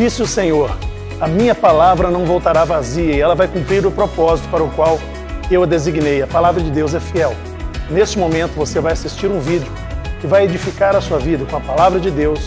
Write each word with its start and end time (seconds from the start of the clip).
Disse 0.00 0.22
o 0.22 0.26
Senhor: 0.26 0.74
A 1.20 1.28
minha 1.28 1.54
palavra 1.54 2.10
não 2.10 2.24
voltará 2.24 2.64
vazia 2.64 3.14
e 3.14 3.20
ela 3.20 3.34
vai 3.34 3.46
cumprir 3.46 3.84
o 3.84 3.90
propósito 3.90 4.48
para 4.48 4.64
o 4.64 4.70
qual 4.70 4.98
eu 5.50 5.62
a 5.62 5.66
designei. 5.66 6.22
A 6.22 6.26
palavra 6.26 6.62
de 6.62 6.70
Deus 6.70 6.94
é 6.94 7.00
fiel. 7.00 7.36
Neste 7.90 8.18
momento 8.18 8.52
você 8.52 8.80
vai 8.80 8.94
assistir 8.94 9.26
um 9.26 9.40
vídeo 9.40 9.70
que 10.18 10.26
vai 10.26 10.46
edificar 10.46 10.96
a 10.96 11.02
sua 11.02 11.18
vida 11.18 11.44
com 11.44 11.54
a 11.54 11.60
palavra 11.60 12.00
de 12.00 12.10
Deus 12.10 12.40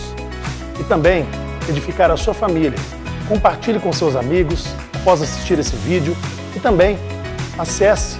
e 0.79 0.83
também 0.85 1.27
edificar 1.69 2.09
a 2.09 2.17
sua 2.17 2.33
família. 2.33 2.79
Compartilhe 3.29 3.79
com 3.79 3.93
seus 3.93 4.15
amigos 4.15 4.65
após 4.95 5.21
assistir 5.21 5.59
esse 5.59 5.75
vídeo 5.75 6.17
e 6.55 6.59
também 6.59 6.97
acesse 7.55 8.17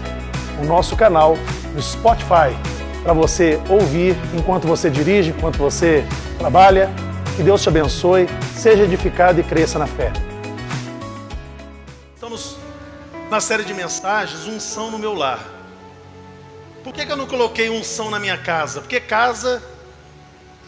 o 0.62 0.64
nosso 0.64 0.96
canal 0.96 1.40
no 1.74 1.82
Spotify 1.82 2.56
para 3.02 3.14
você 3.14 3.60
ouvir 3.68 4.16
enquanto 4.36 4.68
você 4.68 4.92
dirige, 4.92 5.32
enquanto 5.32 5.58
você 5.58 6.06
trabalha. 6.38 6.88
Que 7.36 7.42
Deus 7.42 7.64
te 7.64 7.70
abençoe, 7.70 8.28
seja 8.58 8.84
edificado 8.84 9.40
e 9.40 9.44
cresça 9.44 9.78
na 9.78 9.88
fé. 9.88 10.12
Estamos 12.14 12.58
na 13.30 13.42
série 13.42 13.64
de 13.64 13.74
mensagens 13.74 14.46
Unção 14.46 14.92
no 14.92 14.98
meu 14.98 15.14
lar. 15.14 15.40
Por 16.84 16.94
que, 16.94 17.06
que 17.06 17.12
eu 17.12 17.16
não 17.16 17.26
coloquei 17.26 17.70
unção 17.70 18.10
na 18.10 18.20
minha 18.20 18.38
casa? 18.38 18.82
Porque 18.82 19.00
casa, 19.00 19.64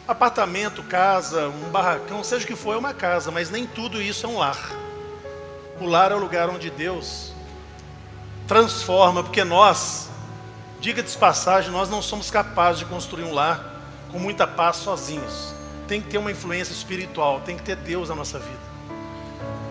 apartamento, 0.08 0.82
casa, 0.84 1.50
um 1.50 1.70
barracão, 1.70 2.24
seja 2.24 2.46
o 2.46 2.48
que 2.48 2.56
for, 2.56 2.74
é 2.74 2.78
uma 2.78 2.94
casa, 2.94 3.32
mas 3.32 3.50
nem 3.50 3.68
tudo 3.68 4.02
isso 4.02 4.26
é 4.26 4.30
um 4.30 4.38
lar. 4.38 4.58
O 5.80 5.86
lar 5.86 6.12
é 6.12 6.16
o 6.16 6.20
lugar 6.20 6.50
onde 6.50 6.70
Deus 6.70 7.34
transforma, 8.48 9.24
porque 9.24 9.44
nós, 9.44 10.10
diga 10.80 11.04
de 11.04 11.18
passagem, 11.18 11.70
nós 11.70 11.90
não 11.90 12.02
somos 12.02 12.32
capazes 12.32 12.80
de 12.80 12.86
construir 12.86 13.24
um 13.24 13.34
lar 13.34 13.82
com 14.10 14.18
muita 14.18 14.48
paz 14.48 14.78
sozinhos. 14.78 15.55
Tem 15.88 16.02
que 16.02 16.10
ter 16.10 16.18
uma 16.18 16.32
influência 16.32 16.74
espiritual, 16.74 17.42
tem 17.42 17.58
que 17.58 17.64
ter 17.64 17.76
Deus 17.76 18.10
na 18.10 18.16
nossa 18.16 18.40
vida. 18.40 18.76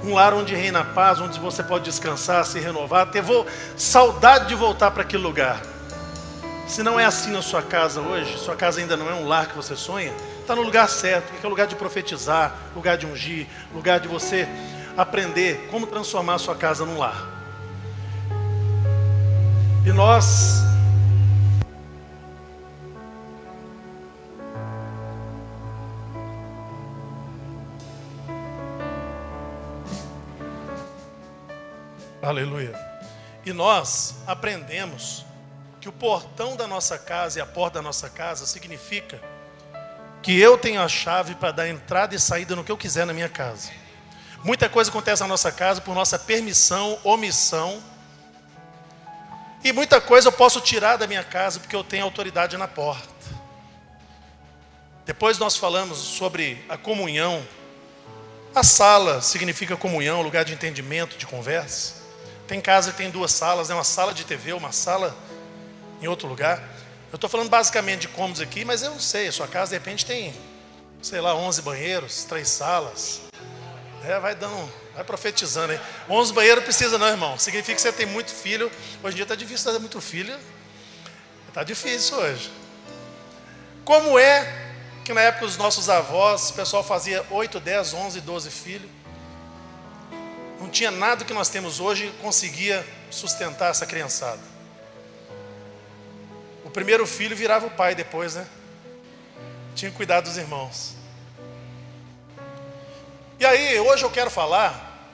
Um 0.04 0.14
lar 0.14 0.34
onde 0.34 0.54
reina 0.54 0.80
a 0.80 0.84
paz, 0.84 1.20
onde 1.20 1.40
você 1.40 1.62
pode 1.62 1.84
descansar, 1.84 2.44
se 2.44 2.60
renovar, 2.60 3.10
ter 3.10 3.22
vo... 3.22 3.46
saudade 3.76 4.48
de 4.48 4.54
voltar 4.54 4.90
para 4.90 5.02
aquele 5.02 5.22
lugar. 5.22 5.60
Se 6.66 6.82
não 6.82 6.98
é 6.98 7.04
assim 7.04 7.30
na 7.30 7.42
sua 7.42 7.62
casa 7.62 8.00
hoje, 8.00 8.38
sua 8.38 8.54
casa 8.54 8.80
ainda 8.80 8.96
não 8.96 9.10
é 9.10 9.14
um 9.14 9.26
lar 9.26 9.48
que 9.48 9.56
você 9.56 9.76
sonha, 9.76 10.12
está 10.40 10.54
no 10.54 10.62
lugar 10.62 10.88
certo, 10.88 11.32
que 11.32 11.44
é 11.44 11.48
lugar 11.48 11.66
de 11.66 11.74
profetizar, 11.74 12.54
lugar 12.74 12.96
de 12.96 13.06
ungir, 13.06 13.46
lugar 13.74 13.98
de 14.00 14.08
você 14.08 14.48
aprender 14.96 15.68
como 15.70 15.86
transformar 15.86 16.34
a 16.34 16.38
sua 16.38 16.54
casa 16.54 16.84
num 16.84 16.98
lar. 16.98 17.28
E 19.84 19.92
nós 19.92 20.62
Aleluia. 32.24 32.72
E 33.44 33.52
nós 33.52 34.14
aprendemos 34.26 35.26
que 35.78 35.90
o 35.90 35.92
portão 35.92 36.56
da 36.56 36.66
nossa 36.66 36.98
casa 36.98 37.38
e 37.38 37.42
a 37.42 37.44
porta 37.44 37.74
da 37.74 37.82
nossa 37.82 38.08
casa 38.08 38.46
significa 38.46 39.20
que 40.22 40.40
eu 40.40 40.56
tenho 40.56 40.80
a 40.80 40.88
chave 40.88 41.34
para 41.34 41.52
dar 41.52 41.68
entrada 41.68 42.14
e 42.14 42.18
saída 42.18 42.56
no 42.56 42.64
que 42.64 42.72
eu 42.72 42.78
quiser 42.78 43.04
na 43.04 43.12
minha 43.12 43.28
casa. 43.28 43.70
Muita 44.42 44.70
coisa 44.70 44.88
acontece 44.88 45.20
na 45.20 45.28
nossa 45.28 45.52
casa 45.52 45.82
por 45.82 45.94
nossa 45.94 46.18
permissão, 46.18 46.98
omissão. 47.04 47.82
E 49.62 49.70
muita 49.70 50.00
coisa 50.00 50.28
eu 50.28 50.32
posso 50.32 50.62
tirar 50.62 50.96
da 50.96 51.06
minha 51.06 51.24
casa 51.24 51.60
porque 51.60 51.76
eu 51.76 51.84
tenho 51.84 52.04
autoridade 52.04 52.56
na 52.56 52.66
porta. 52.66 53.06
Depois 55.04 55.38
nós 55.38 55.58
falamos 55.58 55.98
sobre 55.98 56.64
a 56.70 56.78
comunhão. 56.78 57.46
A 58.54 58.62
sala 58.62 59.20
significa 59.20 59.76
comunhão, 59.76 60.22
lugar 60.22 60.46
de 60.46 60.54
entendimento, 60.54 61.18
de 61.18 61.26
conversa. 61.26 62.03
Tem 62.46 62.60
casa 62.60 62.90
que 62.90 62.98
tem 62.98 63.10
duas 63.10 63.32
salas, 63.32 63.70
é 63.70 63.74
uma 63.74 63.84
sala 63.84 64.12
de 64.12 64.24
TV, 64.24 64.52
uma 64.52 64.70
sala 64.70 65.16
em 66.02 66.06
outro 66.06 66.28
lugar. 66.28 66.62
Eu 67.10 67.16
estou 67.16 67.30
falando 67.30 67.48
basicamente 67.48 68.02
de 68.02 68.08
cômodos 68.08 68.40
aqui, 68.40 68.64
mas 68.64 68.82
eu 68.82 68.90
não 68.90 69.00
sei. 69.00 69.28
A 69.28 69.32
sua 69.32 69.48
casa 69.48 69.70
de 69.70 69.78
repente 69.78 70.04
tem, 70.04 70.34
sei 71.00 71.20
lá, 71.20 71.34
11 71.34 71.62
banheiros, 71.62 72.24
três 72.24 72.48
salas. 72.48 73.22
É, 74.04 74.18
vai 74.20 74.34
dando, 74.34 74.70
vai 74.94 75.02
profetizando 75.04 75.72
aí. 75.72 75.80
11 76.10 76.32
banheiros 76.34 76.64
precisa 76.64 76.98
não, 76.98 77.08
irmão. 77.08 77.38
Significa 77.38 77.76
que 77.76 77.80
você 77.80 77.92
tem 77.92 78.04
muito 78.04 78.30
filho. 78.30 78.70
Hoje 79.02 79.14
em 79.14 79.16
dia 79.16 79.22
está 79.22 79.34
difícil 79.34 79.64
fazer 79.64 79.78
muito 79.78 79.98
filho. 80.00 80.36
Está 81.48 81.64
difícil 81.64 82.18
hoje. 82.18 82.52
Como 83.84 84.18
é 84.18 84.72
que 85.04 85.14
na 85.14 85.22
época 85.22 85.46
dos 85.46 85.56
nossos 85.56 85.88
avós, 85.88 86.50
o 86.50 86.54
pessoal 86.54 86.84
fazia 86.84 87.24
8, 87.30 87.60
10, 87.60 87.94
11, 87.94 88.20
12 88.20 88.50
filhos? 88.50 88.90
Não 90.64 90.70
tinha 90.70 90.90
nada 90.90 91.24
que 91.24 91.32
nós 91.32 91.48
temos 91.48 91.78
hoje 91.78 92.12
conseguia 92.20 92.84
sustentar 93.10 93.70
essa 93.70 93.86
criançada 93.86 94.54
primeiro 96.74 97.06
filho 97.06 97.36
virava 97.36 97.66
o 97.66 97.70
pai 97.70 97.94
depois, 97.94 98.34
né? 98.34 98.44
Tinha 99.76 99.90
que 99.92 99.96
cuidar 99.96 100.20
dos 100.20 100.36
irmãos. 100.36 100.94
E 103.38 103.46
aí, 103.46 103.78
hoje 103.78 104.02
eu 104.02 104.10
quero 104.10 104.28
falar, 104.28 105.08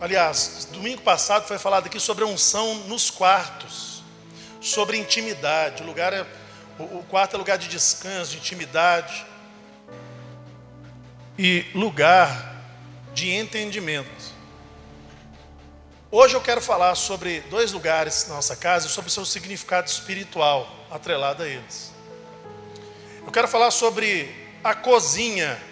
aliás, 0.00 0.66
domingo 0.72 1.02
passado 1.02 1.46
foi 1.46 1.58
falado 1.58 1.86
aqui 1.86 2.00
sobre 2.00 2.24
a 2.24 2.26
unção 2.26 2.74
nos 2.86 3.10
quartos, 3.10 4.02
sobre 4.60 4.96
intimidade. 4.96 5.82
O 5.82 5.86
lugar 5.86 6.14
é, 6.14 6.26
o 6.78 7.04
quarto 7.08 7.34
é 7.34 7.38
lugar 7.38 7.58
de 7.58 7.68
descanso, 7.68 8.30
de 8.32 8.38
intimidade 8.38 9.26
e 11.38 11.66
lugar 11.74 12.62
de 13.12 13.30
entendimento. 13.32 14.35
Hoje 16.18 16.34
eu 16.34 16.40
quero 16.40 16.62
falar 16.62 16.94
sobre 16.94 17.40
dois 17.42 17.72
lugares 17.72 18.26
na 18.26 18.36
nossa 18.36 18.56
casa 18.56 18.86
e 18.86 18.90
sobre 18.90 19.10
o 19.10 19.12
seu 19.12 19.26
significado 19.26 19.86
espiritual 19.86 20.66
atrelado 20.90 21.42
a 21.42 21.46
eles. 21.46 21.92
Eu 23.22 23.30
quero 23.30 23.46
falar 23.46 23.70
sobre 23.70 24.34
a 24.64 24.74
cozinha. 24.74 25.62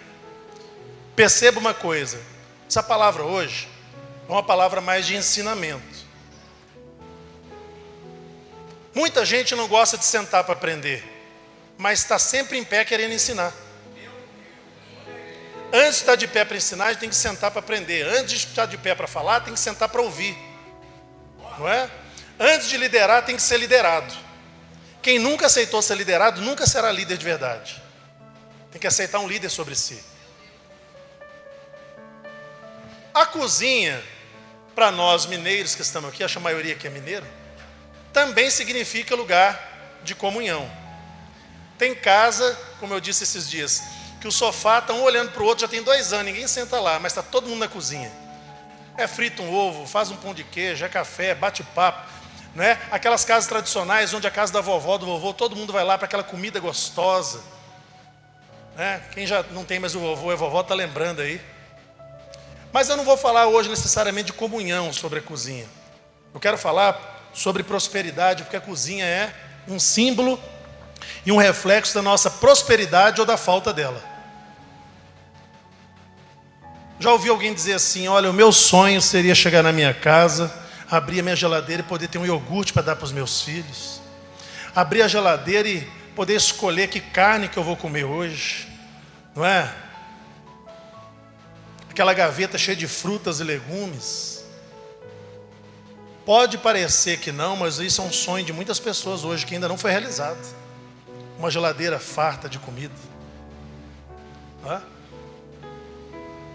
Perceba 1.15 1.59
uma 1.59 1.73
coisa: 1.73 2.21
essa 2.69 2.83
palavra 2.83 3.23
hoje 3.23 3.67
é 4.29 4.31
uma 4.31 4.43
palavra 4.43 4.79
mais 4.81 5.07
de 5.07 5.15
ensinamento. 5.15 6.05
Muita 8.93 9.25
gente 9.25 9.55
não 9.55 9.67
gosta 9.67 9.97
de 9.97 10.05
sentar 10.05 10.43
para 10.43 10.53
aprender, 10.53 11.03
mas 11.75 12.01
está 12.01 12.19
sempre 12.19 12.55
em 12.55 12.63
pé 12.63 12.85
querendo 12.85 13.13
ensinar. 13.13 13.51
Antes 15.75 15.95
de 15.95 16.01
estar 16.03 16.15
de 16.15 16.25
pé 16.25 16.45
para 16.45 16.55
ensinar, 16.55 16.95
tem 16.95 17.09
que 17.09 17.15
sentar 17.15 17.51
para 17.51 17.59
aprender. 17.59 18.07
Antes 18.07 18.39
de 18.39 18.47
estar 18.47 18.65
de 18.65 18.77
pé 18.77 18.95
para 18.95 19.07
falar, 19.07 19.41
tem 19.41 19.53
que 19.53 19.59
sentar 19.59 19.89
para 19.89 20.01
ouvir. 20.01 20.33
Não 21.59 21.67
é? 21.67 21.91
Antes 22.39 22.69
de 22.69 22.77
liderar, 22.77 23.25
tem 23.25 23.35
que 23.35 23.41
ser 23.41 23.57
liderado. 23.57 24.13
Quem 25.01 25.19
nunca 25.19 25.47
aceitou 25.47 25.81
ser 25.81 25.95
liderado, 25.95 26.41
nunca 26.41 26.65
será 26.65 26.93
líder 26.93 27.17
de 27.17 27.25
verdade. 27.25 27.83
Tem 28.71 28.79
que 28.79 28.87
aceitar 28.87 29.19
um 29.19 29.27
líder 29.27 29.49
sobre 29.49 29.75
si. 29.75 30.01
A 33.13 33.25
cozinha, 33.25 34.01
para 34.73 34.91
nós 34.91 35.25
mineiros 35.25 35.75
que 35.75 35.81
estamos 35.81 36.09
aqui, 36.09 36.23
acho 36.23 36.39
a 36.39 36.41
maioria 36.41 36.75
que 36.75 36.87
é 36.87 36.89
mineiro, 36.89 37.27
também 38.13 38.49
significa 38.49 39.13
lugar 39.13 39.99
de 40.03 40.15
comunhão. 40.15 40.71
Tem 41.77 41.93
casa, 41.93 42.57
como 42.79 42.93
eu 42.93 43.01
disse 43.01 43.25
esses 43.25 43.49
dias, 43.49 43.81
que 44.25 44.29
o 44.29 44.31
sofá 44.31 44.79
está 44.79 44.91
um 44.91 45.03
olhando 45.03 45.29
para 45.29 45.43
o 45.43 45.45
outro, 45.45 45.61
já 45.61 45.67
tem 45.67 45.83
dois 45.83 46.11
anos, 46.11 46.25
ninguém 46.25 46.47
senta 46.47 46.79
lá, 46.79 46.99
mas 46.99 47.11
está 47.11 47.21
todo 47.21 47.47
mundo 47.47 47.59
na 47.59 47.67
cozinha. 47.67 48.11
É 48.97 49.05
frito 49.05 49.43
um 49.43 49.53
ovo, 49.53 49.85
faz 49.85 50.09
um 50.09 50.15
pão 50.15 50.33
de 50.33 50.43
queijo, 50.43 50.83
é 50.83 50.89
café, 50.89 51.35
bate 51.35 51.61
papo. 51.61 52.09
Né? 52.55 52.79
Aquelas 52.89 53.23
casas 53.23 53.47
tradicionais, 53.47 54.15
onde 54.15 54.25
a 54.25 54.31
casa 54.31 54.51
da 54.51 54.61
vovó, 54.61 54.97
do 54.97 55.05
vovô, 55.05 55.31
todo 55.31 55.55
mundo 55.55 55.71
vai 55.71 55.83
lá 55.83 55.95
para 55.95 56.05
aquela 56.05 56.23
comida 56.23 56.59
gostosa. 56.59 57.39
Né? 58.75 58.99
Quem 59.11 59.27
já 59.27 59.43
não 59.51 59.63
tem 59.63 59.77
mais 59.77 59.93
o 59.93 59.99
vovô 59.99 60.31
e 60.31 60.33
a 60.33 60.37
vovó 60.37 60.61
está 60.61 60.73
lembrando 60.73 61.21
aí. 61.21 61.39
Mas 62.73 62.89
eu 62.89 62.97
não 62.97 63.03
vou 63.03 63.17
falar 63.17 63.45
hoje 63.45 63.69
necessariamente 63.69 64.31
de 64.31 64.33
comunhão 64.33 64.91
sobre 64.91 65.19
a 65.19 65.21
cozinha. 65.21 65.67
Eu 66.33 66.39
quero 66.39 66.57
falar 66.57 67.29
sobre 67.31 67.61
prosperidade, 67.61 68.41
porque 68.41 68.57
a 68.57 68.61
cozinha 68.61 69.05
é 69.05 69.31
um 69.67 69.77
símbolo 69.77 70.41
e 71.23 71.31
um 71.31 71.37
reflexo 71.37 71.93
da 71.93 72.01
nossa 72.01 72.31
prosperidade 72.31 73.21
ou 73.21 73.27
da 73.27 73.37
falta 73.37 73.71
dela. 73.71 74.14
Já 76.99 77.11
ouvi 77.11 77.29
alguém 77.29 77.53
dizer 77.53 77.73
assim: 77.73 78.07
olha, 78.07 78.29
o 78.29 78.33
meu 78.33 78.51
sonho 78.51 79.01
seria 79.01 79.35
chegar 79.35 79.63
na 79.63 79.71
minha 79.71 79.93
casa 79.93 80.65
abrir 80.89 81.19
a 81.19 81.23
minha 81.23 81.35
geladeira 81.35 81.81
e 81.81 81.85
poder 81.85 82.07
ter 82.07 82.17
um 82.17 82.25
iogurte 82.25 82.73
para 82.73 82.83
dar 82.83 82.95
para 82.95 83.05
os 83.05 83.11
meus 83.11 83.41
filhos, 83.41 84.01
abrir 84.75 85.01
a 85.01 85.07
geladeira 85.07 85.67
e 85.67 85.81
poder 86.15 86.35
escolher 86.35 86.87
que 86.87 86.99
carne 86.99 87.47
que 87.47 87.57
eu 87.57 87.63
vou 87.63 87.75
comer 87.75 88.03
hoje, 88.03 88.67
não 89.35 89.45
é? 89.45 89.73
Aquela 91.89 92.13
gaveta 92.13 92.57
cheia 92.57 92.75
de 92.75 92.87
frutas 92.87 93.39
e 93.39 93.43
legumes. 93.43 94.43
Pode 96.25 96.57
parecer 96.57 97.19
que 97.19 97.31
não, 97.31 97.55
mas 97.55 97.77
isso 97.79 98.01
é 98.01 98.03
um 98.03 98.11
sonho 98.11 98.43
de 98.43 98.51
muitas 98.51 98.79
pessoas 98.79 99.23
hoje 99.23 99.45
que 99.45 99.53
ainda 99.53 99.67
não 99.67 99.77
foi 99.77 99.91
realizado. 99.91 100.43
Uma 101.37 101.51
geladeira 101.51 101.99
farta 101.99 102.49
de 102.49 102.59
comida. 102.59 102.93
Não 104.63 104.73
é? 104.73 104.81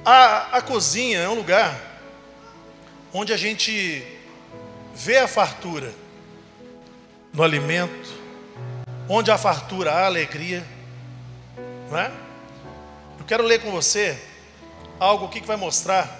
A, 0.04 0.58
a 0.58 0.62
cozinha 0.62 1.18
é 1.18 1.28
um 1.28 1.34
lugar 1.34 1.78
onde 3.12 3.32
a 3.32 3.36
gente 3.36 4.04
vê 4.94 5.18
a 5.18 5.28
fartura 5.28 5.92
no 7.32 7.42
alimento, 7.42 8.08
onde 9.08 9.30
há 9.30 9.36
fartura 9.36 9.92
há 9.92 10.06
alegria, 10.06 10.64
não 11.90 11.98
é? 11.98 12.10
Eu 13.18 13.24
quero 13.26 13.42
ler 13.42 13.60
com 13.60 13.70
você 13.70 14.18
algo 14.98 15.28
que 15.28 15.40
vai 15.40 15.56
mostrar 15.56 16.18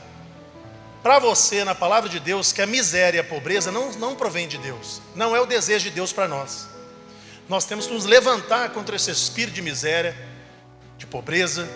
para 1.02 1.18
você 1.18 1.64
na 1.64 1.74
palavra 1.74 2.08
de 2.08 2.20
Deus 2.20 2.52
que 2.52 2.60
a 2.60 2.66
miséria 2.66 3.18
e 3.18 3.20
a 3.20 3.24
pobreza 3.24 3.72
não, 3.72 3.92
não 3.92 4.14
provém 4.14 4.46
de 4.46 4.58
Deus, 4.58 5.00
não 5.14 5.34
é 5.34 5.40
o 5.40 5.46
desejo 5.46 5.84
de 5.84 5.90
Deus 5.90 6.12
para 6.12 6.28
nós. 6.28 6.68
Nós 7.48 7.64
temos 7.64 7.86
que 7.86 7.94
nos 7.94 8.04
levantar 8.04 8.70
contra 8.70 8.94
esse 8.94 9.10
espírito 9.10 9.54
de 9.54 9.62
miséria, 9.62 10.14
de 10.98 11.06
pobreza. 11.06 11.68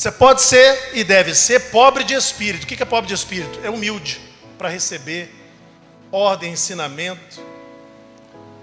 Você 0.00 0.10
pode 0.10 0.40
ser 0.40 0.92
e 0.94 1.04
deve 1.04 1.34
ser 1.34 1.60
pobre 1.70 2.04
de 2.04 2.14
espírito. 2.14 2.64
O 2.64 2.66
que 2.66 2.82
é 2.82 2.86
pobre 2.86 3.06
de 3.06 3.12
espírito? 3.12 3.60
É 3.62 3.68
humilde 3.68 4.18
para 4.56 4.70
receber 4.70 5.30
ordem, 6.10 6.54
ensinamento. 6.54 7.38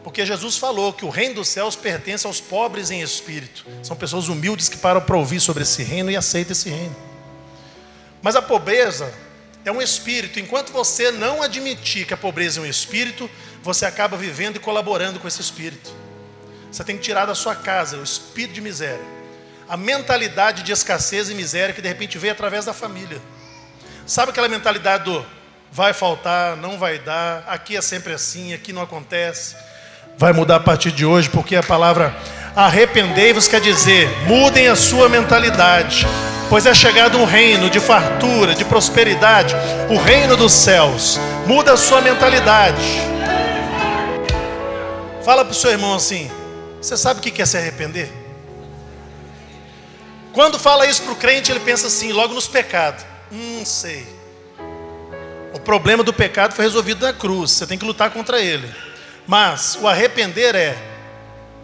Porque 0.03 0.25
Jesus 0.25 0.57
falou 0.57 0.91
que 0.91 1.05
o 1.05 1.09
reino 1.09 1.35
dos 1.35 1.47
céus 1.47 1.75
pertence 1.75 2.25
aos 2.25 2.41
pobres 2.41 2.89
em 2.89 3.01
espírito. 3.01 3.67
São 3.83 3.95
pessoas 3.95 4.29
humildes 4.29 4.67
que 4.67 4.77
param 4.77 4.99
para 4.99 5.15
ouvir 5.15 5.39
sobre 5.39 5.61
esse 5.61 5.83
reino 5.83 6.09
e 6.09 6.17
aceitam 6.17 6.53
esse 6.53 6.71
reino. 6.71 6.95
Mas 8.19 8.35
a 8.35 8.41
pobreza 8.41 9.13
é 9.63 9.71
um 9.71 9.79
espírito. 9.79 10.39
Enquanto 10.39 10.71
você 10.71 11.11
não 11.11 11.43
admitir 11.43 12.07
que 12.07 12.15
a 12.15 12.17
pobreza 12.17 12.59
é 12.59 12.63
um 12.63 12.65
espírito, 12.65 13.29
você 13.61 13.85
acaba 13.85 14.17
vivendo 14.17 14.55
e 14.55 14.59
colaborando 14.59 15.19
com 15.19 15.27
esse 15.27 15.41
espírito. 15.41 15.93
Você 16.71 16.83
tem 16.83 16.97
que 16.97 17.03
tirar 17.03 17.27
da 17.27 17.35
sua 17.35 17.53
casa 17.53 17.95
o 17.97 18.03
espírito 18.03 18.55
de 18.55 18.61
miséria, 18.61 19.16
a 19.69 19.75
mentalidade 19.75 20.63
de 20.63 20.71
escassez 20.71 21.29
e 21.29 21.35
miséria 21.35 21.73
que 21.73 21.81
de 21.81 21.87
repente 21.87 22.17
veio 22.17 22.33
através 22.33 22.65
da 22.65 22.73
família. 22.73 23.21
Sabe 24.05 24.31
aquela 24.31 24.47
mentalidade 24.47 25.03
do 25.03 25.25
vai 25.71 25.93
faltar, 25.93 26.55
não 26.55 26.77
vai 26.77 26.97
dar, 26.97 27.43
aqui 27.47 27.75
é 27.75 27.81
sempre 27.81 28.13
assim, 28.13 28.53
aqui 28.53 28.71
não 28.71 28.81
acontece. 28.81 29.55
Vai 30.17 30.31
mudar 30.31 30.55
a 30.55 30.59
partir 30.59 30.91
de 30.91 31.05
hoje, 31.05 31.29
porque 31.29 31.55
a 31.55 31.61
palavra 31.61 32.15
arrependei-vos 32.55 33.47
quer 33.47 33.59
dizer, 33.59 34.09
mudem 34.25 34.67
a 34.67 34.75
sua 34.75 35.09
mentalidade, 35.09 36.07
pois 36.49 36.65
é 36.65 36.73
chegado 36.73 37.17
um 37.17 37.25
reino 37.25 37.69
de 37.69 37.79
fartura, 37.79 38.55
de 38.55 38.63
prosperidade, 38.63 39.53
o 39.89 39.97
reino 39.97 40.37
dos 40.37 40.53
céus. 40.53 41.19
Muda 41.45 41.73
a 41.73 41.77
sua 41.77 42.01
mentalidade. 42.01 42.81
Fala 45.23 45.43
para 45.43 45.51
o 45.51 45.55
seu 45.55 45.71
irmão 45.71 45.93
assim: 45.93 46.31
você 46.81 46.95
sabe 46.95 47.19
o 47.19 47.23
que 47.23 47.41
é 47.41 47.45
se 47.45 47.57
arrepender? 47.57 48.26
Quando 50.37 50.59
fala 50.59 50.85
isso 50.85 51.01
para 51.01 51.13
o 51.13 51.15
crente, 51.15 51.51
ele 51.51 51.61
pensa 51.61 51.87
assim, 51.87 52.11
logo 52.11 52.31
nos 52.35 52.47
pecados. 52.47 53.03
Hum, 53.31 53.65
sei. 53.65 54.05
O 55.51 55.59
problema 55.59 56.03
do 56.03 56.13
pecado 56.13 56.53
foi 56.53 56.63
resolvido 56.63 57.03
na 57.03 57.11
cruz, 57.11 57.53
você 57.53 57.65
tem 57.65 57.75
que 57.75 57.83
lutar 57.83 58.11
contra 58.11 58.39
ele. 58.39 58.71
Mas 59.25 59.79
o 59.81 59.87
arrepender 59.87 60.53
é, 60.53 60.77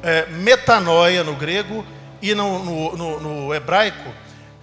é 0.02 0.26
metanoia 0.26 1.24
no 1.24 1.36
grego 1.36 1.86
e 2.20 2.34
no, 2.34 2.64
no, 2.64 2.98
no, 2.98 3.20
no 3.20 3.54
hebraico 3.54 4.12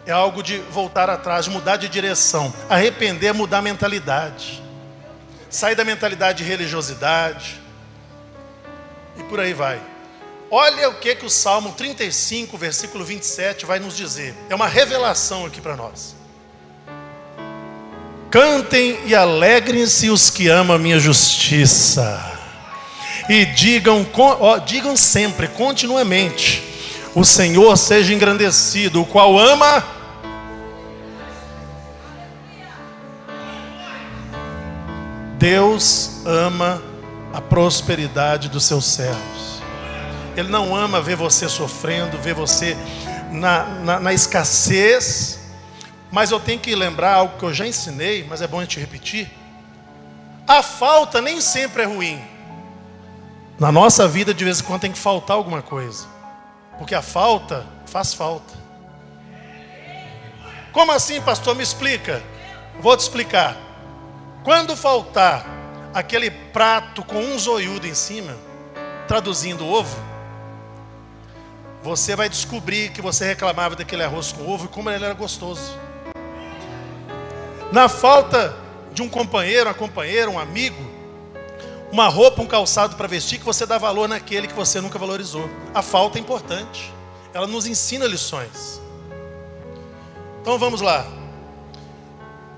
é 0.05 0.11
algo 0.11 0.43
de 0.43 0.59
voltar 0.59 1.09
atrás, 1.09 1.45
de 1.45 1.53
mudar 1.53 1.77
de 1.77 1.89
direção. 1.89 2.53
Arrepender 2.69 3.31
é 3.31 3.33
mudar 3.33 3.59
a 3.59 3.63
mentalidade. 3.63 4.61
Sair 5.49 5.77
da 5.77 5.85
mentalidade 5.85 6.43
de 6.43 6.51
religiosidade. 6.51 7.61
E 9.17 9.23
por 9.23 9.39
aí 9.39 9.55
vai. 9.55 9.81
Olha 10.53 10.89
o 10.89 10.95
que, 10.95 11.15
que 11.15 11.25
o 11.25 11.31
Salmo 11.31 11.73
35, 11.73 12.59
versículo 12.59 13.05
27 13.05 13.65
vai 13.65 13.79
nos 13.79 13.97
dizer. 13.97 14.35
É 14.49 14.55
uma 14.55 14.67
revelação 14.67 15.47
aqui 15.47 15.61
para 15.61 15.77
nós. 15.77 16.17
Cantem 18.31 18.99
e 19.07 19.15
alegrem-se 19.15 20.11
os 20.11 20.29
que 20.29 20.49
amam 20.49 20.75
a 20.75 20.79
minha 20.79 20.99
justiça. 20.99 22.21
E 23.29 23.45
digam, 23.45 24.05
ó, 24.17 24.59
digam 24.59 24.97
sempre, 24.97 25.47
continuamente: 25.47 26.65
O 27.15 27.25
Senhor 27.25 27.77
seja 27.77 28.13
engrandecido, 28.13 29.03
o 29.03 29.07
qual 29.07 29.39
ama. 29.39 29.85
Deus 35.39 36.11
ama 36.27 36.83
a 37.33 37.41
prosperidade 37.41 38.49
dos 38.49 38.65
seus 38.65 38.85
servos. 38.85 39.50
Ele 40.41 40.49
não 40.49 40.75
ama 40.75 41.01
ver 41.01 41.17
você 41.17 41.49
sofrendo, 41.49 42.19
ver 42.19 42.35
você 42.35 42.77
na, 43.31 43.65
na, 43.65 44.01
na 44.01 44.13
escassez 44.13 45.41
mas 46.11 46.31
eu 46.31 46.41
tenho 46.41 46.59
que 46.59 46.75
lembrar 46.75 47.15
algo 47.15 47.39
que 47.39 47.45
eu 47.45 47.55
já 47.55 47.67
ensinei, 47.67 48.25
mas 48.29 48.43
é 48.43 48.47
bom 48.47 48.59
a 48.59 48.63
gente 48.63 48.81
repetir. 48.81 49.31
A 50.47 50.63
falta 50.63 51.21
nem 51.21 51.41
sempre 51.41 51.83
é 51.83 51.87
ruim. 51.87 52.21
Na 53.59 53.71
nossa 53.71 54.09
vida, 54.09 54.35
de 54.35 54.45
vez 54.45 54.61
em 54.61 54.65
quando, 54.65 54.81
tem 54.81 54.93
que 54.93 54.99
faltar 54.99 55.37
alguma 55.37 55.63
coisa. 55.63 56.07
Porque 56.79 56.95
a 56.95 57.03
falta 57.03 57.65
faz 57.87 58.13
falta. 58.13 58.59
Como 60.73 60.91
assim, 60.91 61.21
pastor? 61.21 61.55
Me 61.55 61.63
explica. 61.63 62.23
Vou 62.81 62.97
te 62.97 63.01
explicar. 63.01 63.57
Quando 64.43 64.77
faltar 64.77 65.47
aquele 65.95 66.31
prato 66.31 67.05
com 67.05 67.19
um 67.19 67.39
zoiudo 67.39 67.87
em 67.87 67.95
cima, 67.95 68.37
traduzindo 69.07 69.67
ovo, 69.67 69.97
você 71.83 72.15
vai 72.15 72.29
descobrir 72.29 72.91
que 72.91 73.01
você 73.01 73.25
reclamava 73.25 73.77
daquele 73.77 74.03
arroz 74.03 74.33
com 74.33 74.49
ovo 74.49 74.67
e 74.67 74.69
como 74.69 74.91
ele 74.91 75.05
era 75.05 75.15
gostoso 75.15 75.79
na 77.73 77.89
falta 77.89 78.57
de 78.93 79.03
um 79.03 79.09
companheiro, 79.09 79.69
uma 79.69 79.75
companheira, 79.75 80.29
um 80.29 80.39
amigo, 80.39 80.91
uma 81.93 82.09
roupa, 82.09 82.43
um 82.43 82.47
calçado 82.47 82.97
para 82.97 83.07
vestir, 83.07 83.39
que 83.39 83.45
você 83.45 83.65
dá 83.65 83.79
valor 83.79 84.09
naquele 84.09 84.49
que 84.49 84.55
você 84.55 84.81
nunca 84.81 84.99
valorizou. 84.99 85.49
A 85.75 85.83
falta 85.83 86.19
é 86.19 86.21
importante, 86.21 86.93
ela 87.33 87.47
nos 87.47 87.67
ensina 87.67 88.07
lições. 88.07 88.81
Então 90.41 90.59
vamos 90.59 90.81
lá. 90.81 91.07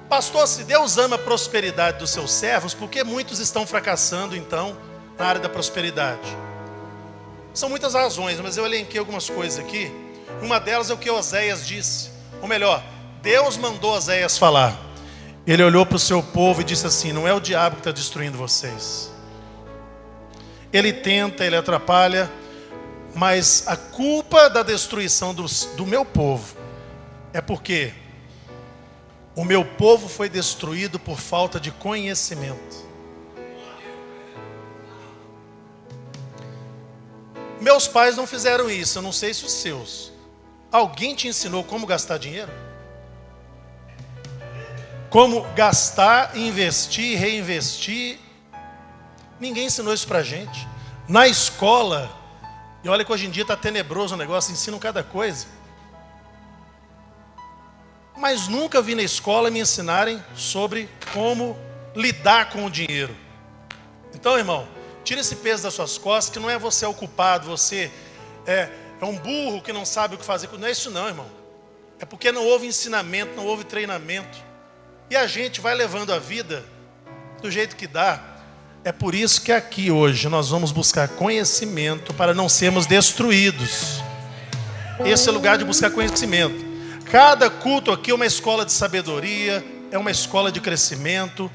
Pastor, 0.08 0.46
se 0.46 0.64
Deus 0.64 0.98
ama 0.98 1.16
a 1.16 1.19
prosperidade 1.19 1.98
dos 1.98 2.10
seus 2.10 2.32
servos, 2.32 2.74
por 2.74 2.88
que 2.88 3.02
muitos 3.02 3.38
estão 3.38 3.66
fracassando 3.66 4.36
então 4.36 4.76
na 5.19 5.26
área 5.26 5.40
da 5.40 5.48
prosperidade? 5.48 6.20
São 7.54 7.69
muitas 7.69 7.94
razões, 7.94 8.40
mas 8.40 8.56
eu 8.56 8.64
elenquei 8.64 8.99
algumas 8.99 9.28
coisas 9.28 9.58
aqui. 9.58 9.93
Uma 10.40 10.58
delas 10.58 10.90
é 10.90 10.94
o 10.94 10.99
que 10.99 11.10
Oséias 11.10 11.66
disse. 11.66 12.10
Ou 12.40 12.49
melhor, 12.49 12.82
Deus 13.20 13.56
mandou 13.56 13.93
Oséias 13.93 14.38
falar. 14.38 14.78
Ele 15.46 15.62
olhou 15.62 15.84
para 15.84 15.96
o 15.96 15.99
seu 15.99 16.22
povo 16.22 16.60
e 16.60 16.65
disse 16.65 16.86
assim: 16.86 17.12
Não 17.12 17.29
é 17.29 17.34
o 17.34 17.41
diabo 17.41 17.77
que 17.77 17.81
está 17.81 17.93
destruindo 17.93 18.38
vocês. 18.38 19.10
Ele 20.72 20.93
tenta, 20.93 21.44
ele 21.44 21.56
atrapalha, 21.56 22.31
mas 23.15 23.65
a 23.67 23.77
culpa 23.77 24.48
da 24.48 24.62
destruição 24.62 25.34
do, 25.34 25.44
do 25.77 25.86
meu 25.86 26.05
povo 26.05 26.56
é 27.32 27.41
porque 27.41 27.93
o 29.34 29.44
meu 29.44 29.65
povo 29.65 30.08
foi 30.08 30.29
destruído 30.29 30.98
por 30.98 31.19
falta 31.19 31.60
de 31.60 31.70
conhecimento. 31.70 32.92
Meus 37.62 37.88
pais 37.88 38.16
não 38.16 38.26
fizeram 38.26 38.69
isso, 38.69 38.98
eu 38.98 39.02
não 39.02 39.12
sei 39.12 39.32
se 39.32 39.44
os 39.44 39.52
seus. 39.52 40.12
Alguém 40.70 41.14
te 41.14 41.28
ensinou 41.28 41.64
como 41.64 41.86
gastar 41.86 42.19
dinheiro? 42.19 42.52
como 45.12 45.42
gastar, 45.54 46.34
investir, 46.38 47.19
reinvestir. 47.19 48.19
Ninguém 49.38 49.66
ensinou 49.66 49.92
isso 49.92 50.08
para 50.08 50.20
a 50.20 50.22
gente. 50.22 50.66
Na 51.06 51.28
escola, 51.28 52.10
e 52.82 52.88
olha 52.88 53.04
que 53.04 53.12
hoje 53.12 53.26
em 53.26 53.31
dia 53.31 53.42
está 53.42 53.54
tenebroso 53.54 54.14
o 54.14 54.16
negócio, 54.16 54.50
ensinam 54.50 54.78
cada 54.78 55.04
coisa. 55.04 55.46
Mas 58.16 58.48
nunca 58.48 58.81
vi 58.81 58.94
na 58.94 59.02
escola 59.02 59.50
me 59.50 59.60
ensinarem 59.60 60.24
sobre 60.34 60.88
como 61.12 61.58
lidar 61.94 62.48
com 62.48 62.64
o 62.64 62.70
dinheiro. 62.70 63.14
Então, 64.14 64.38
irmão, 64.38 64.66
tira 65.05 65.21
esse 65.21 65.37
peso 65.37 65.63
das 65.63 65.75
suas 65.75 65.99
costas, 65.99 66.32
que 66.32 66.39
não 66.39 66.49
é 66.49 66.59
você 66.59 66.87
o 66.87 66.94
culpado, 66.94 67.47
você 67.47 67.91
é, 68.47 68.69
é 69.01 69.05
um 69.05 69.17
burro 69.17 69.63
que 69.63 69.73
não 69.73 69.85
sabe 69.85 70.15
o 70.15 70.19
que 70.19 70.25
fazer. 70.25 70.49
Não 70.59 70.67
é 70.67 70.71
isso 70.71 70.91
não, 70.91 71.09
irmão. 71.09 71.27
É 71.99 72.05
porque 72.05 72.32
não 72.32 72.44
houve 72.44 72.67
ensinamento, 72.67 73.37
não 73.37 73.47
houve 73.47 73.65
treinamento. 73.65 74.39
E 75.11 75.17
a 75.17 75.27
gente 75.27 75.61
vai 75.61 75.75
levando 75.75 76.13
a 76.13 76.19
vida 76.19 76.65
do 77.41 77.51
jeito 77.51 77.77
que 77.77 77.87
dá. 77.87 78.21
É 78.85 78.91
por 78.91 79.15
isso 79.15 79.43
que 79.43 79.53
aqui 79.53 79.91
hoje 79.91 80.29
nós 80.29 80.49
vamos 80.49 80.73
buscar 80.73 81.06
conhecimento 81.09 82.13
para 82.15 82.35
não 82.35 82.49
sermos 82.49 82.87
destruídos. 82.87 84.03
Esse 85.05 85.29
é 85.29 85.31
o 85.31 85.35
lugar 85.35 85.59
de 85.59 85.65
buscar 85.65 85.91
conhecimento. 85.91 86.65
Cada 87.11 87.51
culto 87.51 87.93
aqui 87.93 88.11
é 88.11 88.15
uma 88.15 88.27
escola 88.27 88.65
de 88.65 88.73
sabedoria, 88.73 89.65
é 89.91 89.99
uma 89.99 90.11
escola 90.11 90.51
de 90.51 90.61
crescimento. 90.61 91.51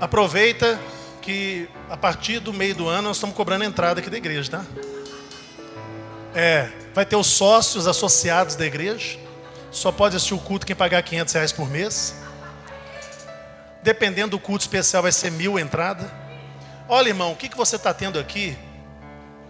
Aproveita 0.00 0.80
que 1.26 1.68
a 1.90 1.96
partir 1.96 2.38
do 2.38 2.52
meio 2.52 2.72
do 2.72 2.86
ano 2.86 3.08
nós 3.08 3.16
estamos 3.16 3.34
cobrando 3.34 3.64
entrada 3.64 3.98
aqui 3.98 4.08
da 4.08 4.16
igreja, 4.16 4.48
tá? 4.48 4.64
É, 6.32 6.70
vai 6.94 7.04
ter 7.04 7.16
os 7.16 7.26
sócios 7.26 7.88
associados 7.88 8.54
da 8.54 8.64
igreja. 8.64 9.18
Só 9.72 9.90
pode 9.90 10.14
assistir 10.14 10.34
o 10.34 10.38
culto 10.38 10.64
quem 10.64 10.76
pagar 10.76 11.02
500 11.02 11.34
reais 11.34 11.50
por 11.50 11.68
mês. 11.68 12.14
Dependendo 13.82 14.36
do 14.36 14.38
culto 14.38 14.62
especial, 14.62 15.02
vai 15.02 15.10
ser 15.10 15.32
mil 15.32 15.58
entrada. 15.58 16.08
Olha, 16.88 17.08
irmão, 17.08 17.32
o 17.32 17.36
que, 17.36 17.48
que 17.48 17.56
você 17.56 17.74
está 17.74 17.92
tendo 17.92 18.20
aqui 18.20 18.56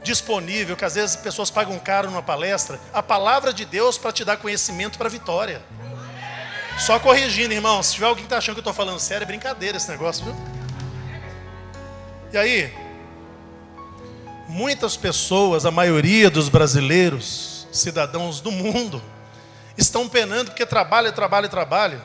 disponível, 0.03 0.77
que 0.77 0.85
às 0.85 0.95
vezes 0.95 1.15
pessoas 1.15 1.51
pagam 1.51 1.79
caro 1.79 2.11
numa 2.11 2.23
palestra? 2.23 2.81
A 2.91 3.03
palavra 3.03 3.53
de 3.53 3.67
Deus 3.67 3.99
para 3.99 4.13
te 4.13 4.25
dar 4.25 4.39
conhecimento 4.39 4.97
para 4.97 5.09
a 5.09 5.11
vitória. 5.11 5.61
Só 6.79 6.99
corrigindo, 6.99 7.53
irmão. 7.53 7.83
Se 7.83 7.93
tiver 7.93 8.07
alguém 8.07 8.25
que 8.25 8.29
está 8.29 8.39
achando 8.39 8.55
que 8.55 8.61
eu 8.61 8.63
estou 8.63 8.73
falando 8.73 8.99
sério, 8.99 9.25
é 9.25 9.27
brincadeira 9.27 9.77
esse 9.77 9.91
negócio, 9.91 10.25
viu? 10.25 10.56
E 12.33 12.39
aí, 12.39 12.73
muitas 14.49 14.97
pessoas, 14.97 15.65
a 15.65 15.71
maioria 15.71 16.29
dos 16.29 16.49
brasileiros, 16.49 17.69
cidadãos 17.71 18.41
do 18.41 18.51
mundo, 18.51 19.03
estão 19.77 20.09
penando 20.09 20.51
porque 20.51 20.67
trabalha, 20.67 21.13
trabalha, 21.13 21.49
trabalha. 21.49 22.01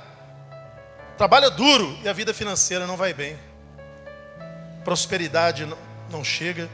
Trabalha 1.18 1.50
duro 1.50 1.98
e 2.04 2.10
a 2.10 2.14
vida 2.14 2.34
financeira 2.34 2.86
não 2.86 2.98
vai 2.98 3.14
bem. 3.14 3.38
Prosperidade 4.84 5.68
não 6.10 6.24
chega. 6.24 6.70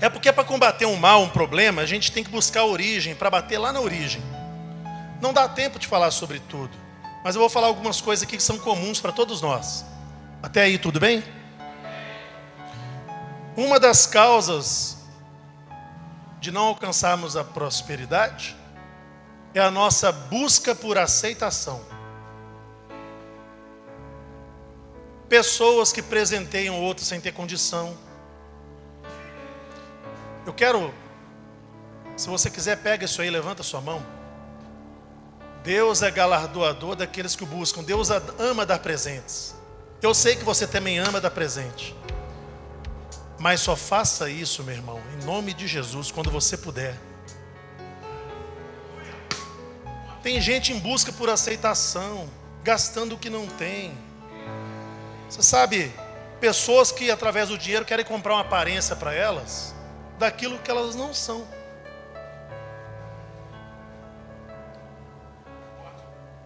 É 0.00 0.08
porque 0.08 0.32
para 0.32 0.44
combater 0.44 0.86
um 0.86 0.96
mal, 0.96 1.22
um 1.22 1.28
problema, 1.28 1.82
a 1.82 1.86
gente 1.86 2.10
tem 2.10 2.24
que 2.24 2.30
buscar 2.30 2.60
a 2.60 2.66
origem, 2.66 3.14
para 3.14 3.30
bater 3.30 3.58
lá 3.58 3.72
na 3.72 3.80
origem. 3.80 4.22
Não 5.20 5.32
dá 5.32 5.48
tempo 5.48 5.78
de 5.78 5.86
falar 5.86 6.10
sobre 6.10 6.38
tudo, 6.40 6.76
mas 7.22 7.34
eu 7.34 7.40
vou 7.40 7.48
falar 7.48 7.68
algumas 7.68 8.00
coisas 8.00 8.22
aqui 8.22 8.36
que 8.36 8.42
são 8.42 8.58
comuns 8.58 9.00
para 9.00 9.12
todos 9.12 9.40
nós. 9.40 9.84
Até 10.42 10.62
aí, 10.62 10.76
tudo 10.76 11.00
bem? 11.00 11.22
Uma 13.56 13.78
das 13.78 14.04
causas 14.06 14.96
de 16.40 16.50
não 16.50 16.66
alcançarmos 16.66 17.36
a 17.36 17.44
prosperidade 17.44 18.56
é 19.54 19.60
a 19.60 19.70
nossa 19.70 20.10
busca 20.10 20.74
por 20.74 20.98
aceitação. 20.98 21.80
Pessoas 25.28 25.92
que 25.92 26.02
presenteiam 26.02 26.80
outros 26.82 27.06
sem 27.06 27.20
ter 27.20 27.32
condição. 27.32 27.96
Eu 30.44 30.52
quero, 30.52 30.92
se 32.16 32.28
você 32.28 32.50
quiser, 32.50 32.76
pega 32.78 33.04
isso 33.04 33.22
aí, 33.22 33.30
levanta 33.30 33.62
sua 33.62 33.80
mão. 33.80 34.04
Deus 35.62 36.02
é 36.02 36.10
galardoador 36.10 36.96
daqueles 36.96 37.34
que 37.36 37.44
o 37.44 37.46
buscam. 37.46 37.82
Deus 37.82 38.10
ama 38.38 38.66
dar 38.66 38.80
presentes. 38.80 39.54
Eu 40.02 40.12
sei 40.12 40.36
que 40.36 40.44
você 40.44 40.66
também 40.66 40.98
ama 40.98 41.20
dar 41.20 41.30
presente. 41.30 41.96
Mas 43.44 43.60
só 43.60 43.76
faça 43.76 44.30
isso, 44.30 44.64
meu 44.64 44.74
irmão, 44.74 45.02
em 45.12 45.24
nome 45.26 45.52
de 45.52 45.66
Jesus, 45.68 46.10
quando 46.10 46.30
você 46.30 46.56
puder. 46.56 46.96
Tem 50.22 50.40
gente 50.40 50.72
em 50.72 50.78
busca 50.78 51.12
por 51.12 51.28
aceitação, 51.28 52.26
gastando 52.62 53.16
o 53.16 53.18
que 53.18 53.28
não 53.28 53.46
tem. 53.46 53.94
Você 55.28 55.42
sabe, 55.42 55.92
pessoas 56.40 56.90
que 56.90 57.10
através 57.10 57.50
do 57.50 57.58
dinheiro 57.58 57.84
querem 57.84 58.02
comprar 58.02 58.32
uma 58.32 58.40
aparência 58.40 58.96
para 58.96 59.12
elas, 59.12 59.74
daquilo 60.18 60.58
que 60.58 60.70
elas 60.70 60.94
não 60.94 61.12
são. 61.12 61.46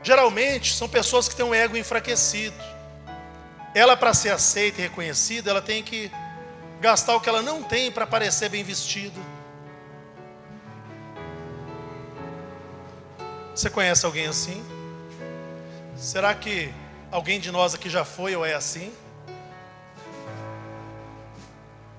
Geralmente 0.03 0.75
são 0.75 0.89
pessoas 0.89 1.29
que 1.29 1.37
têm 1.37 1.47
um 1.47 1.55
ego 1.55 1.77
enfraquecido. 1.77 2.59
Ela, 3.73 3.97
para 3.97 4.13
ser 4.13 4.31
aceita 4.31 4.81
e 4.81 4.83
reconhecida, 4.83 5.49
ela 5.49 5.63
tem 5.63 5.81
que 5.81 6.11
gastar 6.81 7.17
o 7.17 7.21
que 7.21 7.29
ela 7.29 7.43
não 7.43 7.63
tem 7.63 7.91
para 7.91 8.07
parecer 8.07 8.49
bem 8.49 8.63
vestida. 8.63 9.21
Você 13.55 13.69
conhece 13.69 14.07
alguém 14.07 14.27
assim? 14.27 14.65
Será 15.97 16.35
que 16.35 16.73
alguém 17.11 17.41
de 17.41 17.51
nós 17.51 17.75
aqui 17.75 17.91
já 17.91 18.05
foi 18.05 18.37
ou 18.37 18.45
é 18.45 18.55
assim? 18.55 18.93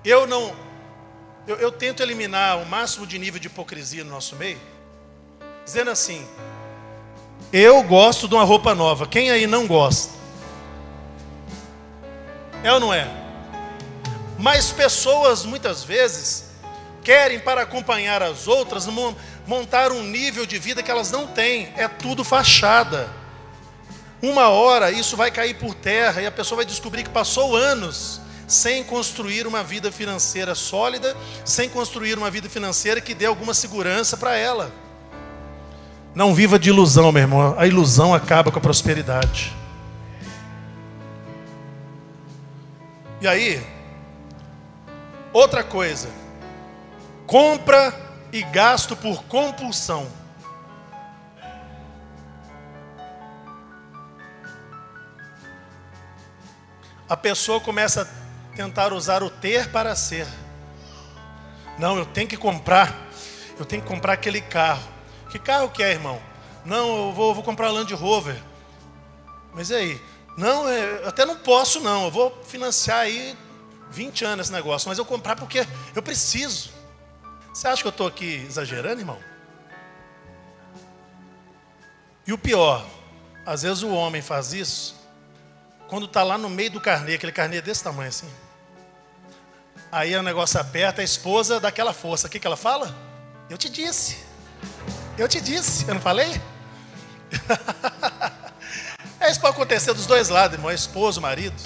Eu 0.02 0.26
não. 0.26 0.54
Eu, 1.46 1.56
eu, 1.56 1.70
tento 1.70 2.02
eliminar 2.02 2.58
o 2.58 2.66
máximo 2.66 3.06
de 3.06 3.18
nível 3.18 3.38
de 3.38 3.48
hipocrisia 3.48 4.04
no 4.04 4.10
nosso 4.10 4.36
meio, 4.36 4.58
dizendo 5.64 5.90
assim: 5.90 6.26
eu 7.52 7.82
gosto 7.82 8.26
de 8.26 8.34
uma 8.34 8.44
roupa 8.44 8.74
nova. 8.74 9.06
Quem 9.06 9.30
aí 9.30 9.46
não 9.46 9.66
gosta? 9.66 10.14
É 12.62 12.72
ou 12.72 12.80
não 12.80 12.94
é? 12.94 13.19
Mas 14.40 14.72
pessoas 14.72 15.44
muitas 15.44 15.84
vezes 15.84 16.46
querem, 17.04 17.38
para 17.38 17.62
acompanhar 17.62 18.22
as 18.22 18.48
outras, 18.48 18.88
montar 19.46 19.92
um 19.92 20.02
nível 20.02 20.46
de 20.46 20.58
vida 20.58 20.82
que 20.82 20.90
elas 20.90 21.10
não 21.10 21.26
têm. 21.26 21.70
É 21.76 21.86
tudo 21.86 22.24
fachada. 22.24 23.10
Uma 24.22 24.48
hora 24.48 24.90
isso 24.90 25.14
vai 25.14 25.30
cair 25.30 25.54
por 25.54 25.74
terra 25.74 26.22
e 26.22 26.26
a 26.26 26.30
pessoa 26.30 26.56
vai 26.56 26.64
descobrir 26.64 27.02
que 27.02 27.10
passou 27.10 27.54
anos 27.54 28.20
sem 28.48 28.82
construir 28.82 29.46
uma 29.46 29.62
vida 29.62 29.92
financeira 29.92 30.54
sólida, 30.54 31.14
sem 31.44 31.68
construir 31.68 32.16
uma 32.16 32.30
vida 32.30 32.48
financeira 32.48 33.00
que 33.00 33.14
dê 33.14 33.26
alguma 33.26 33.52
segurança 33.52 34.16
para 34.16 34.36
ela. 34.36 34.72
Não 36.14 36.34
viva 36.34 36.58
de 36.58 36.70
ilusão, 36.70 37.12
meu 37.12 37.22
irmão. 37.22 37.54
A 37.58 37.66
ilusão 37.66 38.14
acaba 38.14 38.50
com 38.50 38.58
a 38.58 38.62
prosperidade. 38.62 39.54
E 43.20 43.28
aí, 43.28 43.62
outra 45.32 45.62
coisa. 45.62 46.08
Compra 47.26 47.94
e 48.32 48.42
gasto 48.42 48.96
por 48.96 49.22
compulsão. 49.24 50.10
A 57.08 57.16
pessoa 57.16 57.60
começa 57.60 58.02
a 58.02 58.56
tentar 58.56 58.92
usar 58.92 59.22
o 59.22 59.30
ter 59.30 59.70
para 59.70 59.96
ser. 59.96 60.26
Não, 61.76 61.98
eu 61.98 62.06
tenho 62.06 62.28
que 62.28 62.36
comprar. 62.36 63.08
Eu 63.58 63.64
tenho 63.64 63.82
que 63.82 63.88
comprar 63.88 64.12
aquele 64.12 64.40
carro. 64.40 64.88
Que 65.30 65.38
carro 65.38 65.70
que 65.70 65.82
é, 65.82 65.90
irmão? 65.90 66.20
Não, 66.64 67.08
eu 67.08 67.12
vou, 67.12 67.34
vou 67.34 67.42
comprar 67.42 67.70
Land 67.70 67.92
Rover. 67.94 68.40
Mas 69.52 69.70
e 69.70 69.74
aí? 69.74 70.02
Não, 70.36 70.68
eu 70.68 71.08
até 71.08 71.24
não 71.24 71.36
posso 71.36 71.80
não. 71.80 72.04
Eu 72.04 72.10
vou 72.10 72.42
financiar 72.44 73.00
aí 73.00 73.36
20 73.90 74.24
anos 74.24 74.46
esse 74.46 74.52
negócio, 74.52 74.88
mas 74.88 74.98
eu 74.98 75.04
comprar 75.04 75.36
porque 75.36 75.66
eu 75.94 76.02
preciso. 76.02 76.70
Você 77.52 77.66
acha 77.66 77.82
que 77.82 77.88
eu 77.88 77.90
estou 77.90 78.06
aqui 78.06 78.44
exagerando, 78.46 79.00
irmão? 79.00 79.18
E 82.26 82.32
o 82.32 82.38
pior, 82.38 82.86
às 83.44 83.62
vezes 83.62 83.82
o 83.82 83.90
homem 83.90 84.22
faz 84.22 84.52
isso 84.52 85.00
quando 85.88 86.06
está 86.06 86.22
lá 86.22 86.38
no 86.38 86.48
meio 86.48 86.70
do 86.70 86.80
carnê, 86.80 87.14
aquele 87.14 87.32
carnê 87.32 87.60
desse 87.60 87.82
tamanho 87.82 88.08
assim. 88.08 88.30
Aí 89.90 90.14
o 90.14 90.22
negócio 90.22 90.60
aperta, 90.60 91.00
a 91.00 91.04
esposa 91.04 91.58
dá 91.58 91.66
aquela 91.66 91.92
força. 91.92 92.28
O 92.28 92.30
que, 92.30 92.38
que 92.38 92.46
ela 92.46 92.56
fala? 92.56 92.94
Eu 93.48 93.58
te 93.58 93.68
disse. 93.68 94.18
Eu 95.18 95.28
te 95.28 95.40
disse, 95.40 95.88
eu 95.88 95.94
não 95.94 96.00
falei? 96.00 96.40
é, 99.18 99.30
isso 99.30 99.40
pode 99.40 99.54
acontecer 99.54 99.92
dos 99.92 100.06
dois 100.06 100.28
lados, 100.28 100.56
irmão, 100.56 100.70
esposo, 100.70 101.20
marido. 101.20 101.60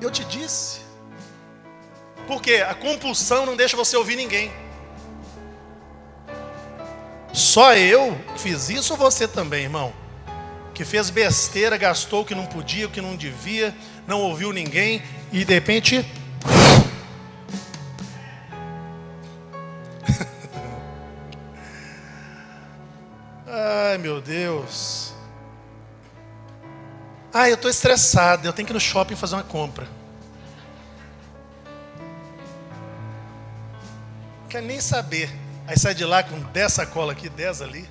Eu 0.00 0.10
te 0.10 0.24
disse. 0.24 0.80
Porque 2.26 2.56
a 2.56 2.74
compulsão 2.74 3.46
não 3.46 3.54
deixa 3.56 3.76
você 3.76 3.96
ouvir 3.96 4.16
ninguém. 4.16 4.50
Só 7.32 7.74
eu 7.74 8.18
fiz 8.36 8.68
isso 8.68 8.94
ou 8.94 8.98
você 8.98 9.28
também, 9.28 9.62
irmão? 9.64 9.92
Que 10.74 10.84
fez 10.84 11.10
besteira, 11.10 11.76
gastou 11.76 12.22
o 12.22 12.24
que 12.24 12.34
não 12.34 12.46
podia, 12.46 12.86
o 12.86 12.90
que 12.90 13.00
não 13.00 13.14
devia, 13.16 13.74
não 14.06 14.20
ouviu 14.22 14.52
ninguém 14.52 15.02
e 15.32 15.44
de 15.44 15.54
repente 15.54 16.04
Ai, 23.46 23.98
meu 23.98 24.20
Deus. 24.20 24.97
Ah, 27.32 27.48
eu 27.48 27.54
estou 27.54 27.70
estressado, 27.70 28.46
eu 28.46 28.52
tenho 28.52 28.66
que 28.66 28.72
ir 28.72 28.74
no 28.74 28.80
shopping 28.80 29.14
fazer 29.14 29.34
uma 29.34 29.42
compra. 29.42 29.86
Quer 34.48 34.62
nem 34.62 34.80
saber. 34.80 35.30
Aí 35.66 35.78
sai 35.78 35.94
de 35.94 36.04
lá 36.04 36.22
com 36.22 36.40
10 36.40 36.72
sacolas 36.72 37.14
aqui, 37.14 37.28
10 37.28 37.60
ali. 37.60 37.88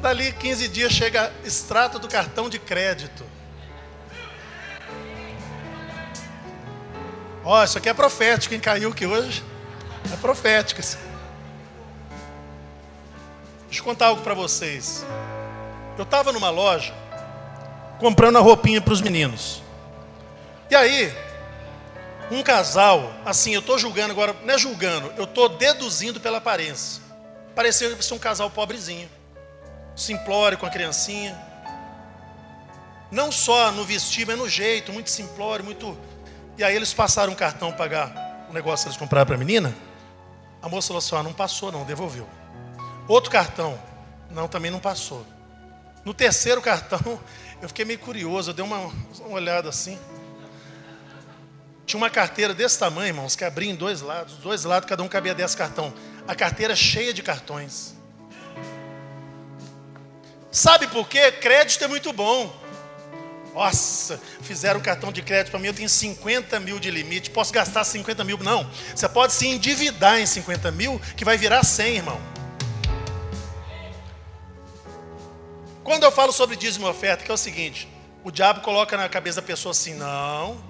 Dali 0.00 0.32
15 0.32 0.68
dias 0.68 0.92
chega 0.92 1.32
extrato 1.44 1.98
do 1.98 2.08
cartão 2.08 2.48
de 2.48 2.60
crédito. 2.60 3.24
Ó, 7.44 7.60
oh, 7.60 7.64
isso 7.64 7.76
aqui 7.76 7.88
é 7.88 7.94
profético, 7.94 8.50
quem 8.50 8.60
caiu 8.60 8.90
aqui 8.90 9.04
hoje? 9.04 9.42
É 10.12 10.16
profético. 10.16 10.80
Deixa 13.72 13.80
eu 13.80 13.86
contar 13.86 14.08
algo 14.08 14.20
para 14.20 14.34
vocês. 14.34 15.02
Eu 15.96 16.04
estava 16.04 16.30
numa 16.30 16.50
loja 16.50 16.92
comprando 17.98 18.36
a 18.36 18.40
roupinha 18.40 18.82
para 18.82 18.92
os 18.92 19.00
meninos. 19.00 19.62
E 20.68 20.74
aí, 20.74 21.10
Um 22.30 22.42
casal, 22.42 23.10
assim, 23.24 23.54
eu 23.54 23.60
estou 23.60 23.78
julgando 23.78 24.12
agora, 24.12 24.36
não 24.44 24.52
é 24.52 24.58
julgando, 24.58 25.10
eu 25.16 25.24
estou 25.24 25.48
deduzindo 25.48 26.20
pela 26.20 26.36
aparência. 26.36 27.02
Pareceu 27.54 28.00
ser 28.02 28.12
um 28.12 28.18
casal 28.18 28.50
pobrezinho, 28.50 29.08
simplório 29.96 30.58
com 30.58 30.66
a 30.66 30.70
criancinha. 30.70 31.34
Não 33.10 33.32
só 33.32 33.72
no 33.72 33.84
vestir, 33.84 34.26
mas 34.26 34.36
no 34.36 34.50
jeito, 34.50 34.92
muito 34.92 35.10
simplório, 35.10 35.64
muito. 35.64 35.96
E 36.58 36.64
aí 36.64 36.76
eles 36.76 36.92
passaram 36.92 37.32
um 37.32 37.36
cartão 37.36 37.72
pagar 37.72 38.46
o 38.50 38.52
negócio 38.52 38.84
que 38.84 38.90
eles 38.90 38.98
compraram 38.98 39.24
para 39.24 39.34
a 39.34 39.38
menina. 39.38 39.74
A 40.60 40.68
moça 40.68 40.88
falou 40.88 40.98
assim: 40.98 41.16
ah, 41.16 41.22
não 41.22 41.32
passou, 41.32 41.72
não, 41.72 41.84
devolveu. 41.84 42.28
Outro 43.08 43.30
cartão, 43.30 43.80
não, 44.30 44.48
também 44.48 44.70
não 44.70 44.80
passou. 44.80 45.26
No 46.04 46.14
terceiro 46.14 46.60
cartão, 46.60 47.20
eu 47.60 47.68
fiquei 47.68 47.84
meio 47.84 47.98
curioso, 47.98 48.50
eu 48.50 48.54
dei 48.54 48.64
uma, 48.64 48.78
uma 48.78 49.28
olhada 49.28 49.68
assim. 49.68 49.98
Tinha 51.84 51.98
uma 51.98 52.10
carteira 52.10 52.54
desse 52.54 52.78
tamanho, 52.78 53.08
irmãos, 53.08 53.36
que 53.36 53.44
abria 53.44 53.70
em 53.70 53.74
dois 53.74 54.00
lados. 54.00 54.36
Dois 54.36 54.64
lados, 54.64 54.88
cada 54.88 55.02
um 55.02 55.08
cabia 55.08 55.34
10 55.34 55.54
cartão. 55.54 55.92
A 56.26 56.34
carteira 56.34 56.74
cheia 56.74 57.12
de 57.12 57.22
cartões. 57.22 57.94
Sabe 60.50 60.86
por 60.86 61.08
quê? 61.08 61.32
Crédito 61.32 61.84
é 61.84 61.88
muito 61.88 62.12
bom. 62.12 62.54
Nossa, 63.54 64.18
fizeram 64.40 64.80
cartão 64.80 65.12
de 65.12 65.20
crédito 65.20 65.50
para 65.50 65.60
mim, 65.60 65.66
eu 65.66 65.74
tenho 65.74 65.88
50 65.88 66.58
mil 66.58 66.80
de 66.80 66.90
limite, 66.90 67.30
posso 67.30 67.52
gastar 67.52 67.84
50 67.84 68.24
mil. 68.24 68.38
Não, 68.38 68.68
você 68.94 69.06
pode 69.08 69.34
se 69.34 69.46
endividar 69.46 70.18
em 70.18 70.24
50 70.24 70.70
mil, 70.70 70.98
que 71.16 71.24
vai 71.24 71.36
virar 71.36 71.62
100, 71.62 71.96
irmão. 71.96 72.31
Quando 75.84 76.04
eu 76.04 76.12
falo 76.12 76.32
sobre 76.32 76.56
dízimo 76.56 76.86
e 76.86 76.90
oferta, 76.90 77.24
que 77.24 77.30
é 77.30 77.34
o 77.34 77.38
seguinte: 77.38 77.88
o 78.22 78.30
diabo 78.30 78.60
coloca 78.60 78.96
na 78.96 79.08
cabeça 79.08 79.40
da 79.40 79.46
pessoa 79.46 79.72
assim, 79.72 79.94
não, 79.94 80.62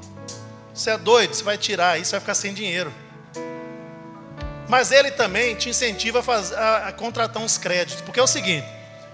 você 0.72 0.90
é 0.90 0.98
doido, 0.98 1.34
você 1.34 1.44
vai 1.44 1.58
tirar, 1.58 2.00
isso 2.00 2.12
vai 2.12 2.20
ficar 2.20 2.34
sem 2.34 2.54
dinheiro. 2.54 2.92
Mas 4.68 4.90
ele 4.90 5.10
também 5.10 5.54
te 5.54 5.68
incentiva 5.68 6.24
a, 6.26 6.58
a, 6.58 6.88
a 6.88 6.92
contratar 6.92 7.42
uns 7.42 7.58
créditos. 7.58 8.00
Porque 8.02 8.18
é 8.18 8.22
o 8.22 8.26
seguinte: 8.26 8.66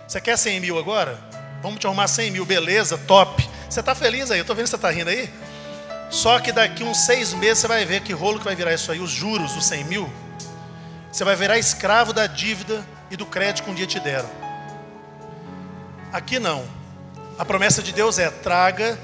você 0.06 0.20
quer 0.20 0.36
100 0.36 0.60
mil 0.60 0.78
agora? 0.78 1.18
Vamos 1.60 1.80
te 1.80 1.86
arrumar 1.86 2.06
100 2.06 2.30
mil, 2.30 2.44
beleza, 2.44 2.96
top. 2.96 3.48
Você 3.68 3.80
está 3.80 3.94
feliz 3.94 4.30
aí? 4.30 4.38
Eu 4.38 4.42
estou 4.42 4.54
vendo 4.54 4.66
que 4.66 4.70
você 4.70 4.76
está 4.76 4.90
rindo 4.90 5.10
aí. 5.10 5.28
Só 6.10 6.38
que 6.38 6.52
daqui 6.52 6.84
uns 6.84 7.04
seis 7.04 7.34
meses 7.34 7.58
você 7.58 7.68
vai 7.68 7.84
ver 7.84 8.02
que 8.02 8.12
rolo 8.12 8.38
que 8.38 8.44
vai 8.44 8.54
virar 8.54 8.72
isso 8.72 8.90
aí, 8.92 9.00
os 9.00 9.10
juros 9.10 9.52
dos 9.52 9.66
100 9.66 9.84
mil. 9.84 10.10
Você 11.10 11.24
vai 11.24 11.34
virar 11.34 11.58
escravo 11.58 12.12
da 12.12 12.26
dívida 12.26 12.86
e 13.10 13.16
do 13.16 13.26
crédito 13.26 13.64
que 13.64 13.70
um 13.70 13.74
dia 13.74 13.86
te 13.86 13.98
deram. 13.98 14.47
Aqui 16.12 16.38
não. 16.38 16.64
A 17.38 17.44
promessa 17.44 17.82
de 17.82 17.92
Deus 17.92 18.18
é: 18.18 18.30
traga 18.30 18.98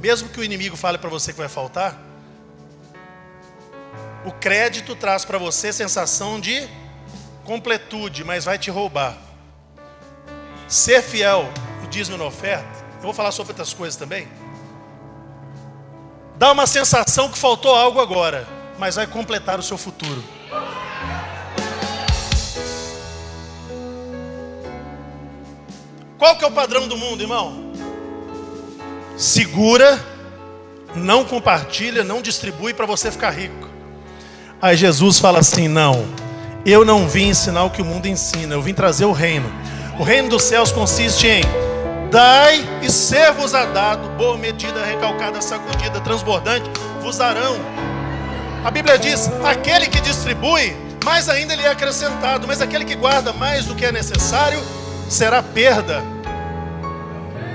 mesmo 0.00 0.28
que 0.28 0.38
o 0.38 0.44
inimigo 0.44 0.76
fale 0.76 0.98
para 0.98 1.08
você 1.08 1.32
que 1.32 1.38
vai 1.38 1.48
faltar, 1.48 1.98
o 4.24 4.32
crédito 4.32 4.94
traz 4.94 5.24
para 5.24 5.38
você 5.38 5.72
sensação 5.72 6.40
de 6.40 6.68
completude, 7.44 8.24
mas 8.24 8.44
vai 8.44 8.58
te 8.58 8.70
roubar. 8.70 9.16
Ser 10.68 11.02
fiel 11.02 11.48
no 11.80 11.88
dízimo 11.88 12.16
na 12.16 12.24
oferta, 12.24 12.84
eu 12.96 13.02
vou 13.02 13.14
falar 13.14 13.32
sobre 13.32 13.52
outras 13.52 13.72
coisas 13.72 13.96
também. 13.96 14.28
Dá 16.36 16.52
uma 16.52 16.66
sensação 16.66 17.30
que 17.30 17.38
faltou 17.38 17.74
algo 17.74 18.00
agora, 18.00 18.46
mas 18.78 18.96
vai 18.96 19.06
completar 19.06 19.58
o 19.58 19.62
seu 19.62 19.78
futuro. 19.78 20.22
Qual 26.18 26.36
que 26.36 26.44
é 26.44 26.48
o 26.48 26.52
padrão 26.52 26.88
do 26.88 26.96
mundo, 26.96 27.22
irmão? 27.22 27.66
segura, 29.16 29.98
não 30.94 31.24
compartilha, 31.24 32.04
não 32.04 32.20
distribui 32.20 32.74
para 32.74 32.86
você 32.86 33.10
ficar 33.10 33.30
rico. 33.30 33.68
Aí 34.60 34.76
Jesus 34.76 35.18
fala 35.18 35.38
assim: 35.38 35.68
não, 35.68 36.06
eu 36.64 36.84
não 36.84 37.08
vim 37.08 37.28
ensinar 37.28 37.64
o 37.64 37.70
que 37.70 37.82
o 37.82 37.84
mundo 37.84 38.06
ensina, 38.06 38.54
eu 38.54 38.62
vim 38.62 38.74
trazer 38.74 39.04
o 39.04 39.12
reino. 39.12 39.50
O 39.98 40.02
reino 40.02 40.28
dos 40.28 40.42
céus 40.42 40.70
consiste 40.70 41.26
em 41.26 41.42
dai 42.10 42.64
e 42.82 42.90
ser-vos 42.90 43.54
a 43.54 43.64
dado, 43.64 44.08
boa 44.16 44.36
medida, 44.36 44.84
recalcada, 44.84 45.40
sacudida, 45.40 46.00
transbordante, 46.00 46.70
vos 47.00 47.16
darão. 47.16 47.56
A 48.64 48.70
Bíblia 48.70 48.98
diz: 48.98 49.30
aquele 49.44 49.86
que 49.86 50.00
distribui, 50.00 50.76
mais 51.04 51.28
ainda 51.28 51.54
lhe 51.54 51.62
é 51.62 51.68
acrescentado, 51.68 52.46
mas 52.46 52.60
aquele 52.60 52.84
que 52.84 52.94
guarda 52.94 53.32
mais 53.32 53.64
do 53.64 53.74
que 53.74 53.84
é 53.84 53.92
necessário, 53.92 54.60
será 55.08 55.42
perda. 55.42 56.02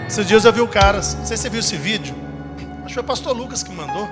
Esses 0.07 0.27
dias 0.27 0.45
eu 0.45 0.51
vi 0.51 0.61
o 0.61 0.67
cara, 0.67 0.97
não 0.97 1.25
sei 1.25 1.37
se 1.37 1.43
você 1.43 1.49
viu 1.49 1.59
esse 1.59 1.77
vídeo, 1.77 2.15
acho 2.79 2.87
que 2.87 2.93
foi 2.93 3.03
o 3.03 3.05
pastor 3.05 3.35
Lucas 3.35 3.63
que 3.63 3.71
mandou. 3.71 4.07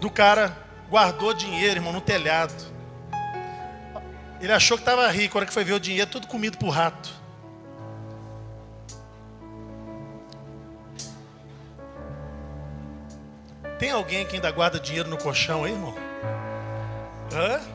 Do 0.00 0.10
cara 0.10 0.56
guardou 0.88 1.34
dinheiro, 1.34 1.78
irmão, 1.78 1.92
no 1.92 2.00
telhado. 2.00 2.54
Ele 4.40 4.52
achou 4.52 4.76
que 4.76 4.82
estava 4.82 5.08
rico, 5.10 5.36
a 5.36 5.40
hora 5.40 5.46
que 5.46 5.52
foi 5.52 5.64
ver 5.64 5.72
o 5.72 5.80
dinheiro, 5.80 6.10
tudo 6.10 6.26
comido 6.26 6.58
por 6.58 6.68
rato. 6.68 7.10
Tem 13.78 13.90
alguém 13.90 14.24
que 14.24 14.36
ainda 14.36 14.50
guarda 14.52 14.78
dinheiro 14.78 15.08
no 15.08 15.16
colchão 15.16 15.64
aí, 15.64 15.72
irmão? 15.72 15.94
Hã? 17.32 17.73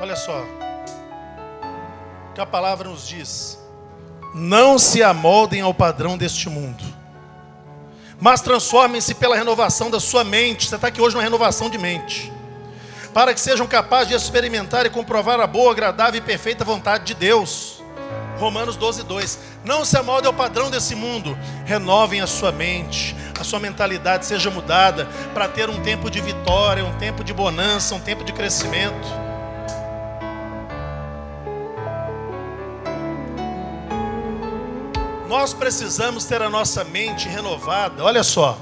Olha 0.00 0.16
só 0.16 0.44
que 2.34 2.40
a 2.40 2.46
palavra 2.46 2.88
nos 2.88 3.08
diz: 3.08 3.58
não 4.34 4.78
se 4.78 5.02
amoldem 5.02 5.62
ao 5.62 5.72
padrão 5.72 6.18
deste 6.18 6.50
mundo, 6.50 6.84
mas 8.20 8.42
transformem-se 8.42 9.14
pela 9.14 9.36
renovação 9.36 9.90
da 9.90 9.98
sua 9.98 10.22
mente. 10.22 10.68
Você 10.68 10.74
está 10.74 10.88
aqui 10.88 11.00
hoje 11.00 11.14
numa 11.14 11.24
renovação 11.24 11.70
de 11.70 11.78
mente, 11.78 12.30
para 13.14 13.32
que 13.32 13.40
sejam 13.40 13.66
capazes 13.66 14.08
de 14.08 14.14
experimentar 14.14 14.84
e 14.84 14.90
comprovar 14.90 15.40
a 15.40 15.46
boa, 15.46 15.72
agradável 15.72 16.18
e 16.18 16.24
perfeita 16.24 16.64
vontade 16.64 17.04
de 17.04 17.14
Deus. 17.14 17.82
Romanos 18.38 18.76
12, 18.76 19.02
2. 19.04 19.38
Não 19.64 19.82
se 19.82 19.96
amoldem 19.96 20.26
ao 20.26 20.34
padrão 20.34 20.70
desse 20.70 20.94
mundo, 20.94 21.36
renovem 21.64 22.20
a 22.20 22.26
sua 22.26 22.52
mente, 22.52 23.16
a 23.40 23.42
sua 23.42 23.58
mentalidade 23.58 24.26
seja 24.26 24.50
mudada 24.50 25.08
para 25.32 25.48
ter 25.48 25.70
um 25.70 25.80
tempo 25.80 26.10
de 26.10 26.20
vitória, 26.20 26.84
um 26.84 26.98
tempo 26.98 27.24
de 27.24 27.32
bonança, 27.32 27.94
um 27.94 28.00
tempo 28.00 28.22
de 28.22 28.34
crescimento. 28.34 29.25
Nós 35.28 35.52
precisamos 35.52 36.24
ter 36.24 36.40
a 36.40 36.48
nossa 36.48 36.84
mente 36.84 37.28
renovada, 37.28 38.04
olha 38.04 38.22
só, 38.22 38.56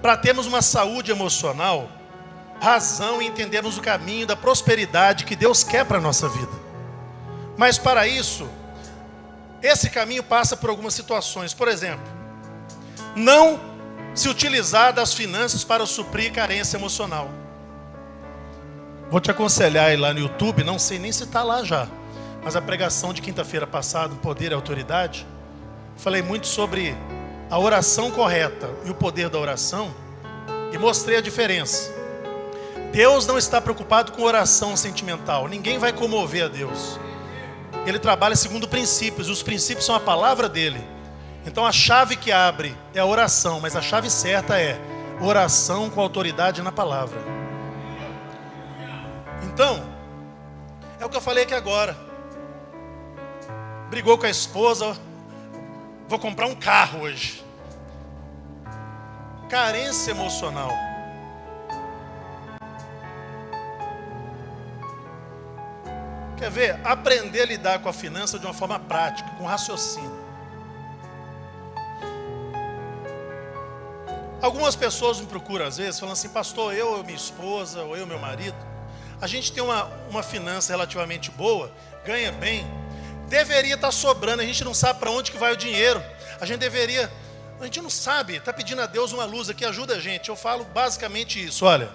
para 0.00 0.16
termos 0.16 0.46
uma 0.46 0.62
saúde 0.62 1.10
emocional, 1.10 1.88
razão 2.60 3.20
e 3.20 3.26
entendermos 3.26 3.76
o 3.76 3.82
caminho 3.82 4.26
da 4.26 4.36
prosperidade 4.36 5.24
que 5.24 5.34
Deus 5.34 5.64
quer 5.64 5.84
para 5.84 5.98
a 5.98 6.00
nossa 6.00 6.28
vida. 6.28 6.52
Mas 7.56 7.78
para 7.78 8.06
isso, 8.06 8.48
esse 9.62 9.90
caminho 9.90 10.22
passa 10.22 10.56
por 10.56 10.70
algumas 10.70 10.94
situações. 10.94 11.52
Por 11.52 11.66
exemplo, 11.66 12.06
não 13.16 13.58
se 14.14 14.28
utilizar 14.28 14.92
das 14.92 15.12
finanças 15.12 15.64
para 15.64 15.84
suprir 15.84 16.32
carência 16.32 16.76
emocional. 16.76 17.28
Vou 19.10 19.20
te 19.20 19.30
aconselhar 19.30 19.86
aí 19.86 19.96
lá 19.96 20.12
no 20.12 20.20
YouTube, 20.20 20.62
não 20.62 20.78
sei 20.78 20.98
nem 20.98 21.12
se 21.12 21.24
está 21.24 21.42
lá 21.42 21.64
já, 21.64 21.88
mas 22.42 22.56
a 22.56 22.62
pregação 22.62 23.12
de 23.12 23.22
quinta-feira 23.22 23.66
passada, 23.66 24.14
Poder 24.16 24.52
e 24.52 24.54
Autoridade, 24.54 25.26
falei 25.96 26.22
muito 26.22 26.46
sobre 26.46 26.96
a 27.50 27.58
oração 27.58 28.10
correta 28.10 28.70
e 28.84 28.90
o 28.90 28.94
poder 28.94 29.28
da 29.28 29.38
oração 29.38 29.94
e 30.72 30.78
mostrei 30.78 31.18
a 31.18 31.20
diferença. 31.20 31.94
Deus 32.92 33.26
não 33.26 33.36
está 33.36 33.60
preocupado 33.60 34.12
com 34.12 34.22
oração 34.22 34.76
sentimental, 34.76 35.48
ninguém 35.48 35.78
vai 35.78 35.92
comover 35.92 36.44
a 36.44 36.48
Deus. 36.48 36.98
Ele 37.86 37.98
trabalha 37.98 38.34
segundo 38.34 38.66
princípios, 38.66 39.28
e 39.28 39.30
os 39.30 39.42
princípios 39.42 39.86
são 39.86 39.94
a 39.94 40.00
palavra 40.00 40.48
dele. 40.48 40.82
Então 41.44 41.64
a 41.64 41.70
chave 41.70 42.16
que 42.16 42.32
abre 42.32 42.76
é 42.92 42.98
a 42.98 43.06
oração, 43.06 43.60
mas 43.60 43.76
a 43.76 43.82
chave 43.82 44.10
certa 44.10 44.58
é 44.58 44.78
oração 45.20 45.88
com 45.88 46.00
autoridade 46.00 46.62
na 46.62 46.72
palavra. 46.72 47.18
Então, 49.44 49.82
é 51.00 51.04
o 51.04 51.08
que 51.08 51.16
eu 51.16 51.20
falei 51.20 51.44
aqui 51.44 51.54
agora. 51.54 51.96
Brigou 53.88 54.18
com 54.18 54.26
a 54.26 54.30
esposa, 54.30 54.96
Vou 56.08 56.18
comprar 56.18 56.46
um 56.46 56.54
carro 56.54 57.00
hoje. 57.00 57.44
Carência 59.48 60.12
emocional. 60.12 60.70
Quer 66.38 66.50
ver? 66.50 66.80
Aprender 66.84 67.42
a 67.42 67.46
lidar 67.46 67.78
com 67.80 67.88
a 67.88 67.92
finança 67.92 68.38
de 68.38 68.44
uma 68.44 68.54
forma 68.54 68.78
prática, 68.78 69.28
com 69.38 69.44
raciocínio. 69.44 70.26
Algumas 74.40 74.76
pessoas 74.76 75.18
me 75.18 75.26
procuram 75.26 75.66
às 75.66 75.78
vezes, 75.78 75.98
falando 75.98 76.12
assim, 76.12 76.28
pastor, 76.28 76.74
eu, 76.74 77.02
minha 77.02 77.16
esposa, 77.16 77.82
ou 77.82 77.96
eu, 77.96 78.06
meu 78.06 78.18
marido, 78.18 78.56
a 79.20 79.26
gente 79.26 79.50
tem 79.50 79.62
uma, 79.62 79.84
uma 80.10 80.22
finança 80.22 80.72
relativamente 80.72 81.30
boa, 81.30 81.72
ganha 82.04 82.30
bem, 82.30 82.64
deveria 83.28 83.74
estar 83.74 83.92
sobrando, 83.92 84.42
a 84.42 84.46
gente 84.46 84.64
não 84.64 84.74
sabe 84.74 85.00
para 85.00 85.10
onde 85.10 85.30
que 85.30 85.38
vai 85.38 85.52
o 85.52 85.56
dinheiro. 85.56 86.02
A 86.40 86.46
gente 86.46 86.58
deveria 86.58 87.10
A 87.60 87.64
gente 87.64 87.80
não 87.80 87.88
sabe, 87.88 88.36
está 88.36 88.52
pedindo 88.52 88.82
a 88.82 88.86
Deus 88.86 89.12
uma 89.12 89.24
luz 89.24 89.48
aqui, 89.48 89.64
ajuda 89.64 89.94
a 89.94 89.98
gente. 89.98 90.28
Eu 90.28 90.36
falo 90.36 90.64
basicamente 90.64 91.42
isso, 91.42 91.64
olha. 91.64 91.88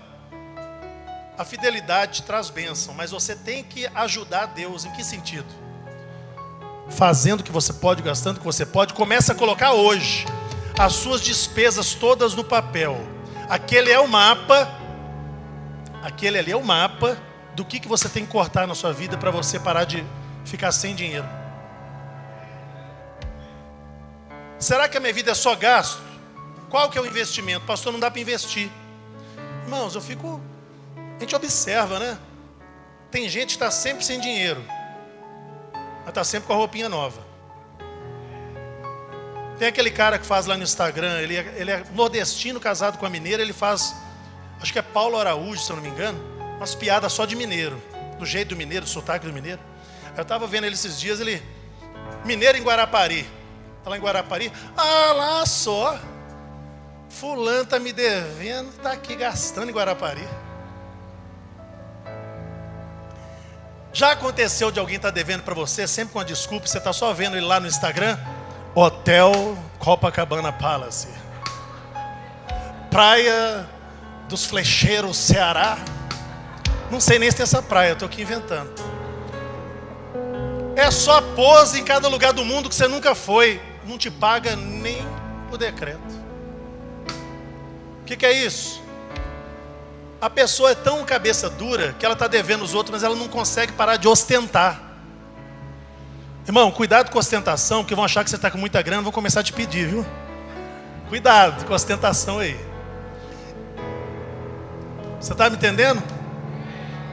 A 1.37 1.45
fidelidade 1.45 2.23
traz 2.23 2.49
bênção, 2.49 2.93
mas 2.93 3.11
você 3.11 3.35
tem 3.35 3.63
que 3.63 3.87
ajudar 3.93 4.47
Deus. 4.47 4.85
Em 4.85 4.91
que 4.91 5.03
sentido? 5.03 5.47
Fazendo 6.89 7.41
o 7.41 7.43
que 7.43 7.51
você 7.51 7.71
pode, 7.73 8.01
gastando 8.01 8.37
o 8.37 8.39
que 8.39 8.45
você 8.45 8.65
pode. 8.65 8.93
Começa 8.93 9.33
a 9.33 9.35
colocar 9.35 9.73
hoje 9.73 10.25
as 10.77 10.93
suas 10.93 11.21
despesas 11.21 11.93
todas 11.93 12.33
no 12.33 12.43
papel. 12.43 12.97
Aquele 13.47 13.91
é 13.91 13.99
o 13.99 14.07
mapa. 14.07 14.67
Aquele 16.03 16.39
ali 16.39 16.51
é 16.51 16.57
o 16.57 16.63
mapa 16.63 17.17
do 17.55 17.63
que, 17.63 17.79
que 17.79 17.87
você 17.87 18.09
tem 18.09 18.25
que 18.25 18.31
cortar 18.31 18.67
na 18.67 18.73
sua 18.73 18.91
vida 18.91 19.17
para 19.17 19.29
você 19.29 19.59
parar 19.59 19.85
de 19.85 20.03
ficar 20.45 20.71
sem 20.71 20.95
dinheiro. 20.95 21.27
Será 24.59 24.87
que 24.87 24.97
a 24.97 24.99
minha 24.99 25.13
vida 25.13 25.31
é 25.31 25.35
só 25.35 25.55
gasto? 25.55 26.01
Qual 26.69 26.89
que 26.89 26.97
é 26.97 27.01
o 27.01 27.05
investimento? 27.05 27.65
Pastor, 27.65 27.91
não 27.91 27.99
dá 27.99 28.09
para 28.11 28.21
investir. 28.21 28.69
Irmãos, 29.63 29.95
eu 29.95 30.01
fico. 30.01 30.41
A 31.17 31.19
gente 31.19 31.35
observa, 31.35 31.99
né? 31.99 32.17
Tem 33.09 33.27
gente 33.27 33.47
que 33.47 33.55
está 33.55 33.69
sempre 33.69 34.05
sem 34.05 34.19
dinheiro, 34.19 34.63
mas 35.73 36.07
está 36.07 36.23
sempre 36.23 36.47
com 36.47 36.53
a 36.53 36.55
roupinha 36.55 36.87
nova. 36.87 37.21
Tem 39.59 39.67
aquele 39.67 39.91
cara 39.91 40.17
que 40.17 40.25
faz 40.25 40.45
lá 40.45 40.55
no 40.55 40.63
Instagram, 40.63 41.19
ele 41.19 41.35
é, 41.35 41.53
ele 41.57 41.71
é 41.71 41.83
nordestino 41.93 42.59
casado 42.59 42.97
com 42.97 43.05
a 43.05 43.09
mineira, 43.09 43.43
ele 43.43 43.53
faz, 43.53 43.93
acho 44.59 44.71
que 44.73 44.79
é 44.79 44.81
Paulo 44.81 45.19
Araújo, 45.19 45.61
se 45.61 45.69
eu 45.69 45.75
não 45.75 45.83
me 45.83 45.89
engano, 45.89 46.19
umas 46.57 46.73
piadas 46.73 47.11
só 47.11 47.25
de 47.25 47.35
mineiro, 47.35 47.79
do 48.17 48.25
jeito 48.25 48.49
do 48.49 48.55
mineiro, 48.55 48.85
do 48.85 48.89
sotaque 48.89 49.27
do 49.27 49.33
mineiro. 49.33 49.59
Eu 50.15 50.23
estava 50.23 50.45
vendo 50.47 50.65
ele 50.65 50.75
esses 50.75 50.99
dias, 50.99 51.19
ele, 51.19 51.41
mineiro 52.25 52.57
em 52.57 52.63
Guarapari. 52.63 53.27
Está 53.77 53.89
lá 53.89 53.97
em 53.97 54.01
Guarapari. 54.01 54.51
Ah, 54.77 55.13
lá 55.13 55.45
só. 55.45 55.99
Fulano 57.09 57.63
está 57.63 57.79
me 57.79 57.91
devendo, 57.91 58.69
está 58.69 58.91
aqui 58.91 59.15
gastando 59.15 59.69
em 59.69 59.73
Guarapari. 59.73 60.27
Já 63.93 64.11
aconteceu 64.11 64.71
de 64.71 64.79
alguém 64.79 64.95
estar 64.95 65.09
tá 65.09 65.13
devendo 65.13 65.43
para 65.43 65.53
você, 65.53 65.85
sempre 65.85 66.13
com 66.13 66.19
a 66.19 66.23
desculpa, 66.23 66.65
você 66.65 66.77
está 66.77 66.93
só 66.93 67.13
vendo 67.13 67.35
ele 67.35 67.45
lá 67.45 67.59
no 67.59 67.67
Instagram? 67.67 68.17
Hotel 68.73 69.57
Copacabana 69.79 70.53
Palace. 70.53 71.09
Praia 72.89 73.67
dos 74.29 74.45
Flecheiros, 74.45 75.17
Ceará. 75.17 75.77
Não 76.89 77.01
sei 77.01 77.19
nem 77.19 77.29
se 77.29 77.37
tem 77.37 77.43
essa 77.43 77.61
praia, 77.61 77.93
estou 77.93 78.07
aqui 78.07 78.21
inventando. 78.21 79.00
É 80.81 80.89
só 80.89 81.21
pose 81.21 81.79
em 81.79 81.83
cada 81.83 82.07
lugar 82.07 82.33
do 82.33 82.43
mundo 82.43 82.67
que 82.67 82.73
você 82.73 82.87
nunca 82.87 83.13
foi 83.13 83.61
não 83.85 83.99
te 83.99 84.09
paga 84.09 84.55
nem 84.55 85.05
o 85.51 85.57
decreto. 85.57 85.99
O 88.01 88.05
que, 88.05 88.15
que 88.15 88.25
é 88.25 88.31
isso? 88.31 88.81
A 90.19 90.29
pessoa 90.29 90.71
é 90.71 90.75
tão 90.75 91.03
cabeça 91.05 91.49
dura 91.49 91.95
que 91.99 92.05
ela 92.05 92.13
está 92.13 92.27
devendo 92.27 92.63
os 92.63 92.73
outros, 92.73 92.91
mas 92.91 93.03
ela 93.03 93.15
não 93.15 93.27
consegue 93.27 93.73
parar 93.73 93.97
de 93.97 94.07
ostentar. 94.07 94.81
Irmão, 96.47 96.71
cuidado 96.71 97.11
com 97.11 97.17
a 97.17 97.21
ostentação, 97.21 97.83
porque 97.83 97.93
vão 97.93 98.03
achar 98.03 98.23
que 98.23 98.31
você 98.31 98.35
está 98.35 98.49
com 98.49 98.57
muita 98.57 98.81
grana, 98.81 99.03
vão 99.03 99.11
começar 99.11 99.41
a 99.41 99.43
te 99.43 99.53
pedir, 99.53 99.87
viu? 99.87 100.05
Cuidado 101.09 101.63
com 101.65 101.73
a 101.73 101.75
ostentação 101.75 102.39
aí. 102.39 102.59
Você 105.19 105.33
está 105.33 105.47
me 105.47 105.57
entendendo? 105.57 106.01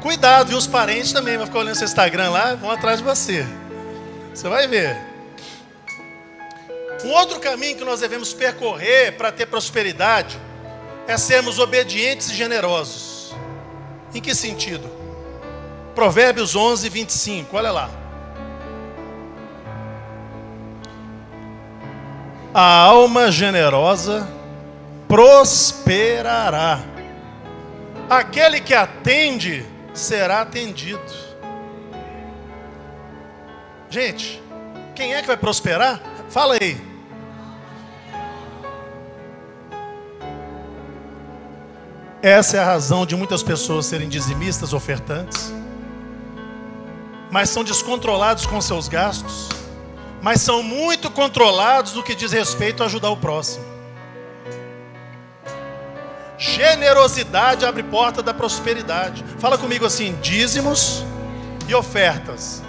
Cuidado, 0.00 0.48
viu? 0.48 0.58
Os 0.58 0.66
parentes 0.66 1.12
também 1.12 1.36
vão 1.36 1.46
ficar 1.46 1.58
olhando 1.58 1.76
seu 1.76 1.84
Instagram 1.84 2.30
lá, 2.30 2.54
vão 2.54 2.70
atrás 2.70 2.98
de 2.98 3.04
você. 3.04 3.46
Você 4.38 4.48
vai 4.48 4.68
ver. 4.68 4.96
Um 7.04 7.10
outro 7.10 7.40
caminho 7.40 7.76
que 7.76 7.82
nós 7.82 7.98
devemos 7.98 8.32
percorrer 8.32 9.16
para 9.16 9.32
ter 9.32 9.46
prosperidade 9.46 10.38
é 11.08 11.16
sermos 11.16 11.58
obedientes 11.58 12.30
e 12.30 12.36
generosos. 12.36 13.34
Em 14.14 14.20
que 14.20 14.36
sentido? 14.36 14.88
Provérbios 15.92 16.54
11, 16.54 16.88
25, 16.88 17.56
olha 17.56 17.72
lá. 17.72 17.90
A 22.54 22.82
alma 22.82 23.32
generosa 23.32 24.28
prosperará. 25.08 26.78
Aquele 28.08 28.60
que 28.60 28.72
atende 28.72 29.66
será 29.92 30.42
atendido. 30.42 31.27
Gente, 33.90 34.42
quem 34.94 35.14
é 35.14 35.22
que 35.22 35.26
vai 35.26 35.36
prosperar? 35.36 36.00
Fala 36.28 36.54
aí. 36.60 36.78
Essa 42.20 42.56
é 42.56 42.60
a 42.60 42.64
razão 42.64 43.06
de 43.06 43.16
muitas 43.16 43.42
pessoas 43.42 43.86
serem 43.86 44.08
dizimistas, 44.08 44.72
ofertantes, 44.72 45.52
mas 47.30 47.48
são 47.48 47.62
descontrolados 47.62 48.44
com 48.44 48.60
seus 48.60 48.88
gastos, 48.88 49.48
mas 50.20 50.42
são 50.42 50.62
muito 50.62 51.10
controlados 51.10 51.94
no 51.94 52.02
que 52.02 52.14
diz 52.14 52.32
respeito 52.32 52.82
a 52.82 52.86
ajudar 52.86 53.10
o 53.10 53.16
próximo. 53.16 53.64
Generosidade 56.36 57.64
abre 57.64 57.82
porta 57.84 58.22
da 58.22 58.34
prosperidade. 58.34 59.24
Fala 59.38 59.56
comigo 59.56 59.86
assim: 59.86 60.16
dízimos 60.20 61.04
e 61.68 61.74
ofertas. 61.74 62.62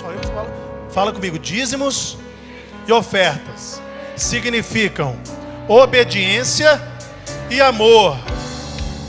Só 0.00 0.10
eu. 0.10 0.90
Fala 0.90 1.12
comigo: 1.12 1.38
dízimos 1.38 2.16
e 2.86 2.92
ofertas 2.92 3.80
significam 4.16 5.16
obediência 5.68 6.80
e 7.50 7.60
amor 7.60 8.16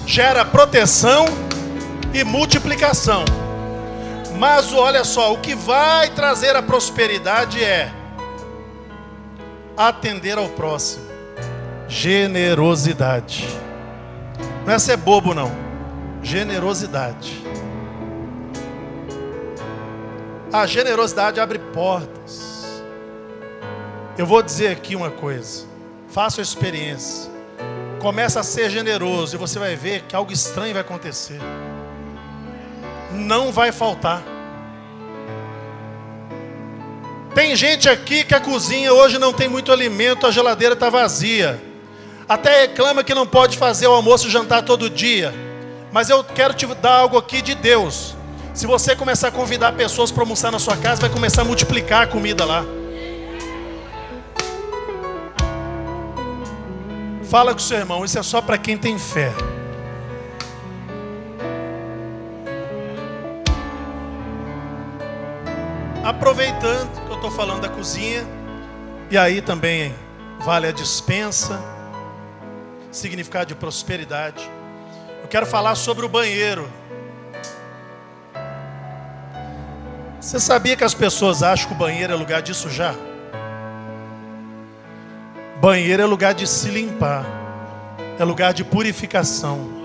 gera 0.05 0.43
proteção 0.43 1.25
e 2.13 2.23
multiplicação. 2.23 3.23
Mas 4.37 4.73
olha 4.73 5.03
só, 5.03 5.33
o 5.33 5.37
que 5.37 5.55
vai 5.55 6.09
trazer 6.09 6.55
a 6.55 6.61
prosperidade 6.61 7.63
é 7.63 7.91
atender 9.77 10.37
ao 10.37 10.49
próximo. 10.49 11.05
Generosidade. 11.87 13.47
Não 14.65 14.73
é 14.73 14.79
ser 14.79 14.97
bobo 14.97 15.33
não. 15.33 15.51
Generosidade. 16.21 17.43
A 20.53 20.67
generosidade 20.67 21.39
abre 21.39 21.59
portas. 21.59 22.81
Eu 24.17 24.25
vou 24.25 24.41
dizer 24.43 24.67
aqui 24.67 24.97
uma 24.97 25.09
coisa. 25.09 25.65
Faça 26.09 26.41
a 26.41 26.43
experiência. 26.43 27.31
Começa 28.01 28.41
a 28.41 28.43
ser 28.43 28.69
generoso 28.69 29.35
e 29.35 29.39
você 29.39 29.57
vai 29.57 29.77
ver 29.77 30.01
que 30.01 30.15
algo 30.15 30.33
estranho 30.33 30.73
vai 30.73 30.81
acontecer. 30.81 31.39
Não 33.13 33.49
vai 33.49 33.71
faltar. 33.71 34.21
Tem 37.33 37.55
gente 37.55 37.87
aqui 37.87 38.25
que 38.25 38.35
a 38.35 38.41
cozinha 38.41 38.93
hoje 38.93 39.17
não 39.17 39.31
tem 39.31 39.47
muito 39.47 39.71
alimento, 39.71 40.27
a 40.27 40.31
geladeira 40.31 40.73
está 40.73 40.89
vazia. 40.89 41.61
Até 42.27 42.63
reclama 42.63 43.05
que 43.05 43.15
não 43.15 43.25
pode 43.25 43.57
fazer 43.57 43.87
o 43.87 43.93
almoço 43.93 44.27
e 44.27 44.29
jantar 44.29 44.63
todo 44.63 44.89
dia. 44.89 45.33
Mas 45.93 46.09
eu 46.09 46.21
quero 46.25 46.53
te 46.53 46.65
dar 46.65 46.97
algo 46.97 47.17
aqui 47.17 47.41
de 47.41 47.55
Deus. 47.55 48.17
Se 48.53 48.67
você 48.67 48.95
começar 48.95 49.29
a 49.29 49.31
convidar 49.31 49.71
pessoas 49.73 50.11
para 50.11 50.23
almoçar 50.23 50.51
na 50.51 50.59
sua 50.59 50.75
casa, 50.75 50.99
vai 50.99 51.09
começar 51.09 51.41
a 51.41 51.45
multiplicar 51.45 52.03
a 52.03 52.07
comida 52.07 52.43
lá. 52.43 52.65
Fala 57.29 57.53
com 57.53 57.59
seu 57.59 57.77
irmão, 57.77 58.03
isso 58.03 58.19
é 58.19 58.23
só 58.23 58.41
para 58.41 58.57
quem 58.57 58.77
tem 58.77 58.99
fé. 58.99 59.31
Aproveitando 66.03 67.05
que 67.05 67.09
eu 67.09 67.15
estou 67.15 67.31
falando 67.31 67.61
da 67.61 67.69
cozinha, 67.69 68.27
e 69.09 69.17
aí 69.17 69.41
também 69.41 69.95
vale 70.41 70.67
a 70.67 70.71
dispensa, 70.73 71.57
significado 72.91 73.45
de 73.45 73.55
prosperidade. 73.55 74.49
Eu 75.21 75.29
quero 75.29 75.45
falar 75.45 75.75
sobre 75.75 76.05
o 76.05 76.09
banheiro. 76.09 76.80
Você 80.21 80.39
sabia 80.39 80.75
que 80.75 80.83
as 80.83 80.93
pessoas 80.93 81.41
acham 81.41 81.67
que 81.67 81.73
o 81.73 81.77
banheiro 81.77 82.13
é 82.13 82.15
lugar 82.15 82.43
de 82.43 82.53
sujar? 82.53 82.93
Banheiro 85.59 86.03
é 86.03 86.05
lugar 86.05 86.35
de 86.35 86.45
se 86.45 86.69
limpar, 86.69 87.25
é 88.19 88.23
lugar 88.23 88.53
de 88.53 88.63
purificação. 88.63 89.81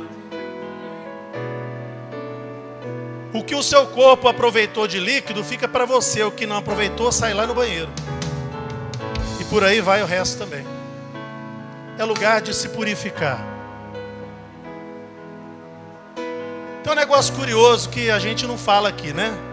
O 3.33 3.42
que 3.42 3.55
o 3.55 3.62
seu 3.62 3.87
corpo 3.87 4.29
aproveitou 4.29 4.87
de 4.87 5.01
líquido 5.01 5.42
fica 5.42 5.66
para 5.66 5.87
você, 5.87 6.22
o 6.22 6.31
que 6.31 6.44
não 6.44 6.57
aproveitou 6.57 7.11
sai 7.11 7.33
lá 7.33 7.46
no 7.46 7.55
banheiro. 7.55 7.88
E 9.40 9.44
por 9.44 9.64
aí 9.64 9.81
vai 9.81 10.03
o 10.03 10.07
resto 10.07 10.37
também. 10.37 10.66
É 11.96 12.05
lugar 12.05 12.42
de 12.42 12.55
se 12.55 12.68
purificar. 12.68 13.42
Tem 16.85 16.92
um 16.92 16.96
negócio 16.96 17.35
curioso 17.35 17.88
que 17.88 18.11
a 18.11 18.18
gente 18.18 18.46
não 18.46 18.59
fala 18.59 18.90
aqui, 18.90 19.14
né? 19.14 19.45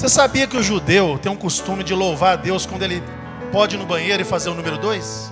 Você 0.00 0.08
sabia 0.08 0.46
que 0.46 0.56
o 0.56 0.62
judeu 0.62 1.18
tem 1.18 1.30
um 1.30 1.36
costume 1.36 1.84
de 1.84 1.92
louvar 1.92 2.32
a 2.32 2.36
Deus 2.36 2.64
quando 2.64 2.82
ele 2.84 3.02
pode 3.52 3.76
ir 3.76 3.78
no 3.78 3.84
banheiro 3.84 4.22
e 4.22 4.24
fazer 4.24 4.48
o 4.48 4.54
número 4.54 4.78
dois? 4.78 5.30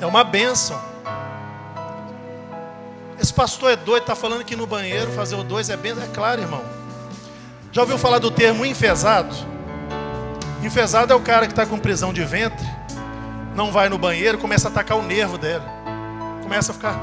É 0.00 0.06
uma 0.06 0.24
bênção. 0.24 0.80
Esse 3.20 3.34
pastor 3.34 3.72
é 3.72 3.76
doido, 3.76 4.00
está 4.00 4.14
falando 4.14 4.46
que 4.46 4.56
no 4.56 4.66
banheiro 4.66 5.12
fazer 5.12 5.34
o 5.34 5.42
dois 5.42 5.68
é 5.68 5.76
bênção. 5.76 6.02
É 6.02 6.06
claro, 6.06 6.40
irmão. 6.40 6.64
Já 7.70 7.82
ouviu 7.82 7.98
falar 7.98 8.18
do 8.18 8.30
termo 8.30 8.64
enfesado? 8.64 9.36
Enfesado 10.64 11.12
é 11.12 11.16
o 11.16 11.20
cara 11.20 11.44
que 11.44 11.52
está 11.52 11.66
com 11.66 11.78
prisão 11.78 12.14
de 12.14 12.24
ventre, 12.24 12.66
não 13.54 13.70
vai 13.70 13.90
no 13.90 13.98
banheiro, 13.98 14.38
começa 14.38 14.68
a 14.68 14.70
atacar 14.70 14.96
o 14.96 15.02
nervo 15.02 15.36
dele. 15.36 15.64
Começa 16.42 16.72
a 16.72 16.74
ficar. 16.74 16.98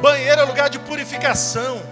Banheiro 0.00 0.40
é 0.40 0.44
lugar 0.44 0.68
de 0.68 0.78
purificação. 0.78 1.82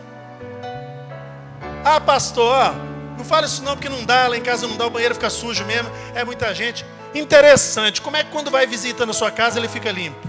Ah, 1.84 2.00
pastor, 2.00 2.74
não 3.16 3.24
fala 3.24 3.46
isso 3.46 3.62
não, 3.62 3.74
porque 3.74 3.88
não 3.88 4.04
dá, 4.04 4.28
lá 4.28 4.36
em 4.36 4.42
casa 4.42 4.66
não 4.66 4.76
dá, 4.76 4.86
o 4.86 4.90
banheiro 4.90 5.14
fica 5.14 5.30
sujo 5.30 5.64
mesmo, 5.64 5.90
é 6.14 6.24
muita 6.24 6.54
gente. 6.54 6.84
Interessante, 7.14 8.00
como 8.00 8.16
é 8.16 8.24
que 8.24 8.30
quando 8.30 8.50
vai 8.50 8.66
visita 8.66 9.06
na 9.06 9.12
sua 9.12 9.30
casa 9.30 9.58
ele 9.58 9.68
fica 9.68 9.90
limpo? 9.90 10.28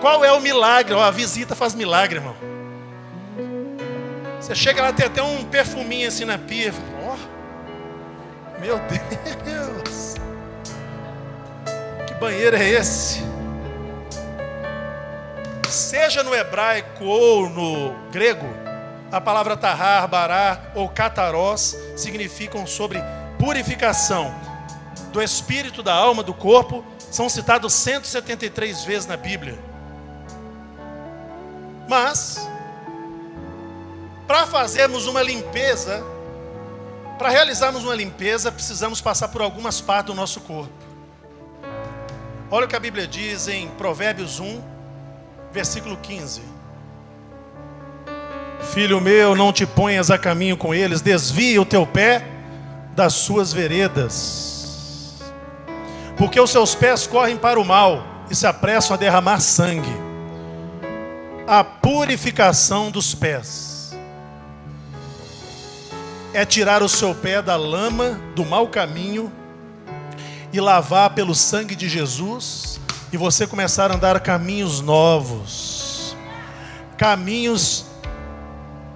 Qual 0.00 0.24
é 0.24 0.32
o 0.32 0.40
milagre? 0.40 0.94
a 0.94 1.10
visita 1.10 1.54
faz 1.54 1.74
milagre, 1.74 2.18
irmão. 2.18 2.34
Você 4.40 4.54
chega 4.54 4.82
lá, 4.82 4.92
tem 4.92 5.06
até 5.06 5.22
um 5.22 5.44
perfuminho 5.44 6.08
assim 6.08 6.24
na 6.24 6.38
pia. 6.38 6.72
Ó, 7.04 7.14
oh, 7.14 8.60
meu 8.60 8.78
Deus. 9.44 10.14
Que 12.06 12.14
banheiro 12.14 12.56
é 12.56 12.68
esse? 12.68 13.29
Seja 15.70 16.24
no 16.24 16.34
hebraico 16.34 17.04
ou 17.04 17.48
no 17.48 17.94
grego, 18.10 18.46
a 19.12 19.20
palavra 19.20 19.56
tahar, 19.56 20.06
bará 20.08 20.72
ou 20.74 20.88
catarós 20.88 21.76
significam 21.96 22.66
sobre 22.66 23.00
purificação 23.38 24.34
do 25.12 25.22
espírito, 25.22 25.82
da 25.82 25.94
alma, 25.94 26.22
do 26.22 26.34
corpo. 26.34 26.84
São 26.98 27.28
citados 27.28 27.72
173 27.72 28.84
vezes 28.84 29.06
na 29.06 29.16
Bíblia. 29.16 29.58
Mas, 31.88 32.48
para 34.26 34.46
fazermos 34.46 35.06
uma 35.06 35.22
limpeza, 35.22 36.04
para 37.18 37.28
realizarmos 37.28 37.84
uma 37.84 37.94
limpeza, 37.94 38.50
precisamos 38.50 39.00
passar 39.00 39.28
por 39.28 39.42
algumas 39.42 39.80
partes 39.80 40.14
do 40.14 40.14
nosso 40.14 40.40
corpo. 40.40 40.72
Olha 42.50 42.66
o 42.66 42.68
que 42.68 42.76
a 42.76 42.80
Bíblia 42.80 43.06
diz 43.06 43.46
em 43.46 43.68
Provérbios 43.68 44.40
1, 44.40 44.69
versículo 45.52 45.96
15. 45.96 46.42
Filho 48.72 49.00
meu, 49.00 49.34
não 49.34 49.52
te 49.52 49.66
ponhas 49.66 50.10
a 50.10 50.18
caminho 50.18 50.56
com 50.56 50.74
eles, 50.74 51.00
desvia 51.00 51.60
o 51.60 51.64
teu 51.64 51.86
pé 51.86 52.24
das 52.94 53.14
suas 53.14 53.52
veredas, 53.52 55.18
porque 56.16 56.40
os 56.40 56.50
seus 56.50 56.74
pés 56.74 57.06
correm 57.06 57.36
para 57.36 57.58
o 57.58 57.64
mal 57.64 58.04
e 58.30 58.34
se 58.34 58.46
apressam 58.46 58.94
a 58.94 58.98
derramar 58.98 59.40
sangue. 59.40 59.90
A 61.46 61.64
purificação 61.64 62.90
dos 62.90 63.14
pés 63.14 63.96
é 66.32 66.44
tirar 66.44 66.80
o 66.82 66.88
seu 66.88 67.12
pé 67.12 67.42
da 67.42 67.56
lama 67.56 68.20
do 68.36 68.44
mau 68.44 68.68
caminho 68.68 69.32
e 70.52 70.60
lavar 70.60 71.10
pelo 71.10 71.34
sangue 71.34 71.74
de 71.74 71.88
Jesus 71.88 72.69
e 73.12 73.16
você 73.16 73.46
começar 73.46 73.90
a 73.90 73.94
andar 73.94 74.18
caminhos 74.20 74.80
novos, 74.80 76.16
caminhos 76.96 77.86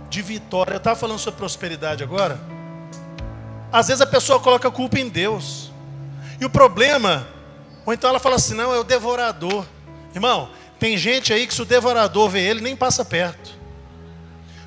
de 0.08 0.22
vitória. 0.22 0.74
Eu 0.74 0.78
estava 0.78 0.98
falando 0.98 1.18
sobre 1.18 1.38
prosperidade 1.38 2.02
agora. 2.02 2.38
Às 3.72 3.88
vezes 3.88 4.00
a 4.00 4.06
pessoa 4.06 4.38
coloca 4.38 4.68
a 4.68 4.70
culpa 4.70 5.00
em 5.00 5.08
Deus. 5.08 5.72
E 6.40 6.44
o 6.44 6.50
problema, 6.50 7.26
ou 7.84 7.92
então 7.92 8.08
ela 8.08 8.20
fala 8.20 8.36
assim: 8.36 8.54
não, 8.54 8.72
é 8.72 8.78
o 8.78 8.84
devorador. 8.84 9.66
Irmão, 10.14 10.48
tem 10.78 10.96
gente 10.96 11.32
aí 11.32 11.46
que 11.46 11.54
se 11.54 11.62
o 11.62 11.64
devorador 11.64 12.28
vê 12.28 12.40
ele, 12.40 12.60
nem 12.60 12.76
passa 12.76 13.04
perto. 13.04 13.50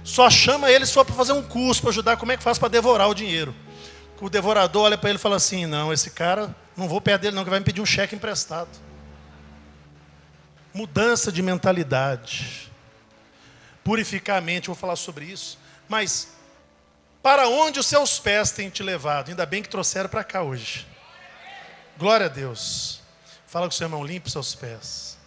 Só 0.03 0.29
chama 0.29 0.69
ele 0.69 0.85
só 0.85 1.03
para 1.03 1.15
fazer 1.15 1.31
um 1.31 1.41
curso, 1.41 1.81
para 1.81 1.89
ajudar 1.91 2.17
como 2.17 2.31
é 2.31 2.37
que 2.37 2.43
faz 2.43 2.57
para 2.57 2.67
devorar 2.67 3.09
o 3.09 3.13
dinheiro. 3.13 3.55
O 4.19 4.29
devorador 4.29 4.83
olha 4.83 4.97
para 4.97 5.09
ele 5.09 5.19
e 5.19 5.21
fala 5.21 5.37
assim: 5.37 5.65
não, 5.65 5.93
esse 5.93 6.11
cara, 6.11 6.53
não 6.75 6.89
vou 6.89 6.99
perder 6.99 7.27
ele, 7.27 7.35
não, 7.37 7.45
que 7.45 7.49
vai 7.49 7.59
me 7.59 7.65
pedir 7.65 7.79
um 7.79 7.85
cheque 7.85 8.13
emprestado. 8.13 8.86
Mudança 10.77 11.31
de 11.31 11.41
mentalidade. 11.41 12.71
Purificar 13.83 14.37
a 14.37 14.41
mente, 14.41 14.67
vou 14.67 14.75
falar 14.75 14.95
sobre 14.95 15.25
isso. 15.25 15.57
Mas 15.89 16.33
para 17.19 17.47
onde 17.49 17.79
os 17.79 17.87
seus 17.87 18.19
pés 18.19 18.51
têm 18.51 18.69
te 18.69 18.83
levado? 18.83 19.29
Ainda 19.29 19.43
bem 19.43 19.63
que 19.63 19.69
trouxeram 19.69 20.07
para 20.07 20.23
cá 20.23 20.43
hoje. 20.43 20.85
Glória 21.97 22.27
a 22.27 22.29
Deus. 22.29 23.01
Fala 23.47 23.65
com 23.65 23.71
o 23.71 23.75
seu 23.75 23.85
irmão, 23.85 24.05
limpe 24.05 24.29
seus 24.29 24.53
pés. 24.53 25.17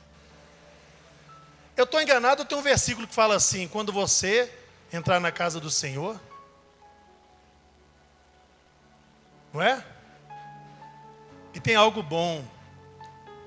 Eu 1.76 1.82
estou 1.82 2.00
enganado, 2.00 2.44
tem 2.44 2.56
um 2.56 2.62
versículo 2.62 3.08
que 3.08 3.14
fala 3.14 3.34
assim: 3.34 3.66
quando 3.66 3.92
você 3.92 4.48
entrar 4.92 5.18
na 5.18 5.32
casa 5.32 5.58
do 5.58 5.68
Senhor, 5.68 6.20
não 9.52 9.60
é? 9.60 9.84
E 11.52 11.58
tem 11.58 11.74
algo 11.74 12.04
bom. 12.04 12.59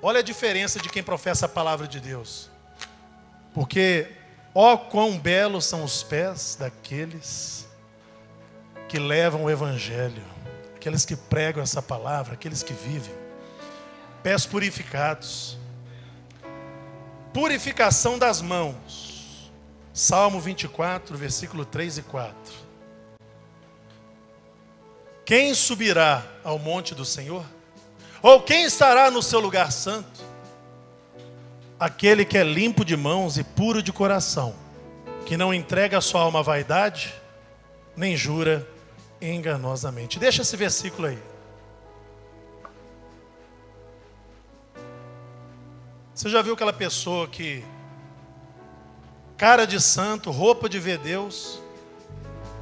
Olha 0.06 0.20
a 0.20 0.24
diferença 0.24 0.82
de 0.82 0.90
quem 0.90 1.02
professa 1.02 1.46
a 1.46 1.50
palavra 1.50 1.88
de 1.88 1.98
Deus. 1.98 2.50
Porque, 3.54 4.12
ó 4.54 4.76
quão 4.76 5.18
belos 5.18 5.64
são 5.64 5.82
os 5.82 6.04
pés 6.04 6.58
daqueles 6.60 7.66
que 8.90 9.00
levam 9.00 9.46
o 9.46 9.50
Evangelho, 9.50 10.22
aqueles 10.76 11.06
que 11.06 11.16
pregam 11.16 11.64
essa 11.64 11.82
palavra, 11.82 12.34
aqueles 12.34 12.62
que 12.62 12.74
vivem. 12.74 13.16
Pés 14.22 14.46
purificados. 14.46 15.58
Purificação 17.34 18.20
das 18.20 18.42
mãos. 18.42 19.50
Salmo 19.94 20.42
24, 20.42 21.16
versículo 21.16 21.64
3 21.64 22.00
e 22.00 22.02
4. 22.02 22.36
Quem 25.24 25.54
subirá 25.54 26.26
ao 26.44 26.60
monte 26.60 26.94
do 26.94 27.06
Senhor? 27.06 27.46
Ou 28.24 28.42
quem 28.42 28.64
estará 28.64 29.12
no 29.12 29.22
seu 29.22 29.42
lugar 29.42 29.70
santo? 29.70 30.24
Aquele 31.78 32.24
que 32.24 32.38
é 32.38 32.44
limpo 32.44 32.86
de 32.86 32.96
mãos 32.96 33.38
e 33.38 33.44
puro 33.44 33.84
de 33.84 33.92
coração, 33.92 34.56
que 35.26 35.36
não 35.36 35.54
entrega 35.54 35.98
a 35.98 36.02
sua 36.02 36.22
alma 36.22 36.40
à 36.40 36.42
vaidade, 36.42 37.14
nem 37.98 38.16
jura 38.16 38.66
enganosamente. 39.22 40.20
Deixa 40.20 40.42
esse 40.42 40.56
versículo 40.56 41.10
aí. 41.10 41.20
Você 46.16 46.30
já 46.30 46.42
viu 46.42 46.54
aquela 46.54 46.72
pessoa 46.72 47.28
que 47.28 47.62
cara 49.36 49.66
de 49.66 49.82
santo, 49.82 50.32
roupa 50.32 50.70
de 50.70 50.80
ver 50.80 50.98
Deus, 51.00 51.60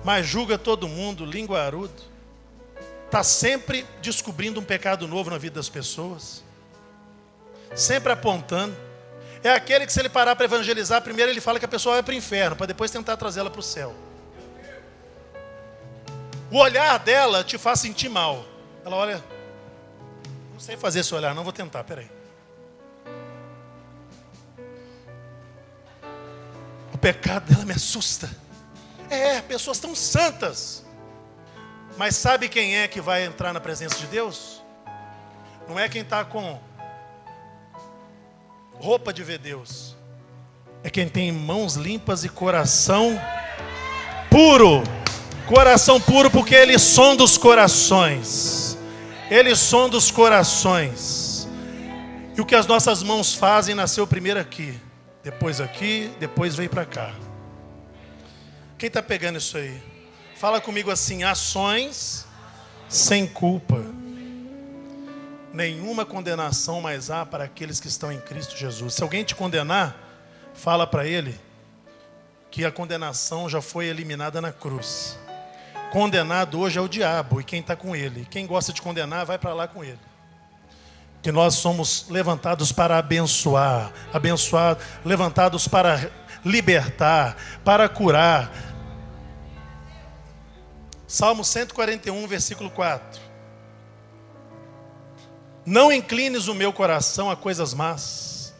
mas 0.03 0.25
julga 0.25 0.57
todo 0.57 0.87
mundo, 0.87 1.23
linguarudo, 1.23 2.10
está 3.11 3.23
sempre 3.23 3.85
descobrindo 4.01 4.61
um 4.61 4.63
pecado 4.63 5.05
novo 5.05 5.29
na 5.29 5.37
vida 5.37 5.55
das 5.55 5.67
pessoas, 5.67 6.41
sempre 7.75 8.13
apontando. 8.13 8.73
É 9.43 9.51
aquele 9.51 9.85
que, 9.85 9.91
se 9.91 9.99
ele 9.99 10.07
parar 10.07 10.33
para 10.33 10.45
evangelizar, 10.45 11.01
primeiro 11.01 11.29
ele 11.29 11.41
fala 11.41 11.59
que 11.59 11.65
a 11.65 11.67
pessoa 11.67 11.95
vai 11.95 12.03
para 12.03 12.13
o 12.13 12.15
inferno, 12.15 12.55
para 12.55 12.67
depois 12.67 12.89
tentar 12.89 13.17
trazê-la 13.17 13.49
para 13.49 13.59
o 13.59 13.63
céu. 13.63 13.93
O 16.49 16.57
olhar 16.57 16.97
dela 16.99 17.43
te 17.43 17.57
faz 17.57 17.81
sentir 17.81 18.07
mal. 18.07 18.45
Ela 18.85 18.95
olha, 18.95 19.23
não 20.53 20.59
sei 20.61 20.77
fazer 20.77 21.01
esse 21.01 21.13
olhar, 21.13 21.35
não 21.35 21.43
vou 21.43 21.51
tentar, 21.51 21.83
peraí. 21.83 22.09
O 26.93 26.97
pecado 26.97 27.51
dela 27.51 27.65
me 27.65 27.73
assusta. 27.73 28.29
É, 29.09 29.41
pessoas 29.41 29.79
tão 29.79 29.93
santas. 29.93 30.85
Mas 31.97 32.15
sabe 32.15 32.47
quem 32.47 32.77
é 32.77 32.87
que 32.87 33.01
vai 33.01 33.25
entrar 33.25 33.53
na 33.53 33.59
presença 33.59 33.97
de 33.97 34.07
Deus? 34.07 34.61
Não 35.67 35.79
é 35.79 35.87
quem 35.87 36.01
está 36.01 36.23
com 36.25 36.59
roupa 38.73 39.13
de 39.13 39.23
ver 39.23 39.37
Deus. 39.37 39.95
É 40.83 40.89
quem 40.89 41.07
tem 41.07 41.31
mãos 41.31 41.75
limpas 41.75 42.23
e 42.23 42.29
coração 42.29 43.19
puro. 44.29 44.83
Coração 45.47 45.99
puro, 45.99 46.31
porque 46.31 46.55
Ele 46.55 46.79
sonda 46.79 47.23
os 47.23 47.37
corações. 47.37 48.77
Ele 49.29 49.55
sonda 49.55 49.97
os 49.97 50.09
corações. 50.09 51.47
E 52.35 52.41
o 52.41 52.45
que 52.45 52.55
as 52.55 52.65
nossas 52.65 53.03
mãos 53.03 53.35
fazem 53.35 53.75
nasceu 53.75 54.07
primeiro 54.07 54.39
aqui, 54.39 54.79
depois 55.23 55.59
aqui, 55.59 56.11
depois 56.19 56.55
veio 56.55 56.69
para 56.69 56.85
cá. 56.85 57.13
Quem 58.77 58.87
está 58.87 59.03
pegando 59.03 59.37
isso 59.37 59.57
aí? 59.57 59.90
Fala 60.41 60.59
comigo 60.59 60.89
assim: 60.89 61.21
ações 61.21 62.25
sem 62.89 63.27
culpa. 63.27 63.79
Nenhuma 65.53 66.03
condenação 66.03 66.81
mais 66.81 67.11
há 67.11 67.23
para 67.23 67.43
aqueles 67.43 67.79
que 67.79 67.87
estão 67.87 68.11
em 68.11 68.19
Cristo 68.19 68.57
Jesus. 68.57 68.95
Se 68.95 69.03
alguém 69.03 69.23
te 69.23 69.35
condenar, 69.35 69.95
fala 70.55 70.87
para 70.87 71.05
ele 71.05 71.39
que 72.49 72.65
a 72.65 72.71
condenação 72.71 73.47
já 73.47 73.61
foi 73.61 73.85
eliminada 73.85 74.41
na 74.41 74.51
cruz. 74.51 75.15
condenado 75.91 76.59
hoje 76.59 76.79
é 76.79 76.81
o 76.81 76.87
diabo 76.87 77.39
e 77.39 77.43
quem 77.43 77.59
está 77.59 77.75
com 77.75 77.95
ele. 77.95 78.27
Quem 78.27 78.47
gosta 78.47 78.73
de 78.73 78.81
condenar, 78.81 79.27
vai 79.27 79.37
para 79.37 79.53
lá 79.53 79.67
com 79.67 79.83
ele. 79.83 79.99
Que 81.21 81.31
nós 81.31 81.53
somos 81.53 82.07
levantados 82.09 82.71
para 82.71 82.97
abençoar, 82.97 83.93
abençoar, 84.11 84.75
levantados 85.05 85.67
para 85.67 86.09
libertar, 86.43 87.37
para 87.63 87.87
curar. 87.87 88.70
Salmo 91.11 91.43
141, 91.43 92.25
versículo 92.25 92.71
4. 92.71 93.19
Não 95.65 95.91
inclines 95.91 96.47
o 96.47 96.55
meu 96.55 96.71
coração 96.71 97.29
a 97.29 97.35
coisas 97.35 97.73
más, 97.73 98.53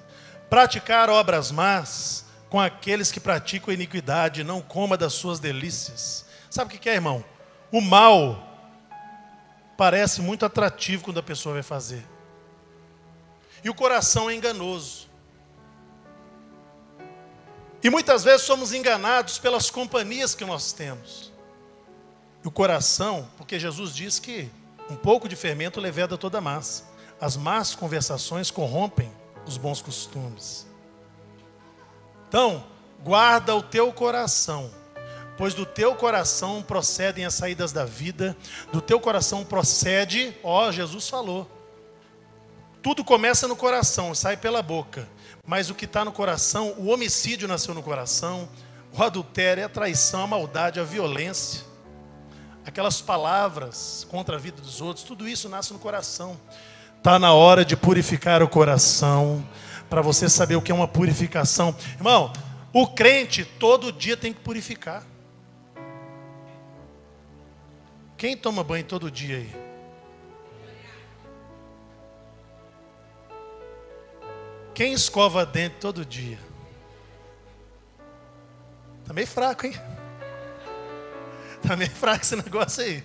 praticar 0.49 1.09
obras 1.09 1.49
más 1.49 2.25
com 2.49 2.59
aqueles 2.59 3.09
que 3.09 3.21
praticam 3.21 3.73
iniquidade, 3.73 4.43
não 4.43 4.61
coma 4.61 4.97
das 4.97 5.13
suas 5.13 5.39
delícias. 5.39 6.25
Sabe 6.49 6.75
o 6.75 6.77
que 6.77 6.89
é, 6.89 6.95
irmão? 6.95 7.23
O 7.71 7.79
mal 7.79 8.45
parece 9.77 10.19
muito 10.19 10.45
atrativo 10.45 11.05
quando 11.05 11.21
a 11.21 11.23
pessoa 11.23 11.53
vai 11.53 11.63
fazer. 11.63 12.05
E 13.63 13.69
o 13.69 13.73
coração 13.73 14.29
é 14.29 14.35
enganoso. 14.35 15.07
E 17.81 17.89
muitas 17.89 18.25
vezes 18.25 18.41
somos 18.45 18.73
enganados 18.73 19.39
pelas 19.39 19.69
companhias 19.69 20.35
que 20.35 20.43
nós 20.43 20.73
temos. 20.73 21.30
E 22.43 22.47
o 22.47 22.51
coração, 22.51 23.27
porque 23.37 23.59
Jesus 23.59 23.93
diz 23.93 24.19
que 24.19 24.49
um 24.89 24.95
pouco 24.95 25.29
de 25.29 25.35
fermento 25.35 25.79
leveda 25.79 26.17
toda 26.17 26.39
a 26.39 26.41
massa. 26.41 26.89
As 27.19 27.37
más 27.37 27.75
conversações 27.75 28.49
corrompem 28.49 29.11
os 29.45 29.57
bons 29.57 29.81
costumes. 29.81 30.67
Então, 32.27 32.63
guarda 33.03 33.55
o 33.55 33.61
teu 33.61 33.91
coração, 33.91 34.71
pois 35.37 35.53
do 35.53 35.65
teu 35.65 35.95
coração 35.95 36.61
procedem 36.61 37.25
as 37.25 37.33
saídas 37.33 37.71
da 37.71 37.85
vida, 37.85 38.35
do 38.71 38.81
teu 38.81 38.99
coração 38.99 39.43
procede, 39.43 40.35
ó, 40.43 40.71
Jesus 40.71 41.09
falou. 41.09 41.49
Tudo 42.81 43.03
começa 43.03 43.47
no 43.47 43.55
coração, 43.55 44.15
sai 44.15 44.35
pela 44.35 44.61
boca. 44.61 45.07
Mas 45.45 45.69
o 45.69 45.75
que 45.75 45.85
está 45.85 46.03
no 46.03 46.11
coração, 46.11 46.73
o 46.77 46.87
homicídio 46.87 47.47
nasceu 47.47 47.73
no 47.73 47.83
coração, 47.83 48.49
o 48.91 49.03
adultério, 49.03 49.65
a 49.65 49.69
traição, 49.69 50.23
a 50.23 50.27
maldade, 50.27 50.79
a 50.79 50.83
violência, 50.83 51.70
aquelas 52.65 53.01
palavras 53.01 54.05
contra 54.09 54.35
a 54.35 54.39
vida 54.39 54.61
dos 54.61 54.81
outros, 54.81 55.05
tudo 55.05 55.27
isso 55.27 55.49
nasce 55.49 55.73
no 55.73 55.79
coração. 55.79 56.39
Está 56.97 57.17
na 57.17 57.33
hora 57.33 57.65
de 57.65 57.75
purificar 57.75 58.43
o 58.43 58.47
coração, 58.47 59.43
para 59.89 60.01
você 60.01 60.29
saber 60.29 60.55
o 60.55 60.61
que 60.61 60.71
é 60.71 60.75
uma 60.75 60.87
purificação. 60.87 61.75
Irmão, 61.95 62.31
o 62.71 62.87
crente 62.87 63.43
todo 63.43 63.91
dia 63.91 64.15
tem 64.15 64.31
que 64.31 64.39
purificar. 64.39 65.03
Quem 68.15 68.37
toma 68.37 68.63
banho 68.63 68.85
todo 68.85 69.11
dia 69.11 69.37
aí? 69.37 69.55
Quem 74.73 74.93
escova 74.93 75.45
dente 75.45 75.75
todo 75.79 76.05
dia? 76.05 76.39
Tá 79.05 79.13
meio 79.13 79.27
fraco, 79.27 79.65
hein? 79.65 79.73
Tá 81.67 81.75
meio 81.75 81.91
fraco 81.91 82.23
esse 82.23 82.35
negócio 82.35 82.83
aí. 82.83 83.03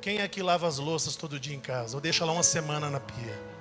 Quem 0.00 0.18
é 0.18 0.28
que 0.28 0.42
lava 0.42 0.66
as 0.66 0.78
louças 0.78 1.16
todo 1.16 1.38
dia 1.38 1.54
em 1.54 1.60
casa? 1.60 1.96
Ou 1.96 2.00
deixa 2.00 2.24
lá 2.24 2.32
uma 2.32 2.42
semana 2.42 2.90
na 2.90 3.00
pia? 3.00 3.52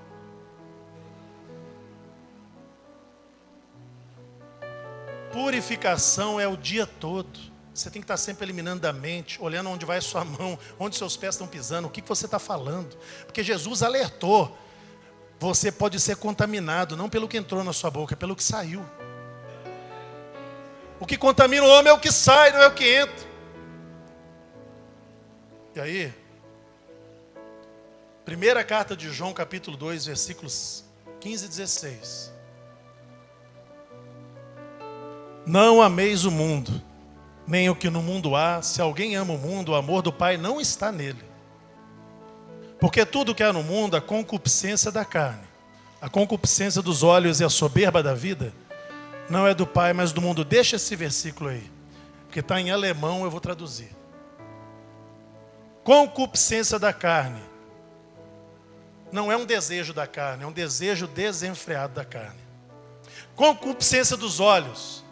Purificação 5.32 6.40
é 6.40 6.48
o 6.48 6.58
dia 6.58 6.86
todo. 6.86 7.40
Você 7.74 7.90
tem 7.90 8.02
que 8.02 8.04
estar 8.04 8.18
sempre 8.18 8.44
eliminando 8.44 8.82
da 8.82 8.92
mente, 8.92 9.42
olhando 9.42 9.70
onde 9.70 9.86
vai 9.86 9.98
a 9.98 10.02
sua 10.02 10.26
mão, 10.26 10.60
onde 10.78 10.98
seus 10.98 11.16
pés 11.16 11.36
estão 11.36 11.48
pisando, 11.48 11.88
o 11.88 11.92
que 11.92 12.02
você 12.02 12.26
está 12.26 12.38
falando. 12.38 12.98
Porque 13.26 13.44
Jesus 13.44 13.82
alertou: 13.82 14.58
você 15.40 15.72
pode 15.72 16.00
ser 16.00 16.18
contaminado, 16.18 16.98
não 16.98 17.10
pelo 17.10 17.28
que 17.28 17.38
entrou 17.38 17.64
na 17.64 17.72
sua 17.72 17.90
boca, 17.90 18.14
é 18.14 18.18
pelo 18.18 18.36
que 18.36 18.44
saiu. 18.44 18.84
O 21.02 21.06
que 21.06 21.18
contamina 21.18 21.66
o 21.66 21.70
homem 21.70 21.92
é 21.92 21.94
o 21.94 22.00
que 22.00 22.12
sai, 22.12 22.54
não 22.54 22.62
é 22.62 22.68
o 22.68 22.74
que 22.74 22.88
entra. 22.88 23.28
E 25.76 25.80
aí, 25.82 26.14
Primeira 28.32 28.64
carta 28.64 28.96
de 28.96 29.10
João, 29.10 29.34
capítulo 29.34 29.76
2, 29.76 30.06
versículos 30.06 30.86
15 31.20 31.46
e 31.46 31.50
16. 31.50 32.34
Não 35.46 35.82
ameis 35.82 36.24
o 36.24 36.32
mundo, 36.32 36.82
nem 37.48 37.70
o 37.70 37.76
que 37.76 37.90
no 37.90 38.02
mundo 38.02 38.36
há. 38.36 38.62
Se 38.62 38.80
alguém 38.80 39.16
ama 39.16 39.34
o 39.34 39.38
mundo, 39.38 39.74
o 39.74 39.76
amor 39.76 40.02
do 40.02 40.14
Pai 40.14 40.38
não 40.38 40.62
está 40.62 40.92
nele. 40.92 41.22
Porque 42.80 43.06
tudo 43.06 43.36
que 43.36 43.44
há 43.44 43.52
no 43.52 43.64
mundo, 43.64 43.98
a 43.98 44.02
concupiscência 44.02 44.92
da 44.92 45.04
carne, 45.04 45.44
a 46.00 46.08
concupiscência 46.08 46.82
dos 46.82 47.04
olhos 47.04 47.40
e 47.40 47.44
a 47.44 47.50
soberba 47.50 48.02
da 48.02 48.14
vida, 48.14 48.54
não 49.32 49.48
é 49.48 49.54
do 49.54 49.66
Pai, 49.66 49.94
mas 49.94 50.12
do 50.12 50.22
mundo. 50.22 50.44
Deixa 50.44 50.76
esse 50.76 50.96
versículo 50.96 51.50
aí, 51.50 51.72
porque 52.26 52.42
está 52.42 52.60
em 52.60 52.70
alemão, 52.70 53.24
eu 53.24 53.32
vou 53.32 53.40
traduzir. 53.40 53.90
Concupiscência 55.84 56.78
da 56.78 56.94
carne 56.94 57.42
não 59.12 59.32
é 59.32 59.36
um 59.36 59.46
desejo 59.46 59.94
da 59.94 60.06
carne, 60.06 60.44
é 60.44 60.48
um 60.48 60.52
desejo 60.52 61.08
desenfreado 61.08 61.94
da 61.94 62.06
carne. 62.06 62.40
Concupiscência 63.36 64.16
dos 64.16 64.40
olhos 64.40 65.04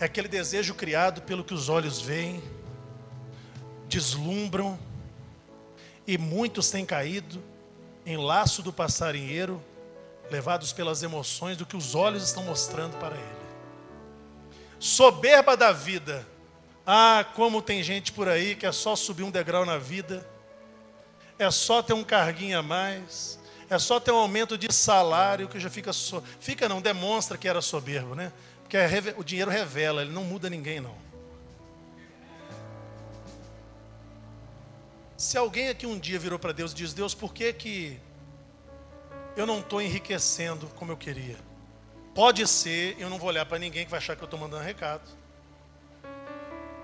é 0.00 0.04
aquele 0.04 0.28
desejo 0.28 0.74
criado 0.74 1.22
pelo 1.22 1.44
que 1.44 1.54
os 1.54 1.68
olhos 1.68 2.00
veem, 2.00 2.42
deslumbram, 3.88 4.78
e 6.06 6.16
muitos 6.16 6.70
têm 6.70 6.86
caído 6.86 7.42
em 8.06 8.16
laço 8.16 8.62
do 8.62 8.72
passarinheiro, 8.72 9.62
levados 10.30 10.72
pelas 10.72 11.02
emoções 11.02 11.56
do 11.56 11.66
que 11.66 11.76
os 11.76 11.94
olhos 11.94 12.22
estão 12.22 12.42
mostrando 12.44 12.96
para 12.98 13.16
ele. 13.16 13.38
Soberba 14.78 15.56
da 15.56 15.72
vida. 15.72 16.26
Ah, 16.86 17.24
como 17.34 17.60
tem 17.60 17.82
gente 17.82 18.12
por 18.12 18.28
aí 18.28 18.54
que 18.54 18.66
é 18.66 18.72
só 18.72 18.96
subir 18.96 19.22
um 19.22 19.30
degrau 19.30 19.64
na 19.64 19.76
vida 19.78 20.26
é 21.38 21.50
só 21.50 21.80
ter 21.82 21.92
um 21.92 22.02
carguinho 22.02 22.58
a 22.58 22.62
mais, 22.62 23.38
é 23.70 23.78
só 23.78 24.00
ter 24.00 24.10
um 24.10 24.16
aumento 24.16 24.58
de 24.58 24.72
salário 24.72 25.48
que 25.48 25.60
já 25.60 25.70
fica. 25.70 25.92
So... 25.92 26.22
Fica 26.40 26.68
não, 26.68 26.80
demonstra 26.80 27.38
que 27.38 27.46
era 27.46 27.62
soberbo, 27.62 28.14
né? 28.14 28.32
Porque 28.62 28.76
o 29.16 29.24
dinheiro 29.24 29.50
revela, 29.50 30.02
ele 30.02 30.10
não 30.10 30.24
muda 30.24 30.50
ninguém, 30.50 30.80
não. 30.80 30.96
Se 35.16 35.36
alguém 35.38 35.68
aqui 35.68 35.86
um 35.86 35.98
dia 35.98 36.18
virou 36.18 36.38
para 36.38 36.52
Deus 36.52 36.72
e 36.72 36.74
diz: 36.74 36.92
Deus, 36.92 37.14
por 37.14 37.32
que, 37.32 37.52
que 37.52 38.00
eu 39.38 39.46
não 39.46 39.60
estou 39.60 39.80
enriquecendo 39.80 40.66
como 40.76 40.92
eu 40.92 40.96
queria? 40.96 41.36
Pode 42.14 42.46
ser, 42.46 42.96
eu 42.98 43.08
não 43.08 43.18
vou 43.18 43.28
olhar 43.28 43.46
para 43.46 43.58
ninguém 43.58 43.84
que 43.84 43.90
vai 43.90 43.98
achar 43.98 44.16
que 44.16 44.22
eu 44.22 44.26
estou 44.26 44.38
mandando 44.38 44.64
recado. 44.64 45.08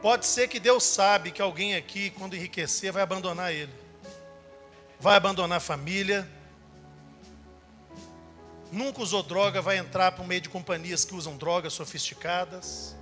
Pode 0.00 0.26
ser 0.26 0.48
que 0.48 0.60
Deus 0.60 0.84
sabe 0.84 1.30
que 1.30 1.42
alguém 1.42 1.74
aqui, 1.74 2.10
quando 2.10 2.36
enriquecer, 2.36 2.92
vai 2.92 3.02
abandonar 3.02 3.52
ele 3.52 3.84
vai 5.04 5.16
abandonar 5.16 5.58
a 5.58 5.60
família, 5.60 6.26
nunca 8.72 9.02
usou 9.02 9.22
droga, 9.22 9.60
vai 9.60 9.76
entrar 9.76 10.12
para 10.12 10.24
o 10.24 10.26
meio 10.26 10.40
de 10.40 10.48
companhias 10.48 11.04
que 11.04 11.14
usam 11.14 11.36
drogas 11.36 11.74
sofisticadas. 11.74 12.96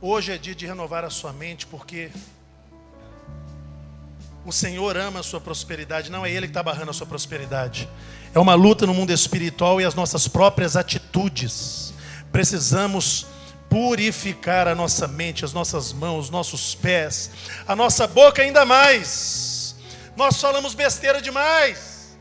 Hoje 0.00 0.30
é 0.30 0.38
dia 0.38 0.54
de 0.54 0.66
renovar 0.66 1.04
a 1.04 1.10
sua 1.10 1.32
mente, 1.32 1.66
porque 1.66 2.12
o 4.44 4.52
Senhor 4.52 4.96
ama 4.96 5.20
a 5.20 5.22
sua 5.22 5.40
prosperidade, 5.40 6.10
não 6.10 6.24
é 6.24 6.30
Ele 6.30 6.46
que 6.46 6.50
está 6.50 6.62
barrando 6.62 6.90
a 6.90 6.94
sua 6.94 7.06
prosperidade. 7.06 7.88
É 8.34 8.38
uma 8.38 8.54
luta 8.54 8.86
no 8.86 8.94
mundo 8.94 9.12
espiritual 9.12 9.80
e 9.80 9.84
as 9.84 9.94
nossas 9.94 10.28
próprias 10.28 10.76
atitudes. 10.76 11.92
Precisamos 12.30 13.26
purificar 13.68 14.66
a 14.66 14.74
nossa 14.74 15.06
mente, 15.06 15.44
as 15.44 15.52
nossas 15.52 15.92
mãos, 15.92 16.26
os 16.26 16.30
nossos 16.30 16.74
pés, 16.74 17.30
a 17.66 17.76
nossa 17.76 18.06
boca 18.06 18.42
ainda 18.42 18.64
mais. 18.64 19.76
Nós 20.16 20.40
falamos 20.40 20.74
besteira 20.74 21.20
demais. 21.20 22.18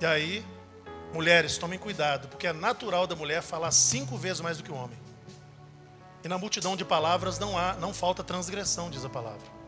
E 0.00 0.06
aí, 0.06 0.44
mulheres, 1.12 1.58
tomem 1.58 1.78
cuidado, 1.78 2.28
porque 2.28 2.46
é 2.46 2.52
natural 2.52 3.06
da 3.06 3.16
mulher 3.16 3.42
falar 3.42 3.70
cinco 3.70 4.16
vezes 4.16 4.40
mais 4.40 4.58
do 4.58 4.64
que 4.64 4.72
o 4.72 4.74
homem. 4.74 5.07
E 6.24 6.28
na 6.28 6.36
multidão 6.36 6.76
de 6.76 6.84
palavras 6.84 7.38
não 7.38 7.56
há, 7.56 7.74
não 7.74 7.94
falta 7.94 8.24
transgressão, 8.24 8.90
diz 8.90 9.04
a 9.04 9.08
palavra. 9.08 9.58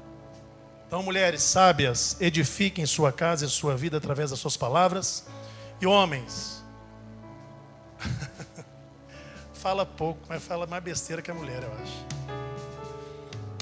Então, 0.86 1.02
mulheres 1.02 1.42
sábias, 1.42 2.16
edifiquem 2.20 2.84
sua 2.84 3.12
casa 3.12 3.46
e 3.46 3.48
sua 3.48 3.76
vida 3.76 3.96
através 3.96 4.30
das 4.30 4.40
suas 4.40 4.56
palavras. 4.56 5.24
E 5.80 5.86
homens, 5.86 6.64
fala 9.54 9.86
pouco, 9.86 10.20
mas 10.28 10.42
fala 10.42 10.66
mais 10.66 10.82
besteira 10.82 11.22
que 11.22 11.30
a 11.30 11.34
mulher, 11.34 11.62
eu 11.62 11.72
acho. 11.74 12.06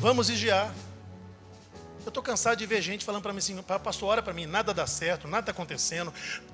Vamos 0.00 0.28
vigiar. 0.28 0.72
Eu 2.04 2.08
estou 2.08 2.22
cansado 2.22 2.56
de 2.56 2.64
ver 2.64 2.80
gente 2.80 3.04
falando 3.04 3.22
para 3.22 3.32
mim 3.32 3.38
assim, 3.38 3.56
pastor, 3.82 4.08
ora 4.08 4.22
para 4.22 4.32
mim, 4.32 4.46
nada 4.46 4.72
dá 4.72 4.86
certo, 4.86 5.28
nada 5.28 5.40
está 5.40 5.52
acontecendo. 5.52 6.12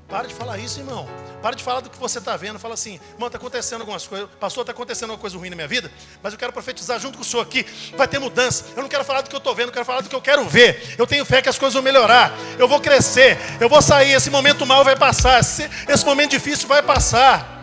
Para 0.09 0.27
de 0.27 0.35
falar 0.35 0.59
isso, 0.59 0.81
irmão. 0.81 1.09
Para 1.41 1.55
de 1.55 1.63
falar 1.63 1.81
do 1.81 1.89
que 1.89 1.99
você 1.99 2.19
está 2.19 2.37
vendo. 2.37 2.59
Fala 2.59 2.75
assim, 2.75 3.01
irmão, 3.13 3.27
está 3.27 3.39
acontecendo 3.39 3.81
algumas 3.81 4.07
coisas. 4.07 4.29
Pastor, 4.39 4.63
está 4.63 4.73
acontecendo 4.73 5.11
alguma 5.11 5.21
coisa 5.21 5.37
ruim 5.39 5.51
na 5.51 5.57
minha 5.57 5.69
vida, 5.69 5.91
mas 6.23 6.33
eu 6.33 6.39
quero 6.39 6.53
profetizar 6.53 6.99
junto 6.99 7.17
com 7.17 7.23
o 7.23 7.25
senhor 7.25 7.43
aqui. 7.43 7.65
Vai 7.97 8.09
ter 8.09 8.19
mudança. 8.19 8.65
Eu 8.77 8.83
não 8.83 8.89
quero 8.89 9.05
falar 9.05 9.23
do 9.23 9.31
que 9.31 9.35
eu 9.35 9.39
estou 9.39 9.55
vendo, 9.55 9.69
eu 9.69 9.73
quero 9.73 9.85
falar 9.85 10.01
do 10.01 10.09
que 10.09 10.15
eu 10.15 10.21
quero 10.21 10.45
ver. 10.45 10.95
Eu 10.99 11.07
tenho 11.07 11.25
fé 11.25 11.41
que 11.41 11.49
as 11.49 11.59
coisas 11.59 11.75
vão 11.75 11.83
melhorar. 11.83 12.33
Eu 12.59 12.69
vou 12.69 12.81
crescer. 12.81 13.39
Eu 13.61 13.69
vou 13.69 13.81
sair. 13.81 14.13
Esse 14.13 14.31
momento 14.31 14.67
mal 14.67 14.85
vai 14.85 14.97
passar. 14.97 15.41
Esse, 15.41 15.71
esse 15.89 16.05
momento 16.05 16.33
difícil 16.33 16.69
vai 16.69 16.83
passar. 16.83 17.54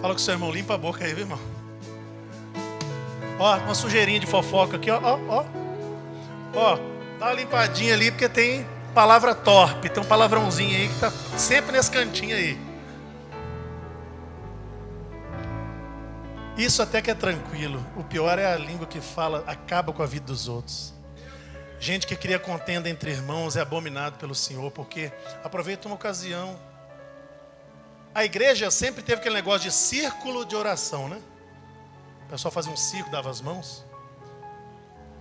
Fala 0.00 0.14
com 0.14 0.18
seu 0.18 0.34
irmão, 0.34 0.50
limpa 0.50 0.74
a 0.74 0.78
boca 0.78 1.04
aí, 1.04 1.12
viu, 1.12 1.24
irmão? 1.24 1.40
Ó, 3.38 3.56
uma 3.58 3.74
sujeirinha 3.74 4.20
de 4.20 4.26
fofoca 4.26 4.76
aqui, 4.76 4.90
ó, 4.90 5.00
ó, 5.02 5.18
ó. 5.28 5.44
Ó, 6.54 6.76
dá 7.18 7.26
uma 7.26 7.32
limpadinha 7.32 7.94
ali, 7.94 8.10
porque 8.10 8.28
tem 8.28 8.66
palavra 8.94 9.34
torpe, 9.34 9.88
tem 9.88 10.02
um 10.02 10.06
palavrãozinho 10.06 10.76
aí 10.76 10.88
que 10.88 11.00
tá 11.00 11.10
sempre 11.36 11.72
nesse 11.72 11.90
cantinho 11.90 12.36
aí. 12.36 12.58
Isso 16.56 16.82
até 16.82 17.00
que 17.00 17.10
é 17.10 17.14
tranquilo. 17.14 17.84
O 17.96 18.02
pior 18.02 18.38
é 18.38 18.52
a 18.52 18.56
língua 18.56 18.86
que 18.86 19.00
fala, 19.00 19.44
acaba 19.46 19.92
com 19.92 20.02
a 20.02 20.06
vida 20.06 20.26
dos 20.26 20.48
outros. 20.48 20.92
Gente 21.78 22.06
que 22.06 22.16
cria 22.16 22.38
contenda 22.38 22.88
entre 22.88 23.12
irmãos 23.12 23.56
é 23.56 23.60
abominado 23.60 24.18
pelo 24.18 24.34
Senhor, 24.34 24.68
porque 24.72 25.12
aproveita 25.44 25.86
uma 25.86 25.94
ocasião 25.94 26.58
a 28.18 28.24
igreja 28.24 28.68
sempre 28.68 29.00
teve 29.00 29.20
aquele 29.20 29.36
negócio 29.36 29.70
de 29.70 29.72
círculo 29.72 30.44
de 30.44 30.56
oração, 30.56 31.08
né? 31.08 31.20
O 32.26 32.30
pessoal 32.30 32.50
fazia 32.50 32.72
um 32.72 32.76
círculo, 32.76 33.12
dava 33.12 33.30
as 33.30 33.40
mãos. 33.40 33.84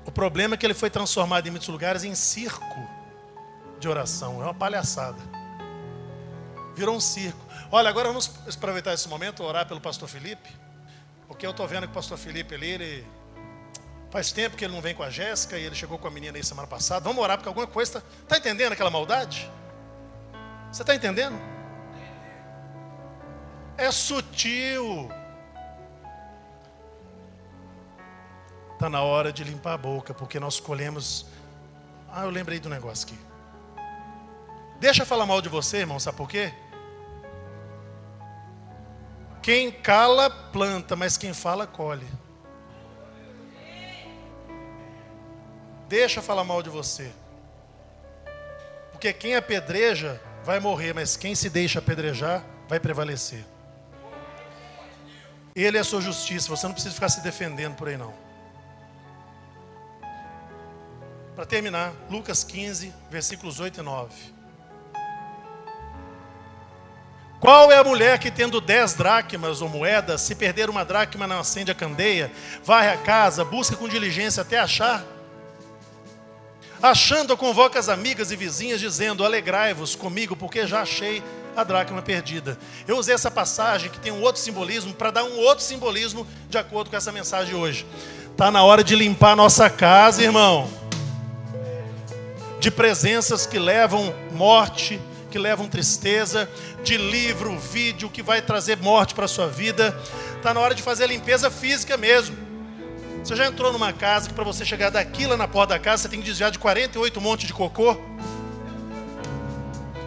O 0.04 0.12
problema 0.12 0.56
é 0.56 0.58
que 0.58 0.66
ele 0.66 0.74
foi 0.74 0.90
transformado 0.90 1.46
em 1.46 1.52
muitos 1.52 1.68
lugares 1.68 2.04
em 2.04 2.16
circo 2.16 2.90
de 3.80 3.88
oração. 3.88 4.42
É 4.42 4.46
uma 4.46 4.54
palhaçada. 4.54 5.20
Virou 6.76 6.96
um 6.96 7.00
circo. 7.00 7.40
Olha, 7.72 7.88
agora 7.88 8.08
vamos 8.08 8.32
aproveitar 8.52 8.96
esse 8.96 9.08
momento 9.08 9.44
orar 9.44 9.68
pelo 9.68 9.80
pastor 9.80 10.10
Felipe. 10.10 10.50
Porque 11.28 11.46
eu 11.46 11.52
estou 11.52 11.68
vendo 11.68 11.84
que 11.84 11.92
o 11.92 11.94
pastor 11.94 12.18
Felipe 12.18 12.56
ali, 12.56 12.70
ele 12.72 13.08
faz 14.10 14.32
tempo 14.32 14.58
que 14.58 14.66
ele 14.66 14.74
não 14.74 14.82
vem 14.82 14.96
com 14.96 15.04
a 15.04 15.12
Jéssica 15.12 15.56
e 15.56 15.64
ele 15.64 15.76
chegou 15.76 16.00
com 16.00 16.08
a 16.08 16.12
menina 16.12 16.36
aí 16.36 16.44
semana 16.44 16.68
passada. 16.68 17.02
Vamos 17.02 17.24
orar 17.24 17.38
porque 17.38 17.48
alguma 17.48 17.68
coisa 17.68 18.00
está 18.00 18.04
tá 18.28 18.38
entendendo 18.40 18.72
aquela 18.72 18.90
maldade? 18.90 19.48
Você 20.72 20.82
está 20.82 20.96
entendendo? 20.96 21.57
É 23.78 23.92
sutil. 23.92 25.10
Está 28.74 28.90
na 28.90 29.02
hora 29.02 29.32
de 29.32 29.44
limpar 29.44 29.74
a 29.74 29.78
boca, 29.78 30.14
porque 30.14 30.40
nós 30.40 30.60
colhemos. 30.60 31.26
Ah, 32.10 32.24
eu 32.24 32.30
lembrei 32.30 32.60
do 32.60 32.70
negócio 32.70 33.08
aqui. 33.08 33.20
Deixa 34.80 35.02
eu 35.02 35.06
falar 35.06 35.26
mal 35.26 35.42
de 35.42 35.50
você, 35.50 35.78
irmão, 35.78 36.00
sabe 36.00 36.18
por 36.18 36.30
quê? 36.30 36.54
Quem 39.42 39.72
cala, 39.72 40.30
planta, 40.30 40.96
mas 40.96 41.18
quem 41.18 41.34
fala, 41.34 41.66
colhe. 41.66 42.08
Deixa 45.88 46.20
eu 46.20 46.24
falar 46.24 46.44
mal 46.44 46.62
de 46.62 46.70
você. 46.70 47.12
Porque 48.92 49.14
quem 49.14 49.36
apedreja 49.36 50.22
vai 50.44 50.60
morrer, 50.60 50.94
mas 50.94 51.16
quem 51.16 51.34
se 51.34 51.50
deixa 51.50 51.80
apedrejar 51.80 52.44
vai 52.68 52.80
prevalecer. 52.80 53.46
Ele 55.58 55.76
é 55.76 55.80
a 55.80 55.84
sua 55.84 56.00
justiça, 56.00 56.50
você 56.50 56.68
não 56.68 56.74
precisa 56.74 56.94
ficar 56.94 57.10
se 57.10 57.20
defendendo 57.22 57.74
por 57.74 57.88
aí 57.88 57.98
não. 57.98 58.14
Para 61.36 61.48
terminar, 61.48 61.94
Lucas 62.12 62.44
15, 62.44 62.94
versículos 63.10 63.60
8 63.60 63.80
e 63.80 63.84
9. 63.84 64.14
Qual 67.40 67.72
é 67.72 67.78
a 67.78 67.84
mulher 67.84 68.20
que, 68.20 68.30
tendo 68.30 68.62
dez 68.62 68.94
dracmas 68.94 69.60
ou 69.60 69.68
moedas, 69.68 70.22
se 70.22 70.36
perder 70.36 70.70
uma 70.70 70.86
dracma, 70.86 71.26
não 71.26 71.40
acende 71.40 71.72
a 71.72 71.76
candeia, 71.76 72.32
varre 72.64 72.90
a 72.90 72.98
casa, 72.98 73.44
busca 73.44 73.76
com 73.76 73.88
diligência 73.88 74.42
até 74.42 74.60
achar? 74.60 75.04
Achando, 76.82 77.36
convoca 77.36 77.80
as 77.80 77.90
amigas 77.90 78.32
e 78.32 78.36
vizinhas, 78.36 78.80
dizendo: 78.80 79.26
Alegrai-vos 79.26 79.96
comigo, 79.96 80.36
porque 80.36 80.68
já 80.68 80.82
achei 80.82 81.24
a 81.58 81.64
dracma 81.64 82.04
perdida. 82.04 82.56
Eu 82.88 82.98
usei 82.98 83.16
essa 83.16 83.32
passagem 83.32 83.90
que 83.90 84.00
tem 84.00 84.12
um 84.12 84.22
outro 84.22 84.40
simbolismo 84.40 84.94
para 84.94 85.10
dar 85.10 85.24
um 85.24 85.40
outro 85.40 85.64
simbolismo 85.64 86.26
de 86.50 86.58
acordo 86.58 86.92
com 86.92 86.96
essa 86.96 87.12
mensagem 87.12 87.48
de 87.48 87.56
hoje. 87.56 87.84
Está 88.32 88.52
na 88.52 88.64
hora 88.64 88.84
de 88.84 88.96
limpar 88.96 89.36
nossa 89.36 89.68
casa, 89.68 90.22
irmão. 90.22 90.70
De 92.60 92.70
presenças 92.70 93.48
que 93.48 93.58
levam 93.58 94.14
morte, 94.34 95.02
que 95.32 95.40
levam 95.40 95.68
tristeza, 95.68 96.48
de 96.84 96.96
livro, 96.96 97.58
vídeo 97.58 98.08
que 98.08 98.22
vai 98.22 98.40
trazer 98.40 98.78
morte 98.78 99.16
para 99.16 99.26
a 99.26 99.28
sua 99.28 99.48
vida. 99.48 100.00
Está 100.36 100.54
na 100.54 100.60
hora 100.60 100.76
de 100.76 100.84
fazer 100.84 101.06
a 101.06 101.08
limpeza 101.08 101.50
física 101.50 101.98
mesmo. 101.98 102.38
Você 103.24 103.36
já 103.36 103.48
entrou 103.48 103.74
numa 103.74 103.92
casa 103.92 104.28
que 104.30 104.34
para 104.36 104.44
você 104.44 104.64
chegar 104.64 104.92
daqui 104.92 105.26
lá 105.26 105.36
na 105.36 105.48
porta 105.48 105.74
da 105.74 105.80
casa, 105.80 106.04
você 106.04 106.10
tem 106.10 106.20
que 106.20 106.26
desviar 106.28 106.52
de 106.52 106.60
48 106.60 107.20
montes 107.20 107.48
de 107.48 107.54
cocô? 107.54 107.98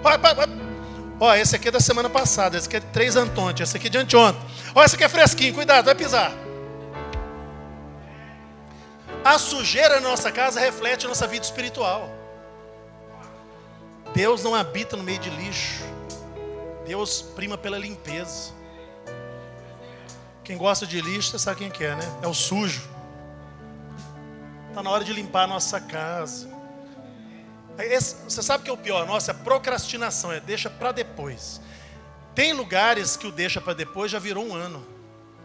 Vai, 0.01 0.17
vai, 0.17 0.35
vai. 0.35 0.60
Ó, 1.21 1.35
esse 1.35 1.55
aqui 1.55 1.69
é 1.69 1.71
da 1.71 1.81
semana 1.81 2.09
passada, 2.09 2.57
esse 2.57 2.67
aqui 2.67 2.79
é 2.79 2.81
de 2.81 2.87
três 2.87 3.15
Antonte, 3.15 3.63
esse 3.63 3.77
aqui 3.77 3.89
é 3.89 3.91
de 3.91 3.99
anteontem. 3.99 4.41
Ó, 4.75 4.83
esse 4.83 4.95
aqui 4.95 5.05
é 5.05 5.09
fresquinho, 5.09 5.53
cuidado, 5.53 5.85
vai 5.85 5.95
pisar. 5.95 6.33
A 9.23 9.39
sujeira 9.39 10.01
na 10.01 10.09
nossa 10.09 10.33
casa 10.33 10.59
reflete 10.59 11.05
a 11.05 11.09
nossa 11.11 11.27
vida 11.27 11.45
espiritual. 11.45 12.11
Deus 14.15 14.43
não 14.43 14.55
habita 14.55 14.97
no 14.97 15.03
meio 15.03 15.19
de 15.19 15.29
lixo. 15.29 15.85
Deus 16.87 17.21
prima 17.21 17.59
pela 17.59 17.79
limpeza. 17.79 18.53
Quem 20.43 20.57
gosta 20.57 20.87
de 20.87 21.03
lixo, 21.03 21.33
você 21.33 21.39
sabe 21.39 21.59
quem 21.59 21.71
que 21.71 21.85
é, 21.85 21.95
né? 21.95 22.19
É 22.23 22.27
o 22.27 22.35
sujo. 22.35 22.89
Está 24.71 24.83
na 24.83 24.91
hora 24.91 25.05
de 25.05 25.13
limpar 25.13 25.45
a 25.45 25.47
nossa 25.47 25.81
casa. 25.81 26.50
Esse, 27.87 28.17
você 28.25 28.43
sabe 28.43 28.65
que 28.65 28.71
é 28.71 28.73
o 28.73 28.77
pior? 28.77 29.07
Nossa, 29.07 29.31
é 29.31 29.35
procrastinação, 29.35 30.33
é 30.33 30.41
deixa 30.41 30.69
para 30.69 30.93
depois. 30.93 31.61
Tem 32.35 32.53
lugares 32.53 33.17
que 33.17 33.27
o 33.27 33.33
deixa 33.33 33.61
para 33.61 33.75
depois 33.75 34.11
já 34.11 34.19
virou 34.19 34.47
um 34.47 34.55
ano, 34.55 34.87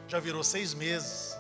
já 0.08 0.20
virou 0.20 0.44
seis 0.44 0.74
meses. 0.74 1.36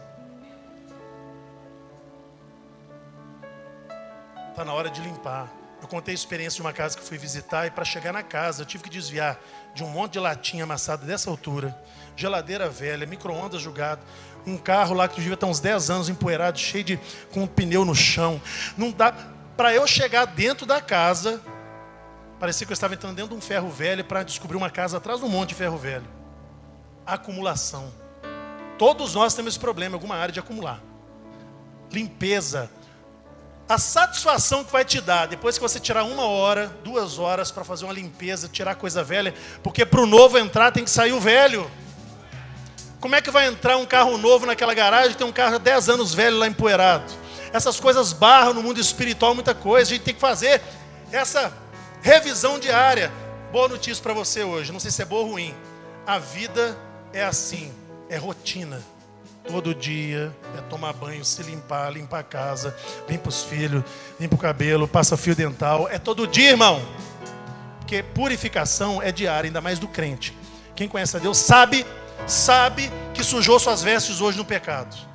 Está 4.49 4.63
na 4.65 4.73
hora 4.73 4.89
de 4.89 5.01
limpar. 5.01 5.51
Eu 5.81 5.87
contei 5.87 6.13
a 6.13 6.15
experiência 6.15 6.55
de 6.55 6.61
uma 6.61 6.73
casa 6.73 6.97
que 6.97 7.03
fui 7.03 7.17
visitar 7.17 7.67
e 7.67 7.71
para 7.71 7.85
chegar 7.85 8.11
na 8.11 8.23
casa 8.23 8.63
eu 8.63 8.65
tive 8.65 8.83
que 8.83 8.89
desviar 8.89 9.39
de 9.75 9.83
um 9.83 9.87
monte 9.87 10.13
de 10.13 10.19
latinha 10.19 10.63
amassada 10.63 11.05
dessa 11.05 11.29
altura, 11.29 11.77
geladeira 12.15 12.67
velha, 12.69 13.05
micro-ondas 13.05 13.61
jogado, 13.61 14.01
um 14.47 14.57
carro 14.57 14.95
lá 14.95 15.07
que 15.07 15.15
devia 15.17 15.33
estar 15.33 15.47
uns 15.47 15.59
10 15.59 15.89
anos 15.89 16.09
empoeirado, 16.09 16.57
cheio 16.57 16.83
de 16.83 16.99
com 17.31 17.43
um 17.43 17.47
pneu 17.47 17.83
no 17.83 17.93
chão. 17.93 18.41
Não 18.77 18.91
dá, 18.91 19.13
para 19.55 19.73
eu 19.73 19.87
chegar 19.87 20.25
dentro 20.25 20.65
da 20.65 20.81
casa, 20.81 21.41
parecia 22.39 22.65
que 22.65 22.71
eu 22.71 22.75
estava 22.75 22.93
entrando 22.93 23.15
dentro 23.15 23.31
de 23.31 23.37
um 23.37 23.41
ferro 23.41 23.69
velho 23.69 24.03
para 24.03 24.23
descobrir 24.23 24.57
uma 24.57 24.69
casa 24.69 24.97
atrás 24.97 25.19
de 25.19 25.25
um 25.25 25.29
monte 25.29 25.49
de 25.49 25.55
ferro 25.55 25.77
velho. 25.77 26.07
Acumulação. 27.05 27.91
Todos 28.77 29.15
nós 29.15 29.33
temos 29.33 29.53
esse 29.53 29.59
problema 29.59 29.93
em 29.93 29.95
alguma 29.95 30.15
área 30.15 30.33
de 30.33 30.39
acumular. 30.39 30.81
Limpeza. 31.91 32.69
A 33.67 33.77
satisfação 33.77 34.63
que 34.63 34.71
vai 34.71 34.85
te 34.85 35.01
dar 35.01 35.25
depois 35.27 35.57
que 35.57 35.61
você 35.61 35.79
tirar 35.79 36.03
uma 36.03 36.23
hora, 36.23 36.67
duas 36.83 37.17
horas 37.17 37.49
para 37.51 37.63
fazer 37.63 37.85
uma 37.85 37.93
limpeza, 37.93 38.47
tirar 38.47 38.75
coisa 38.75 39.03
velha, 39.03 39.33
porque 39.63 39.85
para 39.85 40.01
o 40.01 40.05
novo 40.05 40.37
entrar 40.37 40.71
tem 40.71 40.83
que 40.83 40.89
sair 40.89 41.13
o 41.13 41.19
velho. 41.19 41.69
Como 42.99 43.15
é 43.15 43.21
que 43.21 43.31
vai 43.31 43.47
entrar 43.47 43.77
um 43.77 43.85
carro 43.85 44.17
novo 44.17 44.45
naquela 44.45 44.73
garagem 44.73 45.13
tem 45.13 45.25
um 45.25 45.31
carro 45.31 45.57
10 45.57 45.89
anos 45.89 46.13
velho 46.13 46.37
lá 46.37 46.47
empoeirado? 46.47 47.24
Essas 47.55 47.79
coisas 47.79 48.11
barram 48.11 48.53
no 48.53 48.61
mundo 48.61 48.81
espiritual 48.81 49.33
muita 49.33 49.55
coisa. 49.55 49.89
A 49.89 49.95
gente 49.95 50.03
tem 50.03 50.13
que 50.13 50.19
fazer 50.19 50.61
essa 51.09 51.53
revisão 52.01 52.59
diária. 52.59 53.09
Boa 53.49 53.69
notícia 53.69 54.03
para 54.03 54.13
você 54.13 54.43
hoje, 54.43 54.73
não 54.73 54.79
sei 54.79 54.91
se 54.91 55.01
é 55.01 55.05
boa 55.05 55.21
ou 55.21 55.31
ruim. 55.31 55.55
A 56.05 56.19
vida 56.19 56.77
é 57.13 57.23
assim, 57.23 57.71
é 58.09 58.17
rotina. 58.17 58.81
Todo 59.47 59.73
dia 59.73 60.35
é 60.57 60.61
tomar 60.63 60.91
banho, 60.91 61.23
se 61.23 61.41
limpar, 61.43 61.93
limpar 61.93 62.19
a 62.19 62.23
casa, 62.23 62.75
limpa 63.07 63.29
os 63.29 63.43
filhos, 63.43 63.83
limpa 64.19 64.35
o 64.35 64.39
cabelo, 64.39 64.85
passa 64.85 65.15
fio 65.15 65.35
dental. 65.35 65.87
É 65.89 65.97
todo 65.97 66.27
dia, 66.27 66.49
irmão. 66.49 66.81
Porque 67.79 68.03
purificação 68.03 69.01
é 69.01 69.13
diária, 69.13 69.47
ainda 69.47 69.61
mais 69.61 69.79
do 69.79 69.87
crente. 69.87 70.35
Quem 70.75 70.89
conhece 70.89 71.15
a 71.15 71.19
Deus 71.19 71.37
sabe, 71.37 71.85
sabe 72.27 72.91
que 73.13 73.23
sujou 73.23 73.59
suas 73.59 73.81
vestes 73.81 74.19
hoje 74.19 74.37
no 74.37 74.43
pecado 74.43 75.14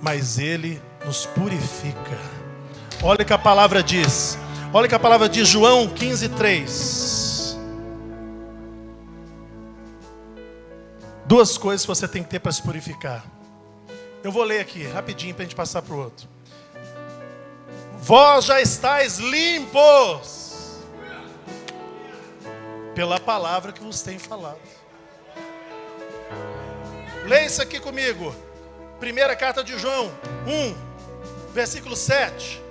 mas 0.00 0.38
Ele 0.38 0.80
nos 1.04 1.26
purifica. 1.26 2.18
Olha 3.02 3.22
o 3.22 3.24
que 3.24 3.32
a 3.32 3.38
palavra 3.38 3.82
diz. 3.82 4.38
Olha 4.72 4.86
o 4.86 4.88
que 4.88 4.94
a 4.94 5.00
palavra 5.00 5.28
diz, 5.28 5.48
João 5.48 5.88
15, 5.88 6.28
3. 6.30 7.58
Duas 11.26 11.56
coisas 11.56 11.86
você 11.86 12.08
tem 12.08 12.22
que 12.22 12.28
ter 12.28 12.40
para 12.40 12.52
se 12.52 12.62
purificar. 12.62 13.24
Eu 14.22 14.30
vou 14.30 14.44
ler 14.44 14.60
aqui, 14.60 14.86
rapidinho, 14.86 15.34
para 15.34 15.42
a 15.42 15.46
gente 15.46 15.56
passar 15.56 15.80
para 15.80 15.94
o 15.94 15.98
outro. 15.98 16.28
Vós 17.98 18.44
já 18.46 18.60
estáis 18.60 19.18
limpos 19.18 20.80
pela 22.94 23.18
palavra 23.20 23.72
que 23.72 23.82
vos 23.82 24.02
tem 24.02 24.18
falado. 24.18 24.58
Leia 27.26 27.46
isso 27.46 27.62
aqui 27.62 27.78
comigo. 27.78 28.34
Primeira 29.00 29.34
carta 29.34 29.64
de 29.64 29.78
João 29.78 30.12
1, 30.46 30.74
versículo 31.54 31.96
7. 31.96 32.62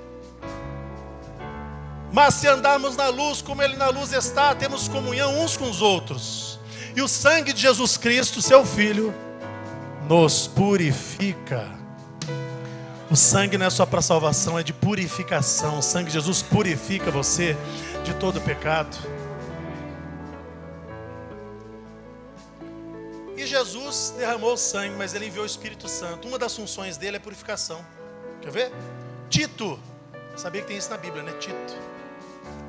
Mas 2.13 2.35
se 2.35 2.47
andarmos 2.47 2.95
na 2.95 3.09
luz, 3.09 3.41
como 3.41 3.63
Ele 3.63 3.75
na 3.75 3.89
luz 3.89 4.13
está, 4.13 4.53
temos 4.53 4.87
comunhão 4.87 5.41
uns 5.41 5.57
com 5.57 5.67
os 5.67 5.81
outros. 5.81 6.59
E 6.95 7.01
o 7.01 7.07
sangue 7.07 7.51
de 7.51 7.61
Jesus 7.61 7.97
Cristo, 7.97 8.43
seu 8.43 8.63
Filho, 8.63 9.11
nos 10.07 10.45
purifica. 10.45 11.67
O 13.09 13.15
sangue 13.15 13.57
não 13.57 13.65
é 13.65 13.69
só 13.71 13.87
para 13.87 13.99
salvação, 13.99 14.57
é 14.57 14.61
de 14.61 14.71
purificação. 14.71 15.79
O 15.79 15.81
sangue 15.81 16.09
de 16.09 16.13
Jesus 16.13 16.43
purifica 16.43 17.09
você 17.09 17.57
de 18.03 18.13
todo 18.13 18.39
pecado. 18.39 18.95
Jesus 23.49 24.13
derramou 24.17 24.55
sangue, 24.55 24.95
mas 24.95 25.13
ele 25.13 25.27
enviou 25.27 25.43
o 25.43 25.47
Espírito 25.47 25.87
Santo. 25.89 26.27
Uma 26.27 26.37
das 26.37 26.55
funções 26.55 26.97
dele 26.97 27.17
é 27.17 27.19
purificação. 27.19 27.83
Quer 28.41 28.51
ver? 28.51 28.71
Tito. 29.29 29.79
Sabia 30.35 30.61
que 30.61 30.67
tem 30.67 30.77
isso 30.77 30.89
na 30.89 30.97
Bíblia, 30.97 31.23
né? 31.23 31.33
Tito. 31.33 31.75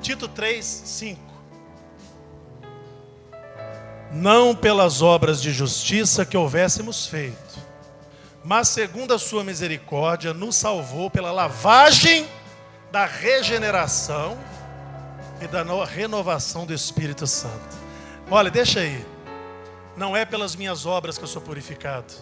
Tito 0.01 0.27
3, 0.27 0.65
5. 0.65 1.31
Não 4.13 4.57
pelas 4.57 5.03
obras 5.03 5.41
de 5.41 5.53
justiça 5.53 6.25
que 6.25 6.37
houvéssemos 6.37 7.07
feito, 7.07 7.61
mas 8.43 8.69
segundo 8.69 9.15
a 9.15 9.19
sua 9.19 9.45
misericórdia, 9.45 10.35
nos 10.35 10.57
salvou 10.57 11.09
pela 11.09 11.31
lavagem 11.31 12.29
da 12.91 13.07
regeneração 13.07 14.37
e 15.41 15.47
da 15.47 15.63
renovação 15.85 16.67
do 16.67 16.75
Espírito 16.75 17.27
Santo. 17.27 17.79
Olha, 18.29 18.51
deixa 18.51 18.81
aí. 18.81 19.05
Não 19.97 20.17
é 20.17 20.25
pelas 20.25 20.55
minhas 20.55 20.87
obras 20.87 21.19
que 21.19 21.25
eu 21.25 21.29
sou 21.29 21.43
purificado. 21.43 22.13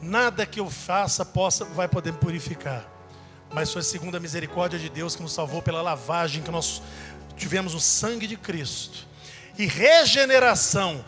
Nada 0.00 0.46
que 0.46 0.60
eu 0.60 0.70
faça 0.70 1.24
possa 1.24 1.64
vai 1.64 1.86
poder 1.86 2.12
me 2.12 2.18
purificar. 2.18 2.88
Mas 3.52 3.72
foi 3.72 3.82
segundo 3.82 4.16
a 4.16 4.20
misericórdia 4.20 4.78
de 4.78 4.88
Deus 4.88 5.14
que 5.14 5.22
nos 5.22 5.32
salvou 5.32 5.60
pela 5.60 5.82
lavagem 5.82 6.42
que 6.42 6.50
nós 6.50 6.80
tivemos 7.36 7.74
o 7.74 7.80
sangue 7.80 8.26
de 8.26 8.36
Cristo. 8.36 9.06
E 9.58 9.66
regeneração, 9.66 11.04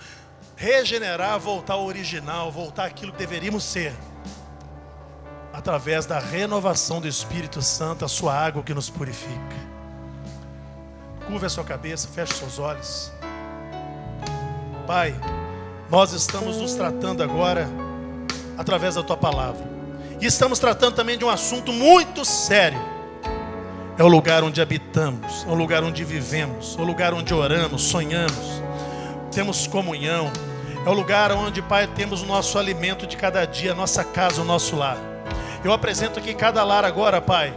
regenerar, 0.56 1.38
voltar 1.38 1.74
ao 1.74 1.84
original, 1.84 2.50
voltar 2.52 2.86
àquilo 2.86 3.12
que 3.12 3.18
deveríamos 3.18 3.64
ser. 3.64 3.94
Através 5.52 6.04
da 6.04 6.18
renovação 6.18 7.00
do 7.00 7.08
Espírito 7.08 7.62
Santo, 7.62 8.04
a 8.04 8.08
sua 8.08 8.34
água 8.34 8.62
que 8.62 8.74
nos 8.74 8.90
purifica. 8.90 9.72
Curva 11.26 11.46
a 11.46 11.50
sua 11.50 11.64
cabeça, 11.64 12.08
feche 12.08 12.34
seus 12.34 12.58
olhos. 12.58 13.12
Pai, 14.82 15.14
nós 15.88 16.12
estamos 16.12 16.56
nos 16.56 16.74
tratando 16.74 17.22
agora 17.22 17.68
através 18.58 18.96
da 18.96 19.02
tua 19.02 19.16
palavra. 19.16 19.64
E 20.20 20.26
estamos 20.26 20.58
tratando 20.58 20.94
também 20.94 21.16
de 21.16 21.24
um 21.24 21.30
assunto 21.30 21.72
muito 21.72 22.24
sério. 22.24 22.80
É 23.96 24.02
o 24.02 24.08
lugar 24.08 24.42
onde 24.42 24.60
habitamos, 24.60 25.44
é 25.46 25.50
o 25.50 25.54
lugar 25.54 25.84
onde 25.84 26.02
vivemos, 26.04 26.76
é 26.78 26.82
o 26.82 26.84
lugar 26.84 27.14
onde 27.14 27.32
oramos, 27.32 27.82
sonhamos, 27.82 28.62
temos 29.30 29.66
comunhão. 29.66 30.30
É 30.84 30.88
o 30.88 30.92
lugar 30.92 31.30
onde, 31.30 31.62
Pai, 31.62 31.86
temos 31.86 32.22
o 32.22 32.26
nosso 32.26 32.58
alimento 32.58 33.06
de 33.06 33.16
cada 33.16 33.44
dia, 33.44 33.70
a 33.70 33.74
nossa 33.74 34.02
casa, 34.02 34.42
o 34.42 34.44
nosso 34.44 34.74
lar. 34.74 34.98
Eu 35.62 35.72
apresento 35.72 36.18
aqui 36.18 36.34
cada 36.34 36.64
lar 36.64 36.84
agora, 36.84 37.20
Pai. 37.20 37.54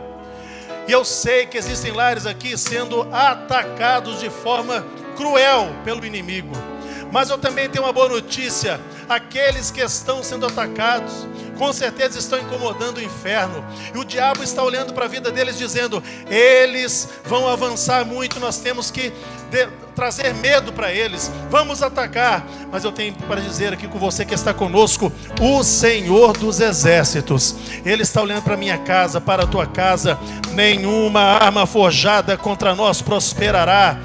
E 0.88 0.91
eu 0.91 1.03
sei 1.03 1.47
que 1.47 1.57
existem 1.57 1.91
lares 1.91 2.28
aqui 2.28 2.55
sendo 2.55 3.01
atacados 3.11 4.19
de 4.19 4.30
forma 4.30 4.86
cruel 5.17 5.69
pelo 5.84 6.05
inimigo. 6.05 6.51
Mas 7.16 7.30
eu 7.30 7.38
também 7.38 7.70
tenho 7.70 7.86
uma 7.86 7.93
boa 7.93 8.09
notícia: 8.09 8.78
aqueles 9.07 9.72
que 9.72 9.80
estão 9.80 10.22
sendo 10.22 10.45
atacados, 10.45 11.26
com 11.57 11.72
certeza 11.72 12.20
estão 12.20 12.38
incomodando 12.38 12.97
o 12.97 13.01
inferno. 13.01 13.63
E 13.93 13.97
o 13.97 14.03
diabo 14.03 14.43
está 14.43 14.61
olhando 14.61 14.93
para 14.93 15.05
a 15.05 15.07
vida 15.07 15.32
deles, 15.32 15.57
dizendo: 15.57 16.03
eles 16.28 17.07
vão 17.24 17.47
avançar 17.47 18.03
muito, 18.03 18.38
nós 18.38 18.57
temos 18.57 18.91
que 18.91 19.13
trazer 19.95 20.34
medo 20.34 20.74
para 20.74 20.91
eles, 20.91 21.32
vamos 21.49 21.82
atacar. 21.82 22.45
Mas 22.70 22.84
eu 22.84 22.91
tenho 22.91 23.13
para 23.13 23.39
dizer 23.39 23.72
aqui 23.72 23.88
com 23.88 23.97
você 23.97 24.26
que 24.26 24.34
está 24.34 24.53
conosco, 24.53 25.09
o 25.39 25.63
Senhor 25.63 26.38
dos 26.38 26.59
Exércitos, 26.59 27.55
Ele 27.86 28.03
está 28.03 28.22
olhando 28.22 28.41
para 28.41 28.57
minha 28.57 28.78
casa, 28.80 29.22
para 29.22 29.43
a 29.43 29.47
tua 29.47 29.66
casa, 29.66 30.20
nenhuma 30.51 31.22
arma 31.22 31.66
forjada 31.66 32.36
contra 32.36 32.76
nós 32.76 33.01
prosperará. 33.01 33.97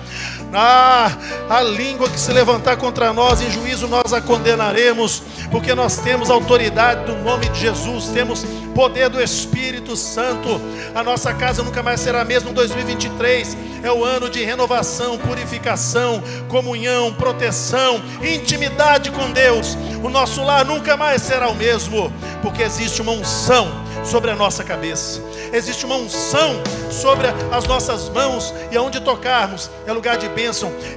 Ah, 0.53 1.13
a 1.49 1.63
língua 1.63 2.09
que 2.09 2.19
se 2.19 2.33
levantar 2.33 2.77
contra 2.77 3.13
nós 3.13 3.41
em 3.41 3.51
juízo 3.51 3.87
nós 3.87 4.13
a 4.13 4.21
condenaremos, 4.21 5.23
porque 5.51 5.75
nós 5.75 5.99
temos 5.99 6.29
autoridade 6.29 7.05
do 7.05 7.17
nome 7.17 7.49
de 7.49 7.61
Jesus, 7.61 8.07
temos 8.07 8.45
poder 8.75 9.09
do 9.09 9.23
Espírito 9.23 9.97
Santo. 9.97 10.61
A 10.95 11.03
nossa 11.03 11.33
casa 11.35 11.63
nunca 11.63 11.83
mais 11.83 12.01
será 12.01 12.23
a 12.23 12.25
mesma 12.25 12.51
em 12.51 12.55
2023. 12.55 13.57
É 13.83 13.91
o 13.91 14.05
ano 14.05 14.29
de 14.29 14.45
renovação, 14.45 15.19
purificação, 15.19 16.23
comunhão, 16.49 17.13
proteção, 17.15 18.01
intimidade 18.23 19.11
com 19.11 19.31
Deus. 19.31 19.77
O 20.03 20.09
nosso 20.09 20.43
lar 20.43 20.65
nunca 20.65 20.97
mais 20.97 21.23
será 21.23 21.49
o 21.49 21.55
mesmo, 21.55 22.13
porque 22.43 22.63
existe 22.63 23.01
uma 23.01 23.13
unção 23.13 23.69
sobre 24.05 24.31
a 24.31 24.37
nossa 24.37 24.65
cabeça. 24.65 25.23
Existe 25.53 25.85
uma 25.85 25.97
unção 25.97 26.63
sobre 26.91 27.27
as 27.51 27.65
nossas 27.67 28.09
mãos 28.09 28.55
e 28.71 28.77
aonde 28.77 29.01
tocarmos 29.01 29.71
é 29.87 29.93
lugar 29.93 30.17
de 30.17 30.29
bênção. 30.29 30.40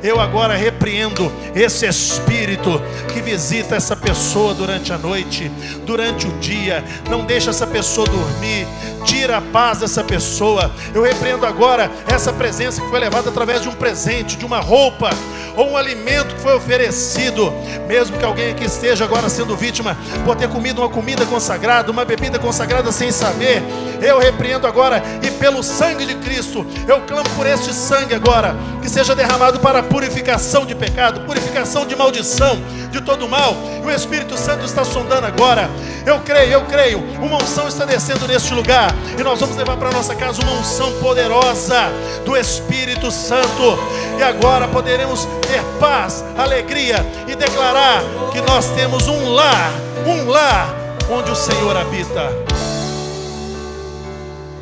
Eu 0.02 0.20
agora 0.20 0.56
repreendo 0.56 1.32
esse 1.54 1.86
espírito 1.86 2.82
que 3.14 3.22
visita 3.22 3.76
essa 3.76 3.96
pessoa 3.96 4.54
durante 4.54 4.92
a 4.92 4.98
noite, 4.98 5.52
durante 5.86 6.28
o 6.28 6.32
dia. 6.40 6.84
Não 7.10 7.26
deixa 7.26 7.50
essa 7.50 7.68
pessoa 7.68 8.08
dormir. 8.08 8.66
Tira 9.06 9.38
a 9.38 9.42
paz 9.42 9.80
dessa 9.80 10.04
pessoa. 10.04 10.72
Eu 10.94 11.04
repreendo 11.04 11.46
agora 11.46 11.92
essa 12.08 12.32
presença 12.32 12.82
que 12.82 12.90
foi 12.90 13.00
levada 13.00 13.30
através 13.30 13.62
de 13.62 13.70
um 13.70 13.74
presente, 13.74 14.38
de 14.38 14.46
uma 14.46 14.60
roupa 14.60 15.10
ou 15.56 15.72
um 15.72 15.78
alimento 15.78 16.34
que 16.34 16.42
foi 16.42 16.56
oferecido, 16.56 17.54
mesmo 17.88 18.18
que 18.18 18.26
alguém 18.26 18.52
aqui 18.52 18.66
esteja 18.66 19.04
agora 19.04 19.30
sendo 19.30 19.56
vítima 19.56 19.96
por 20.26 20.36
ter 20.36 20.50
comido 20.50 20.82
uma 20.82 20.90
comida 20.90 21.28
consagrada, 21.28 21.92
uma 21.92 22.04
bebida 22.04 22.40
consagrada 22.40 22.92
sem 22.92 23.12
saber, 23.12 23.62
eu 24.02 24.18
repreendo 24.18 24.66
agora 24.66 25.04
e 25.22 25.30
pelo 25.30 25.62
sangue 25.62 26.08
de 26.08 26.16
Cristo, 26.16 26.66
eu 26.88 27.02
clamo 27.02 27.30
por 27.36 27.46
este 27.46 27.72
sangue 27.72 28.16
agora, 28.16 28.56
que 28.82 28.90
seja 28.90 29.16
derramado 29.16 29.33
para 29.60 29.80
a 29.80 29.84
purificação 29.84 30.66
de 30.66 30.76
pecado, 30.76 31.22
purificação 31.22 31.86
de 31.86 31.96
maldição, 31.96 32.56
de 32.92 33.02
todo 33.02 33.28
mal. 33.28 33.56
E 33.82 33.86
o 33.86 33.92
Espírito 33.92 34.38
Santo 34.38 34.64
está 34.64 34.86
sondando 34.86 35.26
agora. 35.26 35.70
Eu 36.06 36.20
creio, 36.20 36.52
eu 36.52 36.62
creio, 36.66 37.00
uma 37.20 37.38
unção 37.38 37.68
está 37.68 37.84
descendo 37.84 38.28
neste 38.28 38.54
lugar 38.54 38.94
e 39.18 39.24
nós 39.24 39.40
vamos 39.40 39.56
levar 39.56 39.78
para 39.78 39.92
nossa 39.92 40.14
casa 40.16 40.42
uma 40.42 40.52
unção 40.52 40.92
poderosa 41.00 41.92
do 42.26 42.38
Espírito 42.38 43.10
Santo. 43.10 43.78
E 44.20 44.24
agora 44.24 44.68
poderemos 44.68 45.28
ter 45.42 45.64
paz, 45.80 46.24
alegria 46.38 47.04
e 47.28 47.36
declarar 47.36 48.04
que 48.32 48.42
nós 48.42 48.68
temos 48.76 49.08
um 49.08 49.34
lar, 49.34 49.72
um 50.06 50.30
lar 50.30 50.76
onde 51.10 51.32
o 51.32 51.36
Senhor 51.36 51.76
habita. 51.76 52.30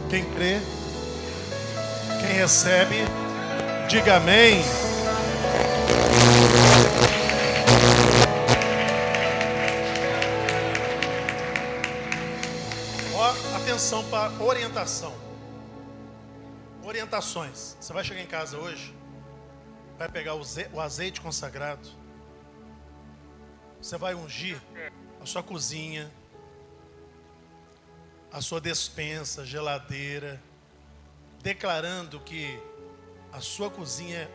Quem 0.09 0.23
crê, 0.23 0.59
quem 2.21 2.37
recebe, 2.37 3.03
diga 3.87 4.17
amém. 4.17 4.61
Ó, 13.13 13.57
atenção 13.57 14.03
para 14.09 14.31
orientação. 14.43 15.13
Orientações. 16.83 17.77
Você 17.79 17.93
vai 17.93 18.03
chegar 18.03 18.21
em 18.21 18.27
casa 18.27 18.57
hoje, 18.57 18.93
vai 19.97 20.09
pegar 20.09 20.35
o 20.35 20.79
azeite 20.79 21.21
consagrado, 21.21 21.87
você 23.81 23.97
vai 23.97 24.15
ungir 24.15 24.61
a 25.21 25.25
sua 25.25 25.43
cozinha, 25.43 26.11
a 28.31 28.41
sua 28.41 28.61
despensa, 28.61 29.45
geladeira, 29.45 30.41
declarando 31.41 32.19
que 32.19 32.59
a 33.31 33.39
sua 33.39 33.69
cozinha 33.69 34.29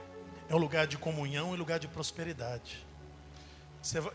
é 0.49 0.55
um 0.55 0.59
lugar 0.59 0.87
de 0.87 0.97
comunhão 0.97 1.55
e 1.55 1.57
lugar 1.57 1.79
de 1.79 1.89
prosperidade. 1.89 2.85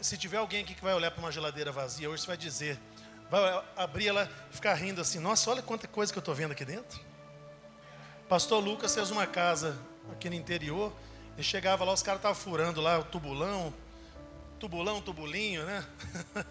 Se 0.01 0.17
tiver 0.17 0.37
alguém 0.37 0.63
aqui 0.63 0.73
que 0.73 0.83
vai 0.83 0.93
olhar 0.93 1.11
para 1.11 1.21
uma 1.21 1.31
geladeira 1.31 1.71
vazia, 1.71 2.09
hoje 2.09 2.23
você 2.23 2.27
vai 2.27 2.37
dizer, 2.37 2.79
vai 3.29 3.63
abrir 3.77 4.07
ela 4.07 4.29
ficar 4.51 4.73
rindo 4.73 4.99
assim: 4.99 5.19
Nossa, 5.19 5.49
olha 5.49 5.61
quanta 5.61 5.87
coisa 5.87 6.11
que 6.11 6.17
eu 6.17 6.21
estou 6.21 6.35
vendo 6.35 6.51
aqui 6.51 6.65
dentro. 6.65 6.99
Pastor 8.27 8.61
Lucas 8.63 8.93
fez 8.93 9.11
uma 9.11 9.25
casa 9.25 9.77
aqui 10.11 10.29
no 10.29 10.35
interior 10.35 10.91
e 11.37 11.43
chegava 11.43 11.85
lá, 11.85 11.93
os 11.93 12.03
caras 12.03 12.19
estavam 12.19 12.35
furando 12.35 12.81
lá 12.81 12.99
o 12.99 13.03
tubulão, 13.03 13.73
tubulão, 14.59 15.01
tubulinho, 15.01 15.65
né? 15.65 15.85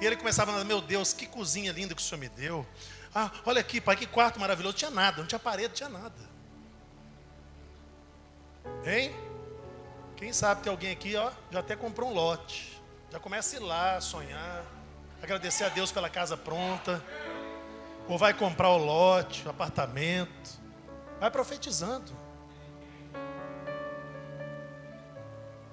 E 0.00 0.06
ele 0.06 0.16
começava 0.16 0.50
a 0.50 0.54
falar, 0.54 0.64
meu 0.64 0.80
Deus, 0.80 1.12
que 1.12 1.26
cozinha 1.26 1.70
linda 1.70 1.94
que 1.94 2.00
o 2.00 2.04
senhor 2.04 2.18
me 2.18 2.28
deu. 2.28 2.66
Ah, 3.14 3.30
olha 3.44 3.60
aqui, 3.60 3.80
pai, 3.80 3.94
que 3.94 4.06
quarto 4.06 4.40
maravilhoso. 4.40 4.72
Não 4.72 4.78
tinha 4.78 4.90
nada, 4.90 5.18
não 5.18 5.28
tinha 5.28 5.38
parede, 5.38 5.68
não 5.68 5.74
tinha 5.74 5.88
nada. 5.88 6.31
Hein? 8.84 9.14
Quem 10.16 10.32
sabe 10.32 10.62
tem 10.62 10.70
alguém 10.70 10.92
aqui, 10.92 11.16
ó, 11.16 11.30
já 11.50 11.60
até 11.60 11.74
comprou 11.74 12.10
um 12.10 12.14
lote. 12.14 12.80
Já 13.10 13.18
começa 13.18 13.56
a 13.56 13.60
ir 13.60 13.62
lá, 13.62 14.00
sonhar, 14.00 14.64
agradecer 15.22 15.64
a 15.64 15.68
Deus 15.68 15.92
pela 15.92 16.08
casa 16.08 16.36
pronta. 16.36 17.02
Ou 18.08 18.18
vai 18.18 18.34
comprar 18.34 18.70
o 18.70 18.78
lote, 18.78 19.46
o 19.46 19.50
apartamento. 19.50 20.60
Vai 21.20 21.30
profetizando. 21.30 22.12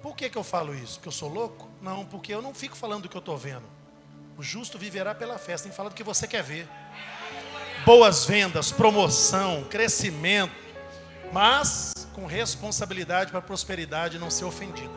Por 0.01 0.15
que, 0.15 0.29
que 0.29 0.37
eu 0.37 0.43
falo 0.43 0.73
isso? 0.73 0.95
Porque 0.95 1.09
eu 1.09 1.13
sou 1.13 1.29
louco? 1.29 1.69
Não, 1.81 2.05
porque 2.05 2.33
eu 2.33 2.41
não 2.41 2.53
fico 2.53 2.75
falando 2.75 3.03
do 3.03 3.09
que 3.09 3.17
eu 3.17 3.19
estou 3.19 3.37
vendo. 3.37 3.65
O 4.37 4.43
justo 4.43 4.77
viverá 4.77 5.13
pela 5.13 5.37
festa. 5.37 5.63
Tem 5.63 5.71
que 5.71 5.77
falar 5.77 5.89
do 5.89 5.95
que 5.95 6.03
você 6.03 6.27
quer 6.27 6.43
ver. 6.43 6.67
Boas 7.85 8.25
vendas, 8.25 8.71
promoção, 8.71 9.63
crescimento. 9.65 10.68
Mas 11.31 11.93
com 12.13 12.25
responsabilidade 12.25 13.31
para 13.31 13.39
a 13.39 13.41
prosperidade 13.41 14.17
não 14.17 14.29
ser 14.29 14.45
ofendida. 14.45 14.93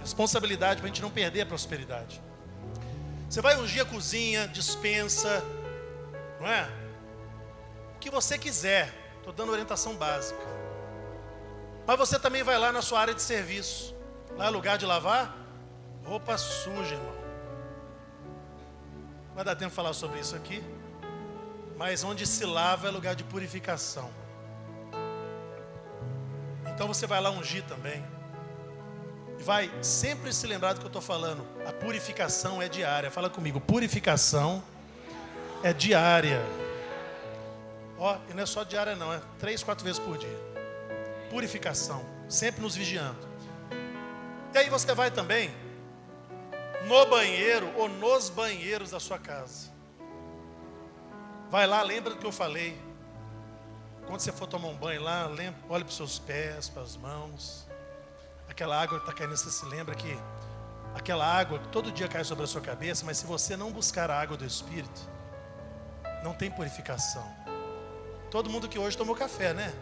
Responsabilidade 0.00 0.80
para 0.80 0.86
a 0.86 0.88
gente 0.88 1.02
não 1.02 1.10
perder 1.10 1.42
a 1.42 1.46
prosperidade. 1.46 2.22
Você 3.28 3.40
vai 3.40 3.56
ungir 3.56 3.82
a 3.82 3.84
cozinha, 3.84 4.48
dispensa, 4.48 5.42
não 6.40 6.46
é? 6.46 6.68
O 7.96 7.98
que 7.98 8.10
você 8.10 8.38
quiser. 8.38 8.92
Estou 9.18 9.32
dando 9.32 9.52
orientação 9.52 9.94
básica. 9.94 10.40
Mas 11.86 11.96
você 11.96 12.18
também 12.18 12.42
vai 12.42 12.58
lá 12.58 12.72
na 12.72 12.82
sua 12.82 13.00
área 13.00 13.14
de 13.14 13.22
serviço. 13.22 13.94
Lá 14.36 14.46
é 14.46 14.50
lugar 14.50 14.76
de 14.78 14.86
lavar 14.86 15.42
roupa 16.04 16.36
suja, 16.36 16.94
irmão. 16.94 17.14
Vai 19.34 19.44
dar 19.44 19.56
tempo 19.56 19.70
de 19.70 19.76
falar 19.76 19.92
sobre 19.92 20.20
isso 20.20 20.34
aqui. 20.36 20.62
Mas 21.76 22.04
onde 22.04 22.26
se 22.26 22.44
lava 22.44 22.88
é 22.88 22.90
lugar 22.90 23.14
de 23.14 23.24
purificação. 23.24 24.10
Então 26.82 26.92
você 26.92 27.06
vai 27.06 27.20
lá 27.20 27.30
ungir 27.30 27.62
também. 27.62 28.04
E 29.38 29.42
vai 29.44 29.70
sempre 29.80 30.32
se 30.32 30.44
lembrar 30.48 30.72
do 30.72 30.80
que 30.80 30.84
eu 30.84 30.88
estou 30.88 31.00
falando. 31.00 31.46
A 31.64 31.72
purificação 31.72 32.60
é 32.60 32.68
diária. 32.68 33.08
Fala 33.08 33.30
comigo, 33.30 33.60
purificação 33.60 34.60
é 35.62 35.72
diária. 35.72 36.44
Ó, 37.96 38.16
e 38.28 38.34
não 38.34 38.42
é 38.42 38.46
só 38.46 38.64
diária 38.64 38.96
não, 38.96 39.12
é 39.12 39.22
três, 39.38 39.62
quatro 39.62 39.84
vezes 39.84 40.00
por 40.00 40.18
dia. 40.18 40.36
Purificação, 41.30 42.04
sempre 42.28 42.60
nos 42.60 42.74
vigiando. 42.74 43.28
E 44.52 44.58
aí 44.58 44.68
você 44.68 44.92
vai 44.92 45.12
também 45.12 45.54
no 46.88 47.06
banheiro 47.06 47.72
ou 47.76 47.88
nos 47.88 48.28
banheiros 48.28 48.90
da 48.90 48.98
sua 48.98 49.20
casa. 49.20 49.70
Vai 51.48 51.64
lá, 51.64 51.80
lembra 51.80 52.12
do 52.12 52.18
que 52.18 52.26
eu 52.26 52.32
falei. 52.32 52.76
Quando 54.06 54.20
você 54.20 54.32
for 54.32 54.46
tomar 54.46 54.68
um 54.68 54.76
banho 54.76 55.02
lá, 55.02 55.26
lembra, 55.26 55.60
olhe 55.68 55.84
para 55.84 55.90
os 55.90 55.96
seus 55.96 56.18
pés, 56.18 56.68
para 56.68 56.82
as 56.82 56.96
mãos. 56.96 57.66
Aquela 58.48 58.80
água 58.80 58.98
que 58.98 59.04
está 59.04 59.16
caindo, 59.16 59.36
você 59.36 59.50
se 59.50 59.64
lembra 59.64 59.94
que 59.94 60.18
aquela 60.94 61.26
água 61.26 61.58
todo 61.70 61.90
dia 61.90 62.08
cai 62.08 62.24
sobre 62.24 62.44
a 62.44 62.46
sua 62.46 62.60
cabeça, 62.60 63.04
mas 63.06 63.18
se 63.18 63.26
você 63.26 63.56
não 63.56 63.70
buscar 63.70 64.10
a 64.10 64.20
água 64.20 64.36
do 64.36 64.44
Espírito, 64.44 65.00
não 66.22 66.34
tem 66.34 66.50
purificação. 66.50 67.24
Todo 68.30 68.50
mundo 68.50 68.68
que 68.68 68.78
hoje 68.78 68.96
tomou 68.96 69.14
café, 69.14 69.52
né? 69.52 69.72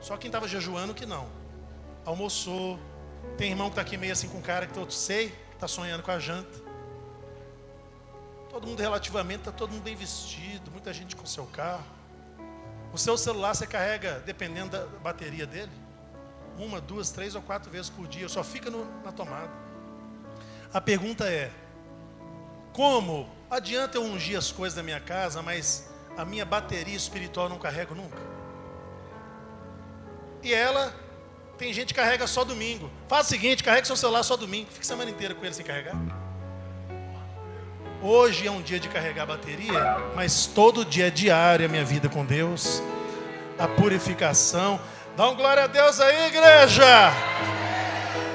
Só 0.00 0.16
quem 0.16 0.28
estava 0.28 0.48
jejuando 0.48 0.94
que 0.94 1.04
não. 1.04 1.28
Almoçou. 2.04 2.78
Tem 3.36 3.50
irmão 3.50 3.68
que 3.68 3.72
está 3.72 3.82
aqui 3.82 3.96
meio 3.96 4.12
assim 4.12 4.28
com 4.28 4.40
cara 4.40 4.66
que 4.66 4.78
eu 4.78 4.90
sei, 4.90 5.30
que 5.30 5.54
está 5.54 5.68
sonhando 5.68 6.02
com 6.02 6.10
a 6.10 6.18
janta. 6.18 6.58
Todo 8.48 8.66
mundo 8.66 8.80
relativamente, 8.80 9.40
está 9.40 9.52
todo 9.52 9.70
mundo 9.70 9.82
bem 9.82 9.94
vestido, 9.94 10.70
muita 10.70 10.92
gente 10.92 11.14
com 11.14 11.24
seu 11.26 11.46
carro. 11.46 11.99
O 12.92 12.98
seu 12.98 13.16
celular 13.16 13.54
você 13.54 13.66
carrega, 13.66 14.22
dependendo 14.26 14.70
da 14.70 14.86
bateria 14.98 15.46
dele, 15.46 15.70
uma, 16.58 16.80
duas, 16.80 17.10
três 17.10 17.34
ou 17.34 17.42
quatro 17.42 17.70
vezes 17.70 17.88
por 17.88 18.06
dia, 18.06 18.28
só 18.28 18.42
fica 18.42 18.70
no, 18.70 18.84
na 19.02 19.12
tomada. 19.12 19.50
A 20.72 20.80
pergunta 20.80 21.24
é: 21.28 21.50
como 22.72 23.28
adianta 23.50 23.98
eu 23.98 24.02
ungir 24.02 24.36
as 24.36 24.50
coisas 24.52 24.76
da 24.76 24.82
minha 24.82 25.00
casa, 25.00 25.42
mas 25.42 25.88
a 26.16 26.24
minha 26.24 26.44
bateria 26.44 26.96
espiritual 26.96 27.48
não 27.48 27.58
carrego 27.58 27.94
nunca? 27.94 28.18
E 30.42 30.52
ela, 30.52 30.94
tem 31.58 31.72
gente 31.72 31.94
que 31.94 32.00
carrega 32.00 32.26
só 32.26 32.44
domingo. 32.44 32.90
Faz 33.08 33.26
o 33.26 33.30
seguinte: 33.30 33.62
carrega 33.62 33.86
seu 33.86 33.96
celular 33.96 34.22
só 34.22 34.36
domingo, 34.36 34.70
fica 34.70 34.84
semana 34.84 35.10
inteira 35.10 35.34
com 35.34 35.44
ele 35.44 35.54
sem 35.54 35.64
carregar. 35.64 36.19
Hoje 38.02 38.46
é 38.46 38.50
um 38.50 38.62
dia 38.62 38.80
de 38.80 38.88
carregar 38.88 39.26
bateria, 39.26 39.98
mas 40.14 40.46
todo 40.46 40.86
dia 40.86 41.08
é 41.08 41.10
diário 41.10 41.66
a 41.66 41.68
minha 41.68 41.84
vida 41.84 42.08
com 42.08 42.24
Deus. 42.24 42.82
A 43.58 43.68
purificação. 43.68 44.80
Dá 45.14 45.28
um 45.28 45.36
glória 45.36 45.64
a 45.64 45.66
Deus 45.66 46.00
aí, 46.00 46.28
igreja! 46.28 47.12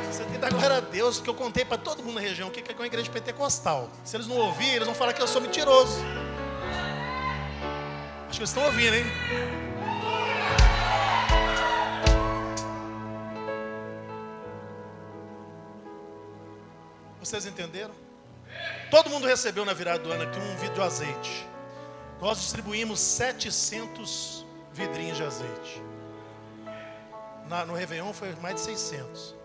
Você 0.07 0.21
tem 0.21 0.33
que 0.33 0.37
dar 0.37 0.51
glória 0.51 0.77
a 0.77 0.79
Deus, 0.79 1.17
porque 1.17 1.31
eu 1.31 1.33
contei 1.33 1.65
para 1.65 1.79
todo 1.79 2.03
mundo 2.03 2.13
na 2.13 2.21
região 2.21 2.49
o 2.49 2.51
que 2.51 2.59
é 2.59 2.75
uma 2.75 2.85
igreja 2.85 3.09
pentecostal. 3.09 3.89
Se 4.03 4.15
eles 4.15 4.27
não 4.27 4.37
ouvirem, 4.37 4.75
eles 4.75 4.85
vão 4.85 4.93
falar 4.93 5.13
que 5.13 5.21
eu 5.21 5.27
sou 5.27 5.41
mentiroso. 5.41 5.97
Acho 8.29 8.33
que 8.33 8.37
eles 8.37 8.49
estão 8.49 8.65
ouvindo, 8.65 8.93
hein? 8.93 9.05
Vocês 17.19 17.47
entenderam? 17.47 18.04
Todo 18.89 19.09
mundo 19.09 19.27
recebeu 19.27 19.65
na 19.65 19.73
virada 19.73 19.99
do 19.99 20.11
ano 20.11 20.23
aqui 20.23 20.39
um 20.39 20.55
vidro 20.57 20.75
de 20.75 20.81
azeite. 20.81 21.47
Nós 22.21 22.39
distribuímos 22.39 22.99
700 22.99 24.45
vidrinhos 24.71 25.17
de 25.17 25.23
azeite. 25.23 25.83
Na, 27.47 27.65
no 27.65 27.73
Réveillon 27.73 28.13
foi 28.13 28.33
mais 28.35 28.55
de 28.55 28.61
600. 28.61 29.35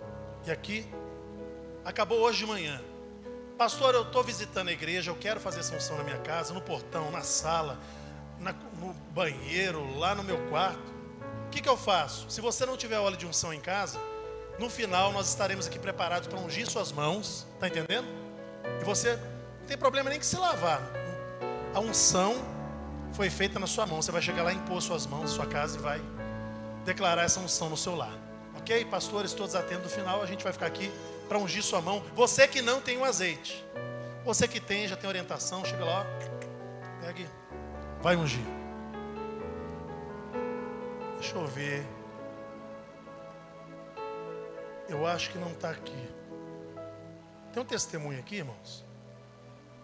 E 0.47 0.51
aqui, 0.51 0.87
acabou 1.85 2.21
hoje 2.21 2.39
de 2.39 2.47
manhã. 2.47 2.81
Pastor, 3.57 3.95
eu 3.95 4.03
estou 4.03 4.23
visitando 4.23 4.69
a 4.69 4.73
igreja, 4.73 5.11
eu 5.11 5.17
quero 5.17 5.39
fazer 5.39 5.61
essa 5.61 5.75
unção 5.75 5.97
na 5.99 6.05
minha 6.05 6.19
casa, 6.19 6.55
no 6.55 6.63
portão, 6.63 7.11
na 7.11 7.23
sala, 7.23 7.79
na, 8.39 8.53
no 8.53 8.95
banheiro, 9.13 9.99
lá 9.99 10.15
no 10.15 10.23
meu 10.23 10.39
quarto. 10.49 10.91
O 11.47 11.51
que, 11.51 11.61
que 11.61 11.69
eu 11.69 11.77
faço? 11.77 12.31
Se 12.31 12.41
você 12.41 12.65
não 12.65 12.77
tiver 12.77 12.99
óleo 12.99 13.17
de 13.17 13.27
unção 13.27 13.53
em 13.53 13.61
casa, 13.61 13.99
no 14.59 14.71
final 14.71 15.13
nós 15.13 15.29
estaremos 15.29 15.67
aqui 15.67 15.79
preparados 15.79 16.29
para 16.29 16.39
ungir 16.39 16.71
suas 16.71 16.93
mãos, 16.93 17.47
está 17.55 17.69
entendendo? 17.69 18.07
E 18.81 18.85
você 18.85 19.19
não 19.61 19.67
tem 19.67 19.77
problema 19.79 20.11
nem 20.11 20.19
que 20.19 20.27
se 20.27 20.37
lavar. 20.37 20.83
A 21.75 21.81
unção 21.81 22.35
foi 23.13 23.31
feita 23.31 23.59
na 23.59 23.67
sua 23.67 23.87
mão. 23.87 24.03
Você 24.03 24.11
vai 24.11 24.23
chegar 24.23 24.43
lá, 24.43 24.53
impor 24.53 24.81
suas 24.83 25.07
mãos 25.07 25.23
na 25.23 25.29
sua 25.29 25.47
casa 25.47 25.79
e 25.79 25.81
vai 25.81 26.01
declarar 26.85 27.23
essa 27.23 27.39
unção 27.41 27.69
no 27.69 27.77
seu 27.77 27.95
lar. 27.95 28.19
Ok? 28.59 28.85
Pastores, 28.87 29.33
todos 29.33 29.55
atentos 29.55 29.85
no 29.85 29.91
final, 29.91 30.23
a 30.23 30.27
gente 30.27 30.43
vai 30.43 30.53
ficar 30.53 30.67
aqui 30.67 30.91
para 31.29 31.39
ungir 31.39 31.63
sua 31.63 31.81
mão. 31.81 32.03
Você 32.15 32.47
que 32.49 32.61
não 32.61 32.81
tem 32.81 32.99
o 32.99 33.05
azeite. 33.05 33.65
Você 34.25 34.47
que 34.47 34.61
tem, 34.61 34.87
já 34.87 34.97
tem 34.97 35.09
orientação, 35.09 35.65
chega 35.65 35.85
lá, 35.85 36.05
ó, 36.05 37.01
pegue, 37.01 37.27
vai 38.03 38.17
ungir. 38.17 38.45
Deixa 41.19 41.37
eu 41.37 41.47
ver. 41.47 41.87
Eu 44.89 45.07
acho 45.07 45.31
que 45.31 45.39
não 45.39 45.53
está 45.53 45.71
aqui. 45.71 46.09
Tem 47.53 47.63
um 47.63 47.67
testemunho 47.67 48.19
aqui, 48.19 48.37
irmãos. 48.37 48.85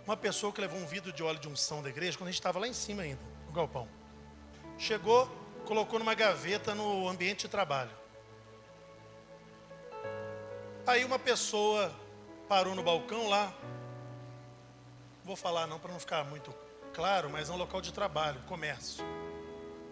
Uma 0.07 0.17
pessoa 0.17 0.53
que 0.53 0.61
levou 0.61 0.79
um 0.79 0.87
vidro 0.87 1.13
de 1.13 1.21
óleo 1.21 1.41
de 1.41 1.49
unção 1.49 1.83
da 1.83 1.89
igreja, 1.89 2.17
quando 2.17 2.29
a 2.29 2.31
gente 2.31 2.39
estava 2.39 2.61
lá 2.61 2.69
em 2.69 2.73
cima 2.73 3.03
ainda, 3.03 3.21
no 3.45 3.53
galpão. 3.53 3.89
Chegou, 4.79 5.29
colocou 5.65 5.99
numa 5.99 6.15
gaveta 6.15 6.77
no 6.77 7.09
ambiente 7.09 7.41
de 7.41 7.49
trabalho. 7.49 7.91
Aí 10.87 11.05
uma 11.05 11.19
pessoa 11.19 11.93
parou 12.49 12.73
no 12.77 12.85
balcão 12.85 13.29
lá. 13.29 13.53
Vou 15.25 15.35
falar 15.35 15.67
não 15.67 15.81
para 15.81 15.91
não 15.93 15.99
ficar 15.99 16.23
muito 16.25 16.55
claro, 16.95 17.29
mas 17.29 17.51
é 17.51 17.53
um 17.53 17.57
local 17.57 17.81
de 17.81 17.93
trabalho, 17.93 18.41
comércio. 18.43 19.05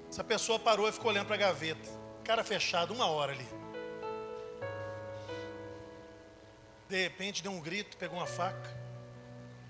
Essa 0.09 0.23
pessoa 0.23 0.61
parou 0.61 0.89
e 0.89 0.93
ficou 0.93 1.11
olhando 1.11 1.27
para 1.27 1.35
a 1.35 1.39
gaveta. 1.39 1.91
Cara 2.23 2.45
fechado, 2.45 2.95
uma 2.95 3.09
hora 3.09 3.33
ali. 3.33 3.49
De 6.89 7.03
repente 7.03 7.43
deu 7.43 7.51
um 7.51 7.61
grito, 7.61 7.97
pegou 7.97 8.17
uma 8.17 8.29
faca 8.29 8.84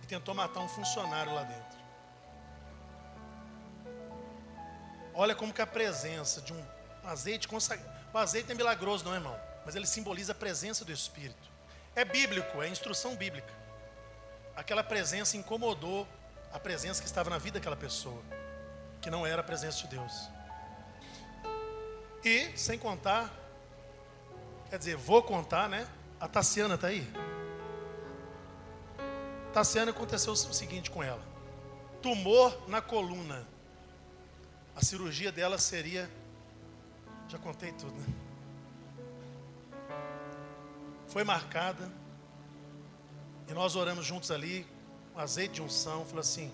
e 0.04 0.06
tentou 0.06 0.34
matar 0.34 0.60
um 0.60 0.68
funcionário 0.68 1.34
lá 1.34 1.44
dentro. 1.44 1.78
Olha 5.14 5.34
como 5.34 5.52
que 5.52 5.62
a 5.62 5.66
presença 5.66 6.42
de 6.42 6.52
um 6.52 6.62
azeite 7.02 7.48
consagrado. 7.48 7.90
O 8.12 8.18
azeite 8.18 8.52
é 8.52 8.54
milagroso, 8.54 9.02
não, 9.02 9.14
irmão? 9.14 9.34
Mas 9.64 9.74
ele 9.74 9.86
simboliza 9.86 10.32
a 10.32 10.34
presença 10.34 10.84
do 10.84 10.92
Espírito. 10.92 11.50
É 11.96 12.04
bíblico, 12.04 12.62
é 12.62 12.68
instrução 12.68 13.16
bíblica. 13.16 13.50
Aquela 14.54 14.84
presença 14.84 15.38
incomodou 15.38 16.06
a 16.52 16.58
presença 16.58 17.00
que 17.00 17.06
estava 17.06 17.30
na 17.30 17.38
vida 17.38 17.58
daquela 17.58 17.76
pessoa, 17.76 18.22
que 19.00 19.08
não 19.08 19.26
era 19.26 19.40
a 19.40 19.44
presença 19.44 19.78
de 19.78 19.88
Deus. 19.88 20.28
E, 22.22 22.56
sem 22.58 22.78
contar, 22.78 23.32
quer 24.68 24.78
dizer, 24.78 24.96
vou 24.96 25.22
contar, 25.22 25.66
né? 25.66 25.88
A 26.20 26.28
Tassiana 26.28 26.74
está 26.74 26.88
aí? 26.88 27.10
Tassiana 29.54 29.92
aconteceu 29.92 30.32
o 30.32 30.36
seguinte 30.36 30.90
com 30.90 31.00
ela: 31.00 31.22
tumor 32.02 32.68
na 32.68 32.82
coluna. 32.82 33.46
A 34.74 34.84
cirurgia 34.84 35.30
dela 35.30 35.56
seria. 35.58 36.10
Já 37.28 37.38
contei 37.38 37.70
tudo, 37.72 37.94
né? 37.94 38.06
Foi 41.06 41.22
marcada. 41.22 41.90
E 43.48 43.52
nós 43.52 43.76
oramos 43.76 44.04
juntos 44.04 44.32
ali, 44.32 44.66
com 45.12 45.20
azeite 45.20 45.54
de 45.54 45.62
unção. 45.62 46.04
Falou 46.04 46.20
assim: 46.20 46.52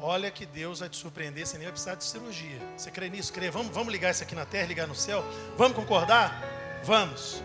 Olha 0.00 0.30
que 0.30 0.46
Deus 0.46 0.80
vai 0.80 0.88
te 0.88 0.96
surpreender, 0.96 1.46
você 1.46 1.58
nem 1.58 1.66
vai 1.66 1.72
precisar 1.72 1.96
de 1.96 2.04
cirurgia. 2.04 2.58
Você 2.74 2.90
crê 2.90 3.10
nisso? 3.10 3.30
Crê? 3.34 3.50
Vamos, 3.50 3.70
vamos 3.74 3.92
ligar 3.92 4.10
isso 4.10 4.22
aqui 4.22 4.34
na 4.34 4.46
terra, 4.46 4.66
ligar 4.66 4.88
no 4.88 4.94
céu? 4.94 5.22
Vamos 5.58 5.76
concordar? 5.76 6.42
Vamos. 6.84 7.42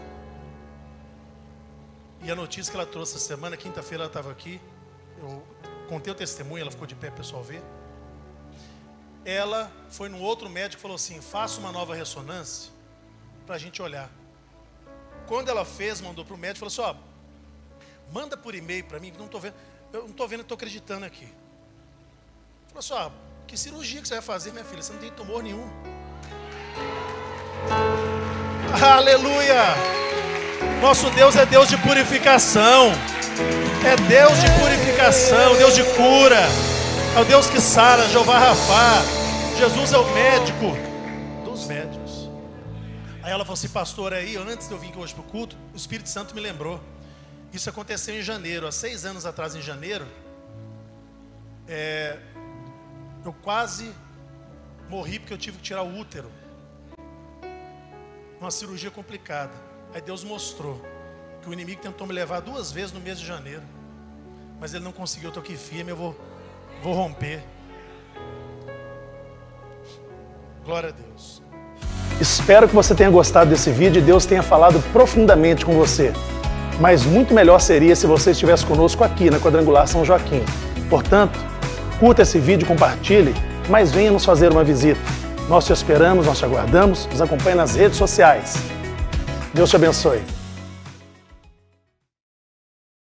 E 2.21 2.31
a 2.31 2.35
notícia 2.35 2.71
que 2.71 2.77
ela 2.77 2.85
trouxe 2.85 3.15
essa 3.15 3.25
semana, 3.25 3.55
quinta-feira 3.55 4.03
ela 4.03 4.09
estava 4.09 4.31
aqui. 4.31 4.59
Eu 5.19 5.43
contei 5.87 6.11
o 6.11 6.15
testemunho, 6.15 6.61
ela 6.61 6.71
ficou 6.71 6.87
de 6.87 6.95
pé, 6.95 7.09
pessoal 7.09 7.43
ver. 7.43 7.61
Ela 9.23 9.71
foi 9.89 10.09
no 10.09 10.19
outro 10.19 10.49
médico 10.49 10.79
e 10.79 10.81
falou 10.81 10.95
assim: 10.95 11.21
faça 11.21 11.59
uma 11.59 11.71
nova 11.71 11.93
ressonância 11.95 12.71
para 13.45 13.55
a 13.55 13.57
gente 13.57 13.81
olhar. 13.81 14.09
Quando 15.27 15.49
ela 15.49 15.65
fez, 15.65 16.01
mandou 16.01 16.23
para 16.23 16.33
o 16.33 16.37
médico, 16.37 16.69
falou 16.69 16.89
assim: 16.89 16.99
ó, 16.99 17.83
manda 18.11 18.37
por 18.37 18.55
e-mail 18.55 18.83
para 18.85 18.99
mim, 18.99 19.11
que 19.11 19.17
não 19.17 19.25
estou 19.25 19.39
vendo, 19.39 19.55
eu 19.93 20.03
não 20.03 20.11
estou 20.11 20.27
vendo, 20.27 20.41
estou 20.41 20.55
acreditando 20.55 21.05
aqui. 21.05 21.27
Falou 22.67 22.79
assim: 22.79 22.93
ó, 22.93 23.11
que 23.45 23.57
cirurgia 23.57 24.01
que 24.01 24.07
você 24.07 24.15
vai 24.15 24.23
fazer, 24.23 24.51
minha 24.51 24.65
filha? 24.65 24.81
Você 24.81 24.93
não 24.93 24.99
tem 24.99 25.11
tumor 25.11 25.43
nenhum. 25.43 25.67
Aleluia! 28.81 30.06
Nosso 30.81 31.09
Deus 31.09 31.35
é 31.35 31.45
Deus 31.45 31.67
de 31.69 31.77
purificação. 31.77 32.91
É 33.83 33.95
Deus 34.07 34.39
de 34.39 34.47
purificação, 34.59 35.55
Deus 35.57 35.73
de 35.73 35.83
cura. 35.83 36.41
É 37.15 37.19
o 37.19 37.25
Deus 37.25 37.49
que 37.49 37.59
sara, 37.59 38.07
Jeová 38.09 38.37
Rafá. 38.37 39.01
Jesus 39.57 39.91
é 39.91 39.97
o 39.97 40.13
médico 40.13 40.77
dos 41.43 41.65
médicos. 41.65 42.29
Aí 43.23 43.31
ela 43.31 43.43
falou 43.43 43.55
assim, 43.55 43.69
pastor, 43.69 44.13
aí 44.13 44.37
antes 44.37 44.67
de 44.67 44.73
eu 44.73 44.77
vir 44.77 44.89
aqui 44.89 44.99
hoje 44.99 45.15
para 45.15 45.21
o 45.21 45.25
culto, 45.25 45.57
o 45.73 45.77
Espírito 45.77 46.09
Santo 46.09 46.35
me 46.35 46.41
lembrou. 46.41 46.79
Isso 47.51 47.69
aconteceu 47.69 48.15
em 48.15 48.21
janeiro, 48.21 48.67
há 48.67 48.71
seis 48.71 49.03
anos 49.03 49.25
atrás, 49.25 49.55
em 49.55 49.61
janeiro. 49.61 50.05
É, 51.67 52.17
eu 53.25 53.33
quase 53.33 53.91
morri 54.87 55.17
porque 55.17 55.33
eu 55.33 55.37
tive 55.39 55.57
que 55.57 55.63
tirar 55.63 55.81
o 55.81 55.97
útero. 55.97 56.31
Uma 58.39 58.51
cirurgia 58.51 58.91
complicada. 58.91 59.66
Aí 59.97 60.03
Deus 60.05 60.23
mostrou 60.23 60.79
que 61.41 61.49
o 61.49 61.53
inimigo 61.53 61.81
tentou 61.81 62.05
me 62.05 62.13
levar 62.13 62.39
duas 62.39 62.71
vezes 62.71 62.91
no 62.93 62.99
mês 62.99 63.19
de 63.19 63.25
janeiro. 63.25 63.63
Mas 64.61 64.71
ele 64.75 64.83
não 64.83 64.91
conseguiu, 64.91 65.25
eu 65.25 65.29
estou 65.29 65.41
aqui 65.41 65.57
firme, 65.57 65.89
eu 65.89 65.95
vou, 65.95 66.15
vou 66.83 66.93
romper. 66.93 67.43
Glória 70.63 70.89
a 70.89 70.91
Deus. 70.91 71.41
Espero 72.21 72.67
que 72.67 72.75
você 72.75 72.93
tenha 72.93 73.09
gostado 73.09 73.49
desse 73.49 73.71
vídeo 73.71 73.99
e 73.99 74.03
Deus 74.03 74.23
tenha 74.27 74.43
falado 74.43 74.79
profundamente 74.93 75.65
com 75.65 75.73
você. 75.73 76.13
Mas 76.79 77.03
muito 77.03 77.33
melhor 77.33 77.57
seria 77.57 77.95
se 77.95 78.05
você 78.05 78.29
estivesse 78.29 78.67
conosco 78.67 79.03
aqui 79.03 79.31
na 79.31 79.39
Quadrangular 79.39 79.87
São 79.87 80.05
Joaquim. 80.05 80.43
Portanto, 80.91 81.39
curta 81.99 82.21
esse 82.21 82.37
vídeo, 82.37 82.67
compartilhe, 82.67 83.33
mas 83.67 83.91
venha 83.91 84.11
nos 84.11 84.23
fazer 84.23 84.51
uma 84.51 84.63
visita. 84.63 85.01
Nós 85.49 85.65
te 85.65 85.73
esperamos, 85.73 86.27
nós 86.27 86.37
te 86.37 86.45
aguardamos, 86.45 87.07
nos 87.07 87.19
acompanhe 87.19 87.55
nas 87.55 87.73
redes 87.73 87.97
sociais. 87.97 88.76
Deus 89.57 89.71
te 89.71 89.75
abençoe. 89.75 90.36